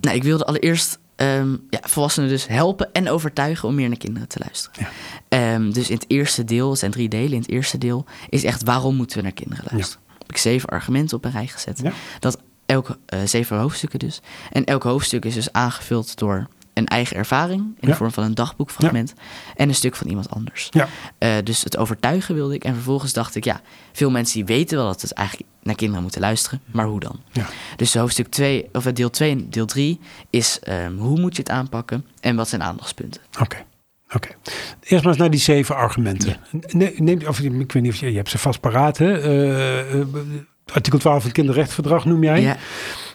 Nou, 0.00 0.16
ik 0.16 0.22
wilde 0.22 0.44
allereerst 0.44 0.98
ehm, 1.16 1.56
ja, 1.70 1.80
volwassenen 1.82 2.28
dus 2.28 2.46
helpen 2.46 2.92
en 2.92 3.08
overtuigen 3.08 3.68
om 3.68 3.74
meer 3.74 3.88
naar 3.88 3.98
kinderen 3.98 4.28
te 4.28 4.38
luisteren. 4.38 4.80
Ja. 4.80 4.90
Ehm, 5.28 5.70
dus 5.70 5.88
in 5.88 5.94
het 5.94 6.04
eerste 6.08 6.44
deel, 6.44 6.70
het 6.70 6.78
zijn 6.78 6.90
drie 6.90 7.08
delen. 7.08 7.32
In 7.32 7.40
het 7.40 7.50
eerste 7.50 7.78
deel 7.78 8.04
is 8.28 8.44
echt 8.44 8.62
waarom 8.62 8.96
moeten 8.96 9.16
we 9.16 9.22
naar 9.22 9.32
kinderen 9.32 9.64
luisteren. 9.70 10.02
Heb 10.18 10.30
ik 10.30 10.36
zeven 10.36 10.68
argumenten 10.68 11.16
op 11.16 11.24
een 11.24 11.30
rij 11.30 11.46
gezet. 11.46 11.80
Ja. 11.82 11.92
Dat 12.18 12.38
elke 12.66 12.98
eh, 13.06 13.18
zeven 13.24 13.58
hoofdstukken 13.58 13.98
dus. 13.98 14.20
En 14.52 14.64
elk 14.64 14.82
hoofdstuk 14.82 15.24
is 15.24 15.34
dus 15.34 15.52
aangevuld 15.52 16.18
door 16.18 16.48
een 16.74 16.86
eigen 16.86 17.16
ervaring 17.16 17.60
in 17.60 17.74
Ja. 17.80 17.88
de 17.88 17.94
vorm 17.94 18.10
van 18.10 18.24
een 18.24 18.34
dagboekfragment 18.34 19.14
en 19.56 19.68
een 19.68 19.74
stuk 19.74 19.96
van 19.96 20.06
iemand 20.06 20.30
anders. 20.30 20.68
Ja. 20.70 20.88
Eh, 21.18 21.30
dus 21.44 21.64
het 21.64 21.76
overtuigen 21.76 22.34
wilde 22.34 22.54
ik. 22.54 22.64
En 22.64 22.74
vervolgens 22.74 23.12
dacht 23.12 23.34
ik, 23.34 23.44
ja, 23.44 23.60
veel 23.92 24.10
mensen 24.10 24.34
die 24.34 24.56
weten 24.56 24.76
wel 24.76 24.86
dat 24.86 25.02
het 25.02 25.12
eigenlijk 25.12 25.48
naar 25.62 25.74
kinderen 25.74 26.02
moeten 26.02 26.20
luisteren, 26.20 26.60
maar 26.72 26.86
hoe 26.86 27.00
dan? 27.00 27.20
Ja. 27.32 27.46
Dus 27.76 27.94
hoofdstuk 27.94 28.26
2, 28.28 28.68
of 28.72 28.84
deel 28.84 29.10
2 29.10 29.30
en 29.30 29.50
deel 29.50 29.66
3 29.66 30.00
is 30.30 30.58
ehm, 30.62 30.96
hoe 30.96 31.20
moet 31.20 31.36
je 31.36 31.42
het 31.42 31.50
aanpakken 31.50 32.04
en 32.20 32.36
wat 32.36 32.48
zijn 32.48 32.62
aandachtspunten? 32.62 33.20
Oké. 33.40 33.56
Oké. 34.14 34.28
Eerst 34.80 35.04
maar 35.04 35.12
eens 35.12 35.16
naar 35.22 35.30
die 35.30 35.40
zeven 35.40 35.76
argumenten. 35.76 36.36
Ne- 36.68 36.92
Neem, 36.96 37.26
of, 37.26 37.40
ik 37.40 37.72
weet 37.72 37.82
niet 37.82 37.92
of 37.92 37.98
je, 37.98 38.10
je 38.10 38.16
hebt 38.16 38.30
ze 38.30 38.38
vast 38.38 38.60
paraat. 38.60 38.98
Hè? 38.98 39.18
Eh, 39.20 40.00
eh, 40.00 40.06
artikel 40.72 40.98
12 40.98 41.16
van 41.16 41.24
het 41.26 41.32
kinderrechtenverdrag 41.38 42.04
noem 42.04 42.22
jij. 42.22 42.40
Ja, 42.42 42.56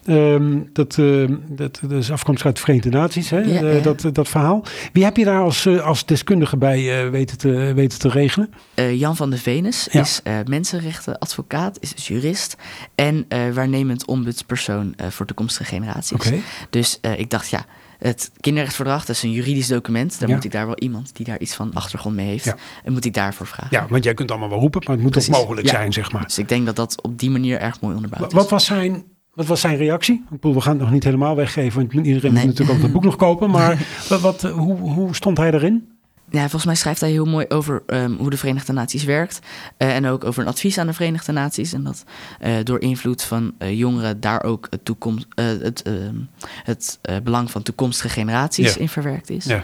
Ehm, 0.06 0.60
dat, 0.74 0.98
ehm, 0.98 1.36
dat, 1.48 1.80
dat 1.82 1.92
is 1.92 2.12
afkomstig 2.12 2.46
uit 2.46 2.56
de 2.56 2.62
Verenigde 2.62 2.90
Naties, 2.90 3.30
hè? 3.30 3.38
Ja, 3.40 3.62
Eh, 3.62 3.76
ja. 3.76 3.82
Dat, 3.82 4.06
dat 4.14 4.28
verhaal. 4.28 4.64
Wie 4.94 5.04
heb 5.04 5.18
je 5.18 5.26
daar 5.26 5.42
als, 5.42 5.66
eh, 5.66 5.86
als 5.86 6.06
deskundige 6.06 6.58
bij 6.58 7.04
eh, 7.04 7.10
weten, 7.10 7.38
te, 7.38 7.50
weten 7.76 8.00
te 8.00 8.10
regelen? 8.10 8.54
Jan 8.94 9.16
van 9.16 9.30
de 9.30 9.38
Venus 9.38 9.88
Ja. 9.92 10.02
is 10.02 10.22
mensenrechtenadvocaat, 10.46 11.78
is 11.80 12.08
jurist 12.08 12.56
en 12.96 13.26
waarnemend 13.54 14.06
ombudspersoon 14.06 14.96
voor 15.10 15.26
toekomstige 15.26 15.64
generaties. 15.70 16.12
Oké. 16.12 16.36
Dus 16.70 17.00
ik 17.18 17.30
dacht, 17.30 17.50
ja, 17.50 17.66
het 18.00 18.32
kinderrechtsverdrag, 18.40 19.06
dat 19.06 19.16
is 19.16 19.24
een 19.24 19.32
juridisch 19.32 19.68
document. 19.68 20.20
Dan 20.20 20.30
Ja. 20.30 20.36
moet 20.36 20.44
ik 20.44 20.52
daar 20.52 20.66
wel 20.66 20.78
iemand 20.78 21.16
die 21.16 21.26
daar 21.26 21.40
iets 21.40 21.54
van 21.56 21.74
achtergrond 21.74 22.16
mee 22.16 22.28
heeft. 22.28 22.46
Ja. 22.46 22.56
En 22.84 22.94
moet 22.94 23.06
ik 23.06 23.14
daarvoor 23.14 23.48
vragen. 23.48 23.68
Ja, 23.80 23.86
want 23.90 24.04
jij 24.04 24.14
kunt 24.14 24.32
allemaal 24.32 24.50
wel 24.50 24.60
roepen, 24.60 24.82
maar 24.86 24.94
het 24.94 25.02
moet 25.04 25.12
Precies. 25.12 25.34
ook 25.34 25.40
mogelijk 25.42 25.68
Ja. 25.68 25.74
zijn, 25.74 25.94
zeg 25.94 26.12
maar. 26.12 26.24
Dus 26.24 26.38
ik 26.38 26.50
denk 26.50 26.66
dat 26.66 26.76
dat 26.76 27.02
op 27.02 27.20
die 27.20 27.30
manier 27.30 27.60
erg 27.60 27.82
mooi 27.82 27.96
onderbouwd 27.96 28.32
Wat 28.34 28.44
is. 28.44 28.50
was 28.50 28.66
zijn, 28.66 29.04
wat 29.34 29.46
was 29.46 29.62
zijn 29.62 29.78
reactie? 29.78 30.16
Ik 30.16 30.30
bedoel, 30.30 30.54
we 30.54 30.62
gaan 30.62 30.74
het 30.74 30.82
nog 30.82 30.92
niet 30.92 31.04
helemaal 31.04 31.36
weggeven, 31.36 31.80
want 31.94 31.94
iedereen 32.08 32.34
Nee. 32.34 32.46
moet 32.46 32.52
natuurlijk 32.52 32.78
ook 32.78 32.84
het 32.84 32.94
boek 32.94 33.04
nog 33.04 33.16
kopen. 33.16 33.50
Maar 33.50 33.86
wat, 34.10 34.22
wat, 34.22 34.42
hoe, 34.42 34.76
hoe 34.78 35.16
stond 35.16 35.38
hij 35.38 35.52
erin? 35.54 35.88
Ja, 36.32 36.40
volgens 36.40 36.66
mij 36.66 36.76
schrijft 36.76 37.02
hij 37.02 37.10
heel 37.12 37.26
mooi 37.26 37.46
over 37.50 37.84
ehm, 37.86 38.12
hoe 38.12 38.30
de 38.30 38.38
Verenigde 38.38 38.74
Naties 38.74 39.04
werkt. 39.04 39.40
eh, 39.78 39.96
en 39.96 40.06
ook 40.06 40.24
over 40.24 40.42
een 40.42 40.48
advies 40.48 40.78
aan 40.78 40.88
de 40.88 40.94
Verenigde 40.94 41.32
Naties. 41.32 41.74
En 41.74 41.84
dat 41.84 42.04
eh, 42.40 42.54
door 42.64 42.80
invloed 42.82 43.24
van 43.24 43.54
eh, 43.58 43.78
jongeren 43.78 44.20
daar 44.20 44.44
ook 44.44 44.68
het, 44.70 44.86
toekomst, 44.86 45.26
het, 45.36 45.82
ehm, 45.82 46.16
het 46.64 47.00
belang 47.24 47.52
van 47.52 47.62
toekomstige 47.64 48.10
generaties 48.10 48.74
Ja. 48.74 48.80
in 48.80 48.90
verwerkt 48.90 49.30
is. 49.30 49.46
Ja. 49.46 49.64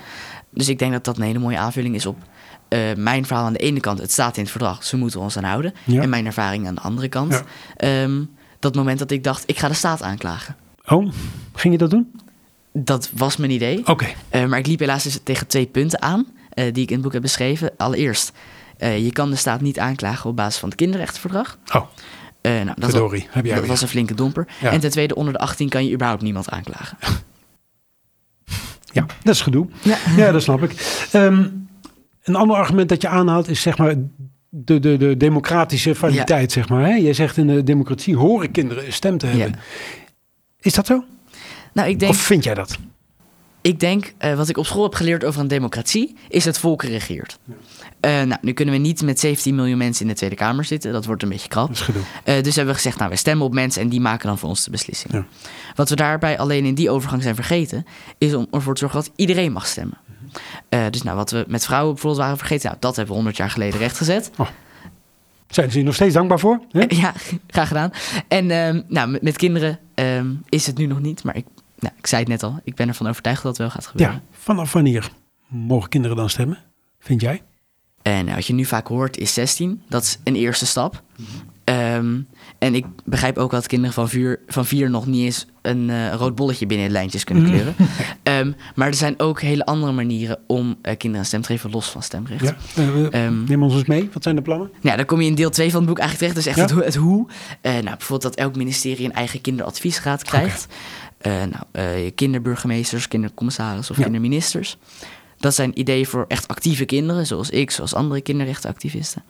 Dus 0.49 0.69
ik 0.69 0.80
denk 0.80 0.91
dat 0.91 1.04
dat 1.04 1.17
een 1.17 1.23
hele 1.23 1.39
mooie 1.39 1.58
aanvulling 1.58 1.95
is 1.95 2.06
op 2.06 2.17
mijn 2.97 3.25
verhaal 3.25 3.45
aan 3.45 3.54
de 3.54 3.60
ene 3.60 3.80
kant. 3.80 3.99
Het 3.99 4.12
staat 4.12 4.36
in 4.38 4.41
het 4.43 4.51
verdrag, 4.51 4.84
ze 4.84 4.97
moeten 4.97 5.19
ons 5.19 5.38
aan 5.38 5.43
houden. 5.43 5.73
Ja. 5.84 6.01
En 6.01 6.10
mijn 6.10 6.25
ervaring 6.25 6.67
aan 6.67 6.75
de 6.75 6.82
andere 6.82 7.08
kant. 7.08 7.43
Ehm, 7.78 8.23
dat 8.60 8.75
moment 8.75 8.99
dat 8.99 9.12
ik 9.12 9.23
dacht, 9.23 9.43
ik 9.45 9.58
ga 9.60 9.67
de 9.67 9.73
staat 9.73 10.01
aanklagen. 10.01 10.56
Oh, 10.86 11.12
ging 11.54 11.73
je 11.73 11.80
dat 11.80 11.89
doen? 11.89 12.12
Dat 12.73 13.10
was 13.13 13.38
mijn 13.38 13.51
idee. 13.51 13.88
Oké, 13.88 14.06
maar 14.32 14.60
ik 14.60 14.67
liep 14.67 14.80
helaas 14.80 15.04
dus 15.04 15.19
tegen 15.23 15.47
twee 15.47 15.65
punten 15.65 16.01
aan, 16.01 16.25
die 16.56 16.84
ik 16.84 16.88
in 16.89 16.94
het 16.94 17.02
boek 17.02 17.13
heb 17.13 17.22
beschreven. 17.22 17.72
Allereerst, 17.78 18.32
eh, 18.78 19.04
je 19.04 19.12
kan 19.12 19.30
de 19.30 19.36
staat 19.36 19.62
niet 19.62 19.80
aanklagen 19.80 20.30
op 20.30 20.36
basis 20.36 20.60
van 20.60 20.70
het 20.70 20.78
kinderrechtenverdrag. 20.78 21.58
oh, 21.74 21.86
Eh, 22.41 22.52
nou, 22.52 22.65
dat, 22.80 22.89
verdorie, 22.89 23.28
heb 23.30 23.46
jij 23.46 23.56
dat 23.56 23.65
was 23.65 23.82
een 23.82 23.88
flinke 23.88 24.13
domper. 24.13 24.48
Ja. 24.62 24.72
En 24.72 24.80
ten 24.80 24.89
tweede, 24.91 25.15
onder 25.15 25.34
de 25.34 25.39
18 25.39 25.70
kan 25.70 25.86
je 25.86 25.94
überhaupt 25.94 26.22
niemand 26.22 26.50
aanklagen. 26.50 26.98
Ja, 28.91 29.06
dat 29.24 29.34
is 29.34 29.41
gedoe. 29.41 29.68
Ja. 29.82 29.98
Ja, 30.18 30.32
dat 30.32 30.44
snap 30.44 30.63
ik. 30.63 30.72
Ehm, 31.12 31.48
een 32.24 32.36
ander 32.36 32.58
argument 32.58 32.89
dat 32.89 33.02
je 33.02 33.08
aanhaalt 33.08 33.48
is 33.48 33.62
zeg 33.62 33.78
maar 33.78 33.96
de, 34.50 34.80
de, 34.80 34.98
de 34.98 35.18
democratische 35.18 35.96
validiteit, 35.96 36.52
zeg 36.52 36.70
maar. 36.70 36.86
Hè? 36.86 36.94
Jij 36.94 37.13
zegt 37.13 37.38
in 37.38 37.48
de 37.48 37.63
democratie 37.63 38.15
horen 38.18 38.52
kinderen 38.52 38.86
een 38.86 38.94
stem 38.94 39.18
te 39.18 39.26
hebben. 39.26 39.48
Ja. 39.50 39.58
Is 40.60 40.74
dat 40.74 40.86
zo? 40.86 41.04
Nou, 41.74 41.89
ik 41.89 42.00
denk, 42.00 42.12
Of 42.12 42.18
vind 42.18 42.44
jij 42.44 42.54
dat? 42.54 42.78
Ik 43.65 43.80
denk 43.80 44.13
eh, 44.17 44.36
wat 44.36 44.49
ik 44.49 44.58
op 44.58 44.65
school 44.65 44.84
heb 44.84 44.95
geleerd 44.95 45.23
over 45.23 45.41
een 45.41 45.47
democratie, 45.47 46.15
is 46.30 46.45
het 46.45 46.58
volk 46.58 46.84
regeert. 46.84 47.39
Eh, 47.99 48.12
nou, 48.21 48.38
nu 48.41 48.54
kunnen 48.54 48.73
we 48.73 48.80
niet 48.80 49.01
met 49.01 49.19
17 49.19 49.56
miljoen 49.56 49.78
mensen 49.78 50.01
in 50.01 50.12
de 50.12 50.17
Tweede 50.17 50.36
Kamer 50.36 50.63
zitten. 50.63 50.91
Dat 50.91 51.06
wordt 51.06 51.23
een 51.23 51.30
beetje 51.30 51.47
krap. 51.47 51.67
Dat. 51.78 51.88
Eh, 52.23 52.43
dus 52.43 52.56
hebben 52.56 52.73
we 52.73 52.80
gezegd, 52.82 52.97
nou, 52.97 53.10
we 53.10 53.15
stemmen 53.15 53.45
op 53.45 53.54
mensen 53.54 53.82
en 53.82 53.89
die 53.89 54.01
maken 54.01 54.28
dan 54.28 54.38
voor 54.38 54.49
ons 54.49 54.63
de 54.63 54.71
beslissing. 54.71 55.13
Ja. 55.13 55.25
Wat 55.75 55.89
we 55.89 55.95
daarbij 55.95 56.38
alleen 56.38 56.65
in 56.65 56.75
die 56.75 56.89
overgang 56.89 57.21
zijn 57.21 57.36
vergeten, 57.36 57.86
is 58.17 58.34
om 58.34 58.47
ervoor 58.51 58.73
te 58.73 58.80
zorgen 58.80 58.99
dat 58.99 59.12
iedereen 59.15 59.51
mag 59.51 59.67
stemmen. 59.67 59.97
Eh, 60.69 60.86
dus 60.89 61.04
nou, 61.04 61.17
wat 61.17 61.32
we 61.32 61.45
met 61.47 61.65
vrouwen 61.65 61.93
bijvoorbeeld 61.93 62.21
waren 62.23 62.38
vergeten, 62.38 62.67
nou, 62.67 62.78
dat 62.80 62.95
hebben 62.95 63.13
we 63.13 63.21
100 63.21 63.38
jaar 63.38 63.49
geleden 63.49 63.80
rechtgezet. 63.80 64.32
Zijn 65.47 65.71
ze 65.71 65.75
hier 65.75 65.86
nog 65.86 65.95
steeds 65.95 66.13
dankbaar 66.13 66.39
voor? 66.39 66.60
Hè? 66.71 66.86
Ja, 66.95 67.13
graag 67.47 67.67
gedaan. 67.67 67.91
En 68.28 68.51
ehm, 68.51 68.82
nou, 68.88 69.10
met, 69.10 69.21
met 69.21 69.38
kinderen 69.38 69.80
ehm, 69.95 70.34
is 70.49 70.67
het 70.67 70.78
nu 70.78 70.86
nog 70.86 71.01
niet, 71.01 71.23
maar 71.23 71.36
ik, 71.36 71.45
nou, 71.86 71.95
ik 71.98 72.08
zei 72.08 72.21
het 72.21 72.30
net 72.32 72.43
al, 72.43 72.60
ik 72.63 72.76
ben 72.76 72.88
ervan 72.88 73.08
overtuigd 73.08 73.41
dat 73.43 73.52
het 73.52 73.62
wel 73.62 73.69
gaat 73.69 73.86
gebeuren. 73.88 74.15
Ja, 74.15 74.38
vanaf 74.39 74.74
wanneer 74.74 75.10
mogen 75.48 75.89
kinderen 75.89 76.17
dan 76.17 76.30
stemmen? 76.30 76.58
Vind 77.00 77.21
jij? 77.21 77.41
En 78.02 78.34
wat 78.36 78.45
je 78.48 78.54
nu 78.54 78.65
vaak 78.65 78.88
hoort 78.88 79.17
is 79.17 79.34
16. 79.34 79.82
Dat 79.89 80.04
is 80.04 80.19
een 80.24 80.36
eerste 80.36 80.65
stap. 80.65 81.02
Ehm, 81.63 82.19
en 82.60 82.76
ik 82.76 82.86
begrijp 83.06 83.38
ook 83.38 83.52
dat 83.52 83.67
kinderen 83.67 83.93
van 83.93 84.10
vier, 84.10 84.39
van 84.48 84.65
vier 84.65 84.89
nog 84.89 85.06
niet 85.06 85.24
eens 85.24 85.45
een 85.62 85.89
eh, 85.89 86.13
rood 86.13 86.36
bolletje 86.36 86.65
binnen 86.65 86.88
de 86.88 86.91
lijntjes 86.93 87.24
kunnen 87.24 87.43
kleuren. 87.45 87.76
Ehm, 88.24 88.52
maar 88.76 88.88
er 88.88 88.93
zijn 88.93 89.19
ook 89.19 89.41
hele 89.41 89.65
andere 89.65 89.91
manieren 89.91 90.39
om 90.48 90.69
eh, 90.82 90.98
kinderen 90.98 91.17
een 91.19 91.26
stem 91.26 91.41
te 91.41 91.48
geven, 91.48 91.69
los 91.71 91.89
van 91.89 92.04
stemrecht. 92.04 92.43
Ja. 92.43 92.56
Ehm, 93.12 93.43
neem 93.43 93.63
ons 93.63 93.74
eens 93.74 93.86
mee. 93.86 94.10
Wat 94.13 94.24
zijn 94.24 94.36
de 94.36 94.41
plannen? 94.41 94.71
Nou, 94.82 94.98
dan 94.98 95.06
kom 95.06 95.21
je 95.21 95.28
in 95.28 95.36
deel 95.36 95.50
2 95.50 95.69
van 95.71 95.80
het 95.80 95.89
boek 95.89 96.00
eigenlijk 96.00 96.34
terecht. 96.34 96.36
Dus 96.56 96.63
echt 96.63 96.69
Ja. 96.71 96.76
het, 96.76 96.84
hoe- 96.84 96.84
het 96.84 96.95
hoe. 96.95 97.28
Nou, 97.84 97.84
bijvoorbeeld 97.84 98.21
dat 98.21 98.36
elk 98.36 98.56
ministerie 98.56 99.06
een 99.06 99.13
eigen 99.13 99.41
kinderadviesraad 99.41 100.24
krijgt. 100.24 100.67
Nou, 101.32 101.64
eh, 101.72 102.12
kinderburgemeesters, 102.16 103.08
kindercommissarissen 103.08 103.96
of 103.96 104.02
kinderministers. 104.02 104.78
Dat 105.45 105.55
zijn 105.55 105.79
ideeën 105.79 106.05
voor 106.05 106.25
echt 106.27 106.47
actieve 106.47 106.86
kinderen, 106.86 107.25
zoals 107.27 107.49
ik, 107.49 107.71
zoals 107.71 107.93
andere 107.93 108.21
kinderrechtenactivisten. 108.21 109.23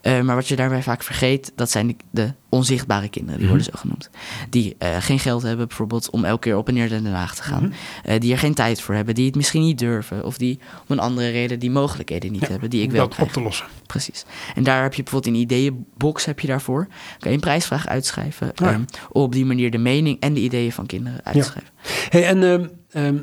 Eh, 0.00 0.20
maar 0.20 0.34
wat 0.34 0.48
je 0.48 0.56
daarbij 0.56 0.82
vaak 0.82 1.02
vergeet, 1.02 1.52
dat 1.54 1.70
zijn 1.70 1.86
de, 1.86 1.94
de 2.10 2.32
onzichtbare 2.48 3.08
kinderen, 3.08 3.38
die 3.40 3.48
Mhm. 3.48 3.56
worden 3.56 3.72
zo 3.74 3.80
genoemd. 3.80 4.10
Die 4.50 4.74
eh, 4.78 4.96
geen 5.00 5.18
geld 5.18 5.42
hebben 5.42 5.66
bijvoorbeeld 5.68 6.10
om 6.10 6.24
elke 6.24 6.40
keer 6.40 6.56
op 6.56 6.68
en 6.68 6.74
neer 6.74 6.90
naar 6.90 7.02
Den 7.02 7.12
Haag 7.12 7.34
te 7.34 7.42
gaan. 7.42 7.62
Mhm. 7.62 7.72
Eh, 8.04 8.20
die 8.20 8.32
er 8.32 8.38
geen 8.38 8.54
tijd 8.54 8.80
voor 8.80 8.94
hebben, 8.94 9.14
die 9.14 9.26
het 9.26 9.34
misschien 9.34 9.62
niet 9.62 9.78
durven. 9.78 10.24
Of 10.24 10.38
die 10.38 10.58
om 10.80 10.84
een 10.86 10.98
andere 10.98 11.28
reden 11.30 11.58
die 11.58 11.70
mogelijkheden 11.70 12.32
niet 12.32 12.40
Ja, 12.40 12.48
hebben, 12.50 12.70
die 12.70 12.82
ik 12.82 12.90
wel 12.90 13.00
dat 13.06 13.14
krijg. 13.14 13.28
op 13.28 13.34
te 13.34 13.40
lossen. 13.42 13.66
Precies. 13.86 14.24
En 14.54 14.62
daar 14.62 14.82
heb 14.82 14.94
je 14.94 15.02
bijvoorbeeld 15.02 15.34
een 15.34 15.40
ideeënbox 15.40 16.24
heb 16.24 16.40
je 16.40 16.46
daarvoor. 16.46 16.86
Kan 17.18 17.30
je 17.30 17.36
een 17.36 17.40
prijsvraag 17.40 17.86
uitschrijven. 17.88 18.52
Ja. 18.54 18.72
ehm, 18.72 18.82
op 19.10 19.32
die 19.32 19.44
manier 19.44 19.70
de 19.70 19.78
mening 19.78 20.20
en 20.20 20.34
de 20.34 20.40
ideeën 20.40 20.72
van 20.72 20.86
kinderen 20.86 21.20
uit 21.24 21.34
te 21.34 21.40
Ja. 21.40 21.44
schrijven. 21.44 21.72
Hey, 22.08 22.26
en 22.26 22.42
ehm, 22.42 22.66
ehm, 22.90 23.18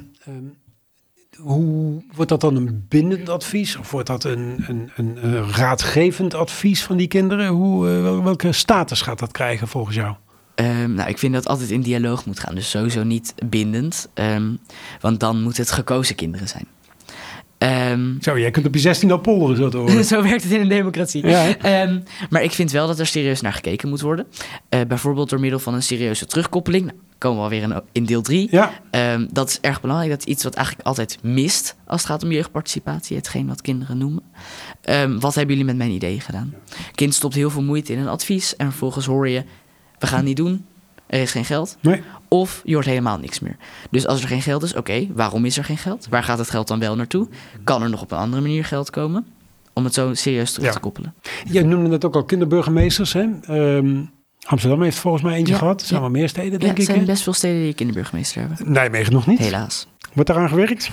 hoe 1.41 2.03
wordt 2.15 2.29
dat 2.31 2.41
dan 2.41 2.55
een 2.55 2.85
bindend 2.89 3.29
advies? 3.29 3.77
Of 3.77 3.91
wordt 3.91 4.07
dat 4.07 4.23
een, 4.23 4.63
een, 4.67 4.91
een, 4.95 5.51
raadgevend 5.51 6.33
advies 6.33 6.83
van 6.83 6.97
die 6.97 7.07
kinderen? 7.07 7.47
Hoe, 7.47 7.89
eh, 7.89 8.01
wel- 8.01 8.23
welke 8.23 8.51
status 8.51 9.01
gaat 9.01 9.19
dat 9.19 9.31
krijgen 9.31 9.67
volgens 9.67 9.95
jou? 9.95 10.15
Ehm, 10.55 10.93
nou, 10.93 11.09
ik 11.09 11.17
vind 11.17 11.33
dat 11.33 11.47
altijd 11.47 11.69
in 11.69 11.81
dialoog 11.81 12.25
moet 12.25 12.39
gaan. 12.39 12.55
Dus 12.55 12.69
sowieso 12.69 13.03
niet 13.03 13.33
bindend. 13.45 14.09
ehm, 14.13 14.51
want 15.01 15.19
dan 15.19 15.41
moeten 15.41 15.63
het 15.63 15.71
gekozen 15.71 16.15
kinderen 16.15 16.47
zijn. 16.47 16.65
Ehm, 17.59 18.13
Zo, 18.21 18.39
jij 18.39 18.51
kunt 18.51 18.65
op 18.65 18.73
je 18.73 18.79
16 18.79 19.11
al 19.11 19.17
polderen, 19.17 19.55
zo 19.55 19.69
te 19.69 19.77
horen. 19.77 20.05
Zo 20.13 20.23
werkt 20.23 20.43
het 20.43 20.51
in 20.51 20.61
een 20.61 20.67
democratie. 20.69 21.27
Ja? 21.27 21.57
Ehm, 21.57 21.99
maar 22.29 22.43
ik 22.43 22.51
vind 22.51 22.71
wel 22.71 22.87
dat 22.87 22.99
er 22.99 23.05
serieus 23.07 23.41
naar 23.41 23.53
gekeken 23.53 23.89
moet 23.89 24.01
worden. 24.01 24.27
Eh, 24.69 24.79
bijvoorbeeld 24.87 25.29
door 25.29 25.39
middel 25.39 25.59
van 25.59 25.73
een 25.73 25.83
serieuze 25.83 26.25
terugkoppeling. 26.25 26.85
Nou, 26.85 26.97
komen 27.17 27.37
we 27.37 27.43
alweer 27.43 27.61
in, 27.61 27.81
in 27.91 28.05
deel 28.05 28.21
3. 28.21 28.47
Ja, 28.51 28.71
Ehm, 28.91 29.27
dat 29.31 29.49
is 29.49 29.59
erg 29.61 29.81
belangrijk. 29.81 30.11
Dat 30.11 30.19
is 30.19 30.25
iets 30.33 30.43
wat 30.43 30.55
eigenlijk 30.55 30.87
altijd 30.87 31.17
mist 31.21 31.75
als 31.87 32.01
het 32.01 32.09
gaat 32.09 32.23
om 32.23 32.31
jeugdparticipatie. 32.31 33.15
Hetgeen 33.17 33.47
wat 33.47 33.61
kinderen 33.61 33.97
noemen. 33.97 34.23
Wat 35.19 35.35
hebben 35.35 35.55
jullie 35.55 35.65
met 35.65 35.77
mijn 35.77 35.91
ideeën 35.91 36.21
gedaan? 36.21 36.53
Kind 36.95 37.13
stopt 37.13 37.35
heel 37.35 37.49
veel 37.49 37.63
moeite 37.63 37.93
in 37.93 37.99
een 37.99 38.07
advies. 38.07 38.55
En 38.55 38.67
vervolgens 38.69 39.05
hoor 39.05 39.29
je, 39.29 39.43
we 39.99 40.07
gaan 40.07 40.17
het 40.17 40.27
niet 40.27 40.37
doen. 40.37 40.65
Er 41.09 41.21
is 41.21 41.31
geen 41.31 41.45
geld. 41.45 41.77
nee. 41.81 42.01
Of 42.27 42.61
je 42.63 42.73
hoort 42.73 42.85
helemaal 42.85 43.17
niks 43.17 43.39
meer. 43.39 43.55
Dus 43.91 44.07
als 44.07 44.21
er 44.21 44.27
geen 44.27 44.41
geld 44.41 44.63
is, 44.63 44.75
oké, 44.75 45.07
waarom 45.13 45.45
is 45.45 45.57
er 45.57 45.63
geen 45.63 45.77
geld? 45.77 46.07
Waar 46.09 46.23
gaat 46.23 46.37
het 46.37 46.49
geld 46.49 46.67
dan 46.67 46.79
wel 46.79 46.95
naartoe? 46.95 47.27
Kan 47.63 47.83
er 47.83 47.89
nog 47.89 48.01
op 48.01 48.11
een 48.11 48.17
andere 48.17 48.41
manier 48.41 48.65
geld 48.65 48.89
komen? 48.89 49.25
Om 49.73 49.83
het 49.83 49.93
zo 49.93 50.13
serieus 50.13 50.51
terug 50.51 50.67
Ja. 50.67 50.73
te 50.73 50.79
koppelen. 50.79 51.13
Jij 51.45 51.63
noemde 51.63 51.89
net 51.89 52.05
ook 52.05 52.15
al 52.15 52.23
kinderburgemeesters. 52.23 53.13
Hè? 53.13 53.27
Ehm, 53.41 54.01
Amsterdam 54.45 54.81
heeft 54.81 54.97
volgens 54.97 55.23
mij 55.23 55.35
eentje 55.35 55.53
Ja, 55.53 55.59
gehad. 55.59 55.81
Er 55.81 55.87
zijn 55.87 56.01
ja. 56.01 56.05
wel 56.09 56.15
meer 56.19 56.29
steden, 56.29 56.51
Ja, 56.51 56.57
denk 56.57 56.71
er 56.73 56.79
ik. 56.79 56.85
zijn 56.85 56.99
hè? 56.99 57.05
best 57.05 57.23
veel 57.23 57.33
steden 57.33 57.61
die 57.61 57.73
kinderburgemeester 57.73 58.41
hebben. 58.47 58.71
Nijmegen 58.71 59.13
nog 59.13 59.27
niet. 59.27 59.39
Helaas. 59.39 59.87
Wordt 60.13 60.29
daaraan 60.29 60.49
gewerkt? 60.49 60.89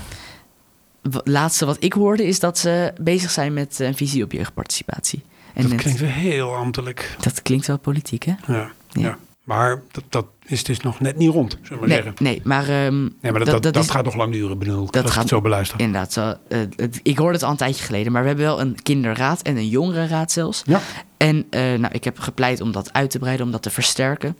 Het 1.02 1.20
laatste 1.24 1.66
wat 1.66 1.76
ik 1.80 1.92
hoorde 1.92 2.26
is 2.26 2.40
dat 2.40 2.58
ze 2.58 2.92
bezig 3.00 3.30
zijn 3.30 3.52
met 3.52 3.78
een 3.78 3.94
visie 3.94 4.24
op 4.24 4.32
jeugdparticipatie. 4.32 5.22
En 5.54 5.62
dat 5.62 5.70
net- 5.70 5.80
klinkt 5.80 6.00
wel 6.00 6.10
heel 6.10 6.54
ambtelijk. 6.54 7.16
dat 7.20 7.42
klinkt 7.42 7.66
wel 7.66 7.78
politiek, 7.78 8.22
hè? 8.24 8.32
Ja, 8.46 8.70
ja. 8.92 9.18
Maar 9.46 9.82
dat, 9.90 10.04
dat 10.08 10.26
is 10.46 10.64
dus 10.64 10.80
nog 10.80 11.00
net 11.00 11.16
niet 11.16 11.30
rond, 11.30 11.58
zullen 11.62 11.82
we 11.82 11.88
Nee, 11.88 11.96
zeggen. 12.02 12.14
nee 12.24 12.40
maar, 12.44 12.68
ehm, 12.68 13.00
Nee, 13.02 13.10
maar 13.20 13.32
dat, 13.32 13.46
dat, 13.62 13.62
dat, 13.62 13.76
is 13.84 13.90
gaat 13.90 14.04
nog 14.04 14.14
lang 14.16 14.32
duren, 14.32 14.58
bedoel 14.58 14.84
ik. 14.84 14.92
dat 14.92 15.10
gaat- 15.10 15.28
zo 15.28 15.40
beluister. 15.40 15.80
inderdaad 15.80 16.12
zo. 16.12 16.34
eh, 16.48 16.58
het- 16.76 17.00
ik 17.02 17.18
hoorde 17.18 17.32
het 17.34 17.42
al 17.42 17.50
een 17.50 17.56
tijdje 17.56 17.84
geleden, 17.84 18.12
maar 18.12 18.22
we 18.22 18.28
hebben 18.28 18.46
wel 18.46 18.60
een 18.60 18.82
kinderraad 18.82 19.42
en 19.42 19.56
een 19.56 19.68
jongerenraad 19.68 20.32
zelfs. 20.32 20.62
Ja. 20.64 20.80
En 21.16 21.46
eh, 21.50 21.60
nou, 21.60 21.88
ik 21.92 22.04
heb 22.04 22.18
gepleit 22.18 22.60
om 22.60 22.72
dat 22.72 22.92
uit 22.92 23.10
te 23.10 23.18
breiden, 23.18 23.46
om 23.46 23.52
dat 23.52 23.62
te 23.62 23.70
versterken. 23.70 24.36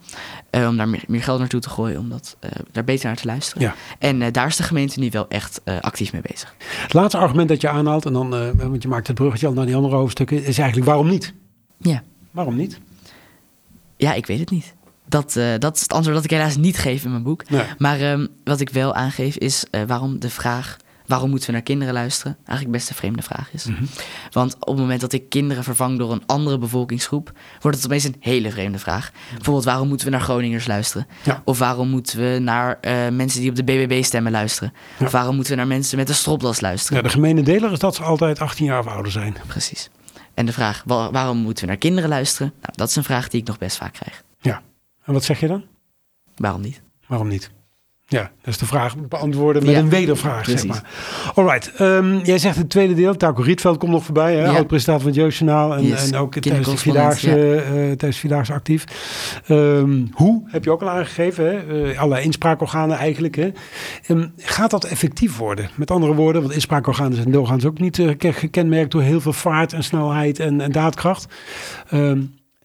eh, 0.50 0.66
om 0.68 0.76
daar 0.76 0.88
meer, 0.88 1.04
meer 1.06 1.22
geld 1.22 1.38
naartoe 1.38 1.60
te 1.60 1.68
gooien, 1.70 1.98
om 1.98 2.08
dat, 2.08 2.36
daar 2.72 2.84
beter 2.84 3.06
naar 3.06 3.16
te 3.16 3.26
luisteren. 3.26 3.62
Ja. 3.62 3.74
En 3.98 4.32
daar 4.32 4.46
is 4.46 4.56
de 4.56 4.62
gemeente 4.62 4.98
nu 5.00 5.08
wel 5.10 5.28
echt 5.28 5.60
actief 5.80 6.12
mee 6.12 6.22
bezig. 6.32 6.54
Het 6.58 6.92
laatste 6.92 7.18
argument 7.18 7.48
dat 7.48 7.60
je 7.60 7.68
aanhaalt, 7.68 8.04
en 8.06 8.12
dan, 8.12 8.30
want 8.56 8.82
je 8.82 8.88
maakt 8.88 9.06
het 9.06 9.16
bruggetje 9.16 9.46
al 9.46 9.52
naar 9.52 9.66
die 9.66 9.74
andere 9.76 9.94
hoofdstukken, 9.96 10.36
is 10.44 10.58
eigenlijk 10.58 10.86
waarom 10.88 11.08
niet? 11.08 11.34
Ja, 11.78 12.02
Waarom 12.30 12.56
niet? 12.56 12.78
ja 13.96 14.14
ik 14.14 14.26
weet 14.26 14.38
het 14.40 14.50
niet. 14.50 14.74
Dat, 15.08 15.36
eh, 15.36 15.44
dat 15.58 15.76
is 15.76 15.82
het 15.82 15.92
antwoord 15.92 16.16
dat 16.16 16.24
ik 16.24 16.30
helaas 16.30 16.56
niet 16.56 16.78
geef 16.78 17.04
in 17.04 17.10
mijn 17.10 17.22
boek. 17.22 17.48
Nee. 17.50 17.62
Maar 17.78 18.00
ehm, 18.00 18.26
wat 18.44 18.60
ik 18.60 18.70
wel 18.70 18.94
aangeef 18.94 19.36
is 19.36 19.64
eh, 19.70 19.82
waarom 19.86 20.18
de 20.20 20.30
vraag... 20.30 20.76
waarom 21.06 21.30
moeten 21.30 21.46
we 21.48 21.52
naar 21.54 21.62
kinderen 21.62 21.94
luisteren? 21.94 22.36
Eigenlijk 22.44 22.78
best 22.78 22.88
een 22.90 22.96
vreemde 22.96 23.22
vraag 23.22 23.48
is. 23.52 23.64
Mhm. 23.64 23.84
Want 24.30 24.54
op 24.60 24.66
het 24.68 24.76
moment 24.76 25.00
dat 25.00 25.12
ik 25.12 25.28
kinderen 25.28 25.64
vervang 25.64 25.98
door 25.98 26.12
een 26.12 26.22
andere 26.26 26.58
bevolkingsgroep... 26.58 27.32
wordt 27.60 27.76
het 27.76 27.86
opeens 27.86 28.04
een 28.04 28.16
hele 28.20 28.50
vreemde 28.50 28.78
vraag. 28.78 29.10
Bijvoorbeeld 29.34 29.64
waarom 29.64 29.88
moeten 29.88 30.06
we 30.06 30.12
naar 30.12 30.20
Groningers 30.22 30.66
luisteren? 30.66 31.06
Ja. 31.22 31.42
Of 31.44 31.58
waarom 31.58 31.88
moeten 31.88 32.18
we 32.18 32.38
naar 32.38 32.78
eh, 32.80 33.08
mensen 33.08 33.40
die 33.40 33.50
op 33.50 33.56
de 33.56 33.64
BBB 33.64 34.02
stemmen 34.04 34.32
luisteren? 34.32 34.72
Ja. 34.98 35.06
Of 35.06 35.12
waarom 35.12 35.34
moeten 35.34 35.52
we 35.52 35.58
naar 35.58 35.66
mensen 35.68 35.98
met 35.98 36.08
een 36.08 36.14
stropdas 36.14 36.60
luisteren? 36.60 36.96
Ja, 36.96 37.02
de 37.02 37.14
gemene 37.14 37.42
deler 37.42 37.72
is 37.72 37.78
dat 37.78 37.94
ze 37.94 38.02
altijd 38.02 38.40
18 38.40 38.64
jaar 38.66 38.78
of 38.78 38.86
ouder 38.86 39.12
zijn. 39.12 39.36
Precies. 39.46 39.90
En 40.34 40.46
de 40.46 40.52
vraag 40.52 40.82
wa- 40.86 41.10
waarom 41.10 41.36
moeten 41.38 41.64
we 41.64 41.70
naar 41.70 41.78
kinderen 41.78 42.08
luisteren? 42.10 42.52
Nou, 42.60 42.72
dat 42.76 42.88
is 42.88 42.96
een 42.96 43.04
vraag 43.04 43.28
die 43.28 43.40
ik 43.40 43.46
nog 43.46 43.58
best 43.58 43.76
vaak 43.76 43.92
krijg. 43.92 44.22
Ja. 45.06 45.12
En 45.12 45.12
wat 45.12 45.24
zeg 45.24 45.40
je 45.40 45.46
dan? 45.46 45.64
Waarom 46.36 46.60
niet? 46.60 46.82
Waarom 47.06 47.28
niet? 47.28 47.50
Ja, 48.08 48.30
dus 48.42 48.58
de 48.58 48.66
vraag 48.66 48.96
beantwoorden 49.08 49.62
met 49.64 49.72
Ja, 49.74 49.78
een 49.78 49.88
wedervraag, 49.88 50.44
zeg 50.44 50.44
precies. 50.44 50.68
maar. 50.68 51.32
Alright, 51.34 51.72
ehm, 51.74 52.18
jij 52.18 52.38
zegt 52.38 52.56
het 52.56 52.70
tweede 52.70 52.94
deel, 52.94 53.16
Tauke 53.16 53.42
Rietveld 53.42 53.78
komt 53.78 53.92
nog 53.92 54.04
voorbij, 54.04 54.36
hè? 54.36 54.44
Ja. 54.44 54.52
oud-presentator 54.54 55.00
van 55.02 55.10
het 55.10 55.20
Jeugdjournaal 55.20 55.74
en, 55.76 55.82
Yes, 55.84 56.10
en 56.10 56.18
ook 56.18 56.34
tijdens 56.34 56.68
de 56.70 56.76
Vierdaagse, 56.76 57.28
tijdens 57.72 57.98
de 57.98 58.12
Vierdaagse 58.12 58.52
actief. 58.52 58.84
Ehm, 59.46 60.04
hoe, 60.12 60.42
heb 60.46 60.64
je 60.64 60.70
ook 60.70 60.82
al 60.82 60.90
aangegeven, 60.90 61.44
hè? 61.44 61.88
Eh, 61.90 61.98
allerlei 61.98 62.24
inspraakorganen 62.24 62.96
eigenlijk. 62.96 63.34
Hè? 63.36 63.50
Ehm, 64.06 64.28
gaat 64.36 64.70
dat 64.70 64.84
effectief 64.84 65.36
worden? 65.36 65.70
Met 65.74 65.90
andere 65.90 66.14
woorden, 66.14 66.42
want 66.42 66.54
inspraakorganen 66.54 67.16
zijn 67.16 67.30
doorgaans 67.32 67.64
ook 67.64 67.78
niet 67.78 67.98
eh, 67.98 68.16
ken- 68.16 68.34
gekenmerkt 68.34 68.90
door 68.90 69.02
heel 69.02 69.20
veel 69.20 69.32
vaart 69.32 69.72
en 69.72 69.84
snelheid 69.84 70.38
en, 70.40 70.60
en 70.60 70.72
daadkracht. 70.72 71.26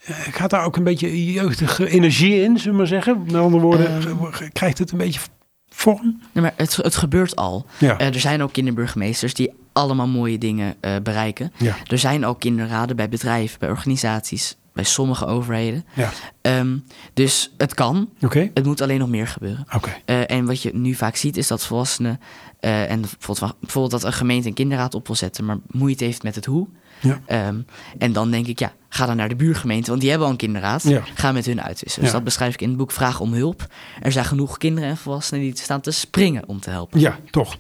Gaat 0.08 0.50
daar 0.50 0.66
ook 0.66 0.76
een 0.78 0.84
beetje 0.84 1.32
jeugdige 1.34 1.90
energie 1.90 2.42
in, 2.42 2.58
zullen 2.58 2.72
we 2.72 2.78
maar 2.78 2.88
zeggen? 2.88 3.24
Met 3.26 3.36
andere 3.36 3.64
woorden, 3.64 3.88
Ehm. 3.88 4.50
krijgt 4.54 4.78
het 4.78 4.92
een 4.92 4.98
beetje 4.98 5.20
vorm? 5.70 6.22
Nee, 6.32 6.44
maar 6.44 6.54
het, 6.56 6.76
het 6.76 6.96
gebeurt 6.96 7.36
al. 7.36 7.66
Ja. 7.78 7.98
Eh, 7.98 8.08
er 8.08 8.20
zijn 8.20 8.44
ook 8.44 8.54
kinderburgemeesters 8.54 9.34
die 9.34 9.52
allemaal 9.74 10.08
mooie 10.08 10.38
dingen 10.38 10.76
eh, 10.80 10.96
bereiken. 11.04 11.52
Ja. 11.58 11.76
Er 11.88 11.98
zijn 11.98 12.26
ook 12.26 12.40
kinderraden 12.40 12.96
bij 12.96 13.10
bedrijven, 13.10 13.60
bij 13.60 13.70
organisaties, 13.70 14.56
bij 14.74 14.84
sommige 14.84 15.26
overheden. 15.26 15.86
Ja. 15.94 16.10
Ehm, 16.42 16.78
dus 17.14 17.54
het 17.58 17.74
kan. 17.74 18.10
Het 18.54 18.66
moet 18.66 18.82
alleen 18.82 19.00
nog 19.00 19.10
meer 19.10 19.28
gebeuren. 19.28 19.66
oké. 19.76 19.90
Eh, 20.06 20.32
en 20.32 20.46
wat 20.46 20.62
je 20.62 20.72
nu 20.74 20.94
vaak 20.94 21.16
ziet 21.16 21.38
is 21.38 21.48
dat 21.48 21.66
volwassenen... 21.66 22.20
eh, 22.60 22.92
en 22.92 23.02
bijvoorbeeld, 23.02 23.60
bijvoorbeeld 23.60 23.92
dat 23.92 24.04
een 24.04 24.14
gemeente 24.14 24.48
een 24.48 24.54
kinderraad 24.54 24.96
op 24.96 25.08
wil 25.08 25.16
zetten... 25.16 25.46
maar 25.46 25.58
moeite 25.68 26.04
heeft 26.04 26.24
met 26.24 26.36
het 26.36 26.46
hoe. 26.46 26.68
Ja. 27.02 27.22
Ehm, 27.26 27.62
en 27.98 28.14
dan 28.14 28.32
denk 28.32 28.48
ik, 28.48 28.60
ja, 28.60 28.74
ga 28.90 29.06
dan 29.06 29.16
naar 29.16 29.30
de 29.30 29.36
buurgemeente... 29.36 29.90
want 29.90 30.02
die 30.02 30.10
hebben 30.10 30.28
al 30.28 30.34
een 30.34 30.40
kinderraad. 30.40 30.84
Ja. 30.84 31.04
Ga 31.14 31.32
met 31.32 31.46
hun 31.46 31.62
uitwisselen. 31.62 32.06
Dus 32.06 32.14
dat 32.14 32.24
beschrijf 32.24 32.54
ik 32.54 32.62
in 32.62 32.70
het 32.70 32.78
boek 32.78 32.92
Vraag 32.92 33.20
om 33.20 33.34
hulp. 33.34 33.68
Er 34.02 34.12
zijn 34.12 34.26
genoeg 34.26 34.58
kinderen 34.58 34.90
en 34.90 34.98
volwassenen 34.98 35.44
die 35.44 35.58
staan 35.58 35.82
te 35.82 35.92
springen 35.92 36.48
om 36.48 36.60
te 36.60 36.70
helpen. 36.70 37.00
Ja, 37.00 37.20
toch. 37.30 37.58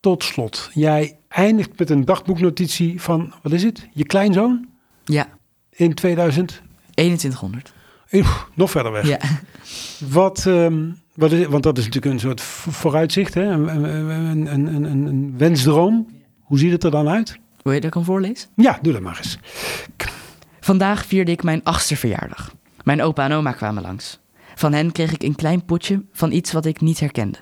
Tot 0.00 0.24
slot, 0.24 0.70
jij 0.72 1.18
eindigt 1.28 1.78
met 1.78 1.90
een 1.90 2.04
dagboeknotitie 2.04 3.00
van, 3.00 3.34
wat 3.42 3.52
is 3.52 3.62
het? 3.62 3.88
Je 3.92 4.04
kleinzoon 4.04 4.68
Ja, 5.04 5.28
in 5.82 5.94
2000? 5.94 6.62
2100. 6.94 7.72
Oeh, 8.12 8.36
nog 8.54 8.70
verder 8.70 8.92
weg. 8.92 9.06
Ja. 9.06 9.18
Wat, 10.08 10.46
ehm, 10.46 10.90
wat 11.14 11.32
is, 11.32 11.46
want 11.46 11.62
dat 11.62 11.78
is 11.78 11.84
natuurlijk 11.84 12.14
een 12.14 12.20
soort 12.20 12.40
vo- 12.40 12.70
vooruitzicht, 12.70 13.34
hè? 13.34 13.42
Een, 13.42 13.68
een, 13.84 13.84
een, 14.10 14.46
een, 14.52 14.84
een, 14.84 15.06
een 15.06 15.34
wensdroom. 15.38 16.20
Hoe 16.40 16.58
ziet 16.58 16.72
het 16.72 16.84
er 16.84 16.90
dan 16.90 17.08
uit? 17.08 17.38
Wil 17.62 17.72
je 17.72 17.78
dat 17.80 17.88
ik 17.88 17.94
hem 17.94 18.04
voorlees? 18.04 18.48
Ja, 18.56 18.78
doe 18.82 18.92
dat 18.92 19.02
maar 19.02 19.16
eens. 19.16 19.38
Vandaag 20.60 21.06
vierde 21.06 21.30
ik 21.30 21.42
mijn 21.42 21.60
achtste 21.64 21.96
verjaardag. 21.96 22.52
Mijn 22.84 23.02
opa 23.02 23.24
en 23.24 23.32
oma 23.32 23.52
kwamen 23.52 23.82
langs. 23.82 24.18
Van 24.54 24.72
hen 24.72 24.92
kreeg 24.92 25.12
ik 25.12 25.22
een 25.22 25.34
klein 25.34 25.64
potje 25.64 26.02
van 26.12 26.32
iets 26.32 26.52
wat 26.52 26.66
ik 26.66 26.80
niet 26.80 27.00
herkende. 27.00 27.38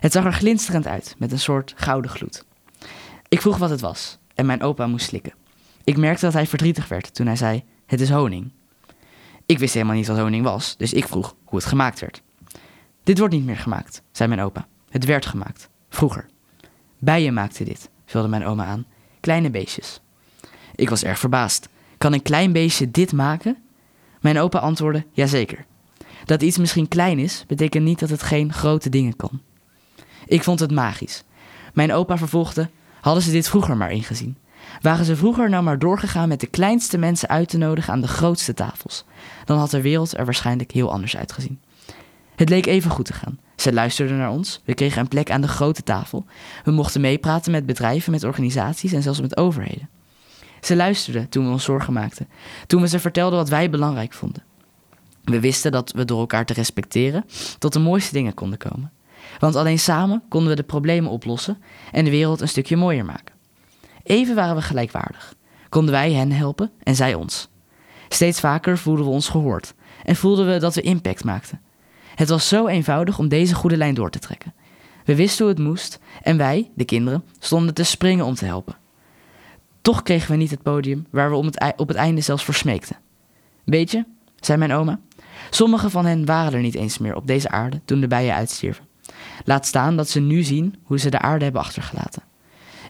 Het 0.00 0.12
zag 0.12 0.24
er 0.24 0.32
glinsterend 0.32 0.86
uit, 0.86 1.14
met 1.18 1.32
een 1.32 1.38
soort 1.38 1.72
gouden 1.76 2.10
gloed. 2.10 2.44
Ik 3.28 3.40
vroeg 3.40 3.56
wat 3.56 3.70
het 3.70 3.80
was 3.80 4.18
en 4.34 4.46
mijn 4.46 4.62
opa 4.62 4.86
moest 4.86 5.06
slikken. 5.06 5.32
Ik 5.84 5.96
merkte 5.96 6.24
dat 6.24 6.34
hij 6.34 6.46
verdrietig 6.46 6.88
werd 6.88 7.14
toen 7.14 7.26
hij 7.26 7.36
zei: 7.36 7.64
Het 7.86 8.00
is 8.00 8.10
honing. 8.10 8.50
Ik 9.46 9.58
wist 9.58 9.74
helemaal 9.74 9.94
niet 9.94 10.06
wat 10.06 10.18
honing 10.18 10.44
was, 10.44 10.76
dus 10.76 10.92
ik 10.92 11.08
vroeg 11.08 11.34
hoe 11.44 11.58
het 11.58 11.68
gemaakt 11.68 12.00
werd. 12.00 12.22
Dit 13.02 13.18
wordt 13.18 13.34
niet 13.34 13.44
meer 13.44 13.56
gemaakt, 13.56 14.02
zei 14.12 14.28
mijn 14.28 14.40
opa. 14.40 14.66
Het 14.90 15.04
werd 15.04 15.26
gemaakt, 15.26 15.68
vroeger. 15.88 16.26
Bijen 16.98 17.34
maakten 17.34 17.64
dit, 17.64 17.90
vulde 18.06 18.28
mijn 18.28 18.44
oma 18.44 18.64
aan. 18.64 18.86
Kleine 19.20 19.50
beestjes. 19.50 20.00
Ik 20.74 20.90
was 20.90 21.04
erg 21.04 21.18
verbaasd. 21.18 21.68
Kan 21.98 22.12
een 22.12 22.22
klein 22.22 22.52
beestje 22.52 22.90
dit 22.90 23.12
maken? 23.12 23.56
Mijn 24.20 24.38
opa 24.38 24.58
antwoordde: 24.58 25.06
Jazeker. 25.12 25.64
Dat 26.24 26.42
iets 26.42 26.58
misschien 26.58 26.88
klein 26.88 27.18
is, 27.18 27.44
betekent 27.46 27.84
niet 27.84 27.98
dat 27.98 28.10
het 28.10 28.22
geen 28.22 28.52
grote 28.52 28.88
dingen 28.88 29.16
kan. 29.16 29.40
Ik 30.26 30.42
vond 30.42 30.60
het 30.60 30.70
magisch. 30.70 31.24
Mijn 31.74 31.92
opa 31.92 32.18
vervolgde: 32.18 32.70
Hadden 33.00 33.22
ze 33.22 33.30
dit 33.30 33.48
vroeger 33.48 33.76
maar 33.76 33.90
ingezien? 33.90 34.36
Waren 34.80 35.04
ze 35.04 35.16
vroeger 35.16 35.50
nou 35.50 35.62
maar 35.62 35.78
doorgegaan 35.78 36.28
met 36.28 36.40
de 36.40 36.46
kleinste 36.46 36.98
mensen 36.98 37.28
uit 37.28 37.48
te 37.48 37.58
nodigen 37.58 37.92
aan 37.92 38.00
de 38.00 38.08
grootste 38.08 38.54
tafels? 38.54 39.04
Dan 39.44 39.58
had 39.58 39.70
de 39.70 39.80
wereld 39.80 40.18
er 40.18 40.24
waarschijnlijk 40.24 40.70
heel 40.70 40.92
anders 40.92 41.16
uitgezien. 41.16 41.60
Het 42.36 42.48
leek 42.48 42.66
even 42.66 42.90
goed 42.90 43.04
te 43.04 43.12
gaan. 43.12 43.38
Ze 43.56 43.72
luisterden 43.72 44.16
naar 44.16 44.30
ons. 44.30 44.60
We 44.64 44.74
kregen 44.74 45.00
een 45.00 45.08
plek 45.08 45.30
aan 45.30 45.40
de 45.40 45.48
grote 45.48 45.82
tafel. 45.82 46.24
We 46.64 46.70
mochten 46.70 47.00
meepraten 47.00 47.52
met 47.52 47.66
bedrijven, 47.66 48.12
met 48.12 48.24
organisaties 48.24 48.92
en 48.92 49.02
zelfs 49.02 49.20
met 49.20 49.36
overheden. 49.36 49.88
Ze 50.60 50.76
luisterden 50.76 51.28
toen 51.28 51.44
we 51.44 51.50
ons 51.50 51.64
zorgen 51.64 51.92
maakten. 51.92 52.28
Toen 52.66 52.80
we 52.80 52.88
ze 52.88 52.98
vertelden 52.98 53.38
wat 53.38 53.48
wij 53.48 53.70
belangrijk 53.70 54.12
vonden. 54.12 54.42
We 55.24 55.40
wisten 55.40 55.72
dat 55.72 55.92
we 55.92 56.04
door 56.04 56.20
elkaar 56.20 56.44
te 56.44 56.52
respecteren 56.52 57.24
tot 57.58 57.72
de 57.72 57.78
mooiste 57.78 58.12
dingen 58.12 58.34
konden 58.34 58.58
komen. 58.58 58.92
Want 59.38 59.56
alleen 59.56 59.78
samen 59.78 60.22
konden 60.28 60.50
we 60.50 60.56
de 60.56 60.62
problemen 60.62 61.10
oplossen 61.10 61.58
en 61.92 62.04
de 62.04 62.10
wereld 62.10 62.40
een 62.40 62.48
stukje 62.48 62.76
mooier 62.76 63.04
maken. 63.04 63.29
Even 64.10 64.34
waren 64.34 64.56
we 64.56 64.62
gelijkwaardig. 64.62 65.34
Konden 65.68 65.92
wij 65.92 66.12
hen 66.12 66.32
helpen 66.32 66.70
en 66.82 66.96
zij 66.96 67.14
ons. 67.14 67.48
Steeds 68.08 68.40
vaker 68.40 68.78
voelden 68.78 69.04
we 69.04 69.10
ons 69.10 69.28
gehoord 69.28 69.74
en 70.04 70.16
voelden 70.16 70.52
we 70.52 70.58
dat 70.58 70.74
we 70.74 70.80
impact 70.80 71.24
maakten. 71.24 71.60
Het 72.14 72.28
was 72.28 72.48
zo 72.48 72.66
eenvoudig 72.66 73.18
om 73.18 73.28
deze 73.28 73.54
goede 73.54 73.76
lijn 73.76 73.94
door 73.94 74.10
te 74.10 74.18
trekken. 74.18 74.54
We 75.04 75.14
wisten 75.14 75.44
hoe 75.44 75.54
het 75.54 75.62
moest 75.62 75.98
en 76.22 76.36
wij, 76.36 76.70
de 76.74 76.84
kinderen, 76.84 77.24
stonden 77.38 77.74
te 77.74 77.82
springen 77.82 78.24
om 78.24 78.34
te 78.34 78.44
helpen. 78.44 78.76
Toch 79.80 80.02
kregen 80.02 80.30
we 80.30 80.36
niet 80.36 80.50
het 80.50 80.62
podium 80.62 81.06
waar 81.10 81.30
we 81.30 81.36
op 81.76 81.88
het 81.88 81.96
einde 81.96 82.20
zelfs 82.20 82.44
voor 82.44 82.54
smeekten. 82.54 82.96
Weet 83.64 83.90
je, 83.90 84.04
zei 84.40 84.58
mijn 84.58 84.72
oma, 84.72 85.00
sommige 85.50 85.90
van 85.90 86.06
hen 86.06 86.24
waren 86.24 86.52
er 86.52 86.60
niet 86.60 86.74
eens 86.74 86.98
meer 86.98 87.14
op 87.14 87.26
deze 87.26 87.50
aarde 87.50 87.80
toen 87.84 88.00
de 88.00 88.08
bijen 88.08 88.34
uitstierven. 88.34 88.84
Laat 89.44 89.66
staan 89.66 89.96
dat 89.96 90.08
ze 90.08 90.20
nu 90.20 90.42
zien 90.42 90.74
hoe 90.82 90.98
ze 90.98 91.10
de 91.10 91.18
aarde 91.18 91.44
hebben 91.44 91.62
achtergelaten. 91.62 92.28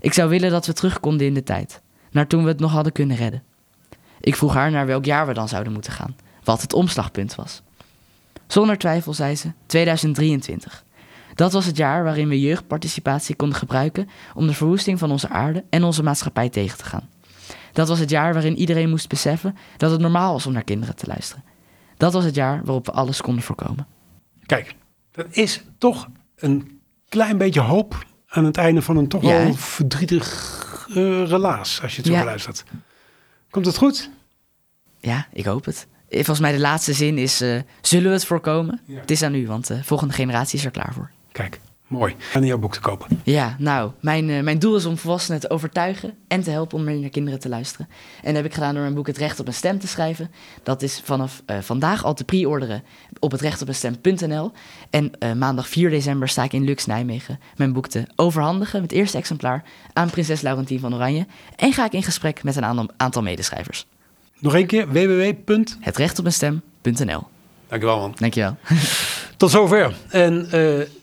Ik 0.01 0.13
zou 0.13 0.29
willen 0.29 0.51
dat 0.51 0.67
we 0.67 0.73
terug 0.73 1.01
konden 1.01 1.27
in 1.27 1.35
de 1.35 1.43
tijd, 1.43 1.83
naar 2.11 2.27
toen 2.27 2.43
we 2.43 2.49
het 2.49 2.61
nog 2.61 2.73
hadden 2.73 2.93
kunnen 2.93 3.17
redden. 3.17 3.43
Ik 4.21 4.37
vroeg 4.37 4.55
haar 4.55 4.71
naar 4.71 4.87
welk 4.87 5.05
jaar 5.05 5.27
we 5.27 5.33
dan 5.33 5.49
zouden 5.49 5.73
moeten 5.73 5.93
gaan, 5.93 6.17
wat 6.45 6.63
het 6.63 6.73
omslagpunt 6.73 7.35
was. 7.35 7.63
Zonder 8.47 8.79
twijfel, 8.79 9.15
zei 9.15 9.37
ze, 9.37 9.53
2023. 9.67 10.85
Dat 11.35 11.53
was 11.53 11.67
het 11.67 11.77
jaar 11.77 12.05
waarin 12.05 12.29
we 12.29 12.41
jeugdparticipatie 12.41 13.35
konden 13.35 13.59
gebruiken 13.59 14.09
om 14.35 14.47
de 14.47 14.55
verwoesting 14.55 14.99
van 14.99 15.11
onze 15.11 15.29
aarde 15.29 15.65
en 15.71 15.85
onze 15.85 16.03
maatschappij 16.03 16.49
tegen 16.49 16.79
te 16.79 16.85
gaan. 16.85 17.09
Dat 17.73 17.89
was 17.89 17.99
het 17.99 18.11
jaar 18.11 18.33
waarin 18.33 18.59
iedereen 18.59 18.91
moest 18.91 19.09
beseffen 19.09 19.57
dat 19.77 19.91
het 19.91 20.01
normaal 20.01 20.33
was 20.33 20.47
om 20.47 20.53
naar 20.53 20.65
kinderen 20.65 20.97
te 20.97 21.07
luisteren. 21.07 21.45
Dat 21.97 22.13
was 22.13 22.25
het 22.25 22.35
jaar 22.35 22.65
waarop 22.65 22.87
we 22.87 22.93
alles 22.93 23.21
konden 23.21 23.43
voorkomen. 23.43 23.87
Kijk, 24.47 24.75
dat 25.11 25.27
is 25.31 25.63
toch 25.79 26.09
een 26.37 26.81
klein 27.09 27.39
beetje 27.39 27.61
hoop 27.61 28.05
aan 28.31 28.45
het 28.45 28.57
einde 28.57 28.83
van 28.83 28.97
een 28.97 29.09
toch 29.09 29.23
wel 29.23 29.55
verdrietig 29.55 30.59
eh, 30.89 30.95
relaas, 31.27 31.83
als 31.83 31.91
je 31.91 31.97
het 31.97 32.07
zo 32.07 32.13
Ja. 32.13 32.19
beluistert. 32.19 32.65
Komt 33.51 33.67
het 33.67 33.77
goed? 33.77 34.11
Ja, 34.99 35.27
ik 35.33 35.45
hoop 35.45 35.65
het. 35.65 35.87
Eh, 36.09 36.17
Volgens 36.17 36.41
mij 36.41 36.53
de 36.53 36.59
laatste 36.61 36.93
zin 36.93 37.19
is, 37.19 37.41
eh, 37.41 37.61
zullen 37.81 38.07
we 38.09 38.13
het 38.13 38.25
voorkomen? 38.27 38.81
Ja. 38.85 39.01
Het 39.01 39.11
is 39.11 39.23
aan 39.23 39.35
u, 39.35 39.47
want 39.47 39.67
de 39.67 39.85
volgende 39.85 40.15
generatie 40.15 40.59
is 40.59 40.65
er 40.65 40.71
klaar 40.71 40.93
voor. 40.95 41.11
Kijk, 41.33 41.61
mooi. 41.91 42.17
En 42.33 42.45
jouw 42.45 42.59
boek 42.59 42.73
te 42.73 42.81
kopen. 42.81 43.21
Ja, 43.23 43.57
nou, 43.59 43.91
mijn, 44.01 44.31
eh, 44.31 44.43
mijn 44.43 44.59
doel 44.59 44.77
is 44.77 44.85
om 44.85 44.97
volwassenen 44.97 45.41
te 45.41 45.51
overtuigen 45.51 46.15
en 46.29 46.43
te 46.43 46.51
helpen 46.51 46.79
om 46.79 46.85
meer 46.85 46.99
naar 46.99 47.11
kinderen 47.11 47.41
te 47.41 47.49
luisteren. 47.49 47.89
En 48.17 48.27
dat 48.27 48.35
heb 48.35 48.45
ik 48.45 48.55
gedaan 48.55 48.73
door 48.73 48.83
mijn 48.83 48.95
boek 48.95 49.07
Het 49.07 49.19
Recht 49.19 49.41
op 49.41 49.47
een 49.47 49.55
Stem 49.55 49.79
te 49.79 49.87
schrijven. 49.87 50.31
Dat 50.63 50.83
is 50.83 51.01
vanaf 51.05 51.43
eh, 51.47 51.59
vandaag 51.61 52.05
al 52.05 52.15
te 52.15 52.25
pre-orderen 52.25 52.83
op 53.19 53.31
het 53.31 53.41
rechtopenstem.nl. 53.41 54.53
En 54.91 55.11
eh, 55.19 55.33
maandag 55.33 55.69
4 55.69 55.91
december 55.91 56.29
sta 56.29 56.43
ik 56.43 56.53
in 56.53 56.65
Lux 56.65 56.87
Nijmegen 56.87 57.41
mijn 57.57 57.73
boek 57.73 57.89
te 57.89 58.07
overhandigen, 58.17 58.83
het 58.83 58.93
eerste 58.93 59.19
exemplaar, 59.19 59.63
aan 59.93 60.11
prinses 60.11 60.41
Laurentien 60.41 60.81
van 60.81 60.95
Oranje. 60.95 61.27
En 61.57 61.73
ga 61.73 61.85
ik 61.85 61.93
in 61.93 62.03
gesprek 62.03 62.43
met 62.43 62.57
een 62.57 62.91
aantal, 62.97 63.23
medeschrijvers. 63.23 63.87
Nog 64.39 64.55
een 64.55 64.67
keer, 64.67 64.89
www. 64.89 65.33
Het 65.81 65.97
rechtopenstem.nl. 65.97 67.23
Dankjewel 67.69 67.99
man. 67.99 68.15
Dankjewel. 68.17 68.57
Tot 69.37 69.51
zover. 69.51 69.95
En 70.09 70.49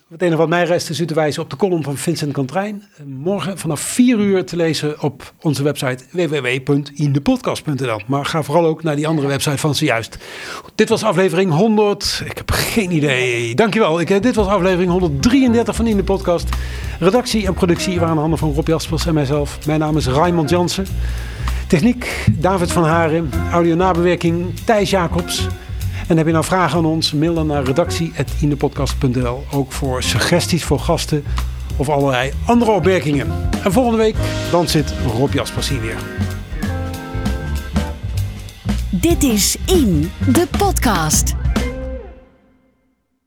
het 0.09 0.21
enige 0.21 0.37
wat 0.37 0.49
mij 0.49 0.63
rest 0.63 0.89
is 0.89 0.99
u 0.99 1.05
te 1.05 1.13
wijzen 1.13 1.41
op 1.41 1.49
de 1.49 1.55
column 1.55 1.83
van 1.83 1.97
Vincent 1.97 2.33
Kantrijn. 2.33 2.83
Eh, 2.97 3.05
Morgen 3.05 3.57
vanaf 3.57 3.79
4 3.79 4.19
uur 4.19 4.45
te 4.45 4.55
lezen 4.55 5.01
op 5.01 5.33
onze 5.41 5.63
website 5.63 6.03
www.indepodcast.nl. 6.11 8.01
Maar 8.05 8.25
ga 8.25 8.43
vooral 8.43 8.65
ook 8.65 8.83
naar 8.83 8.95
die 8.95 9.07
andere 9.07 9.27
website 9.27 9.57
van 9.57 9.75
zojuist. 9.75 10.17
Dit 10.75 10.89
was 10.89 11.03
aflevering 11.03 11.51
100. 11.51 12.21
Ik 12.25 12.37
heb 12.37 12.51
geen 12.51 12.91
idee. 12.91 13.55
Dankjewel. 13.55 13.99
Ik, 13.99 14.09
eh, 14.09 14.21
dit 14.21 14.35
was 14.35 14.47
aflevering 14.47 14.91
133 14.91 15.75
van 15.75 15.87
In 15.87 15.97
de 15.97 16.03
Podcast. 16.03 16.49
Redactie 16.99 17.45
en 17.45 17.53
productie 17.53 17.99
waren 17.99 18.17
handen 18.17 18.39
van 18.39 18.53
Rob 18.53 18.67
Jaspers 18.67 19.05
en 19.05 19.13
mijzelf. 19.13 19.65
Mijn 19.65 19.79
naam 19.79 19.97
is 19.97 20.07
Raymond 20.07 20.49
Jansen. 20.49 20.85
Techniek 21.67 22.25
David 22.31 22.71
van 22.71 22.83
Haren. 22.83 23.29
Audio 23.51 23.75
nabewerking 23.75 24.59
Thijs 24.65 24.89
Jacobs. 24.89 25.47
En 26.07 26.17
heb 26.17 26.25
je 26.25 26.31
nou 26.31 26.45
vragen 26.45 26.77
aan 26.77 26.85
ons, 26.85 27.13
mail 27.13 27.33
dan 27.33 27.47
naar 27.47 27.63
redactie.indepodcast.nl. 27.63 29.43
Ook 29.51 29.71
voor 29.71 30.03
suggesties 30.03 30.63
voor 30.63 30.79
gasten 30.79 31.23
of 31.75 31.89
allerlei 31.89 32.31
andere 32.45 32.71
opmerkingen. 32.71 33.49
En 33.63 33.71
volgende 33.71 33.97
week, 33.97 34.15
dan 34.51 34.67
zit 34.67 34.93
Rob 35.17 35.33
Jaspers 35.33 35.69
hier 35.69 35.81
weer. 35.81 35.97
Dit 38.89 39.23
is 39.23 39.57
In, 39.65 40.11
de 40.33 40.47
podcast. 40.57 41.46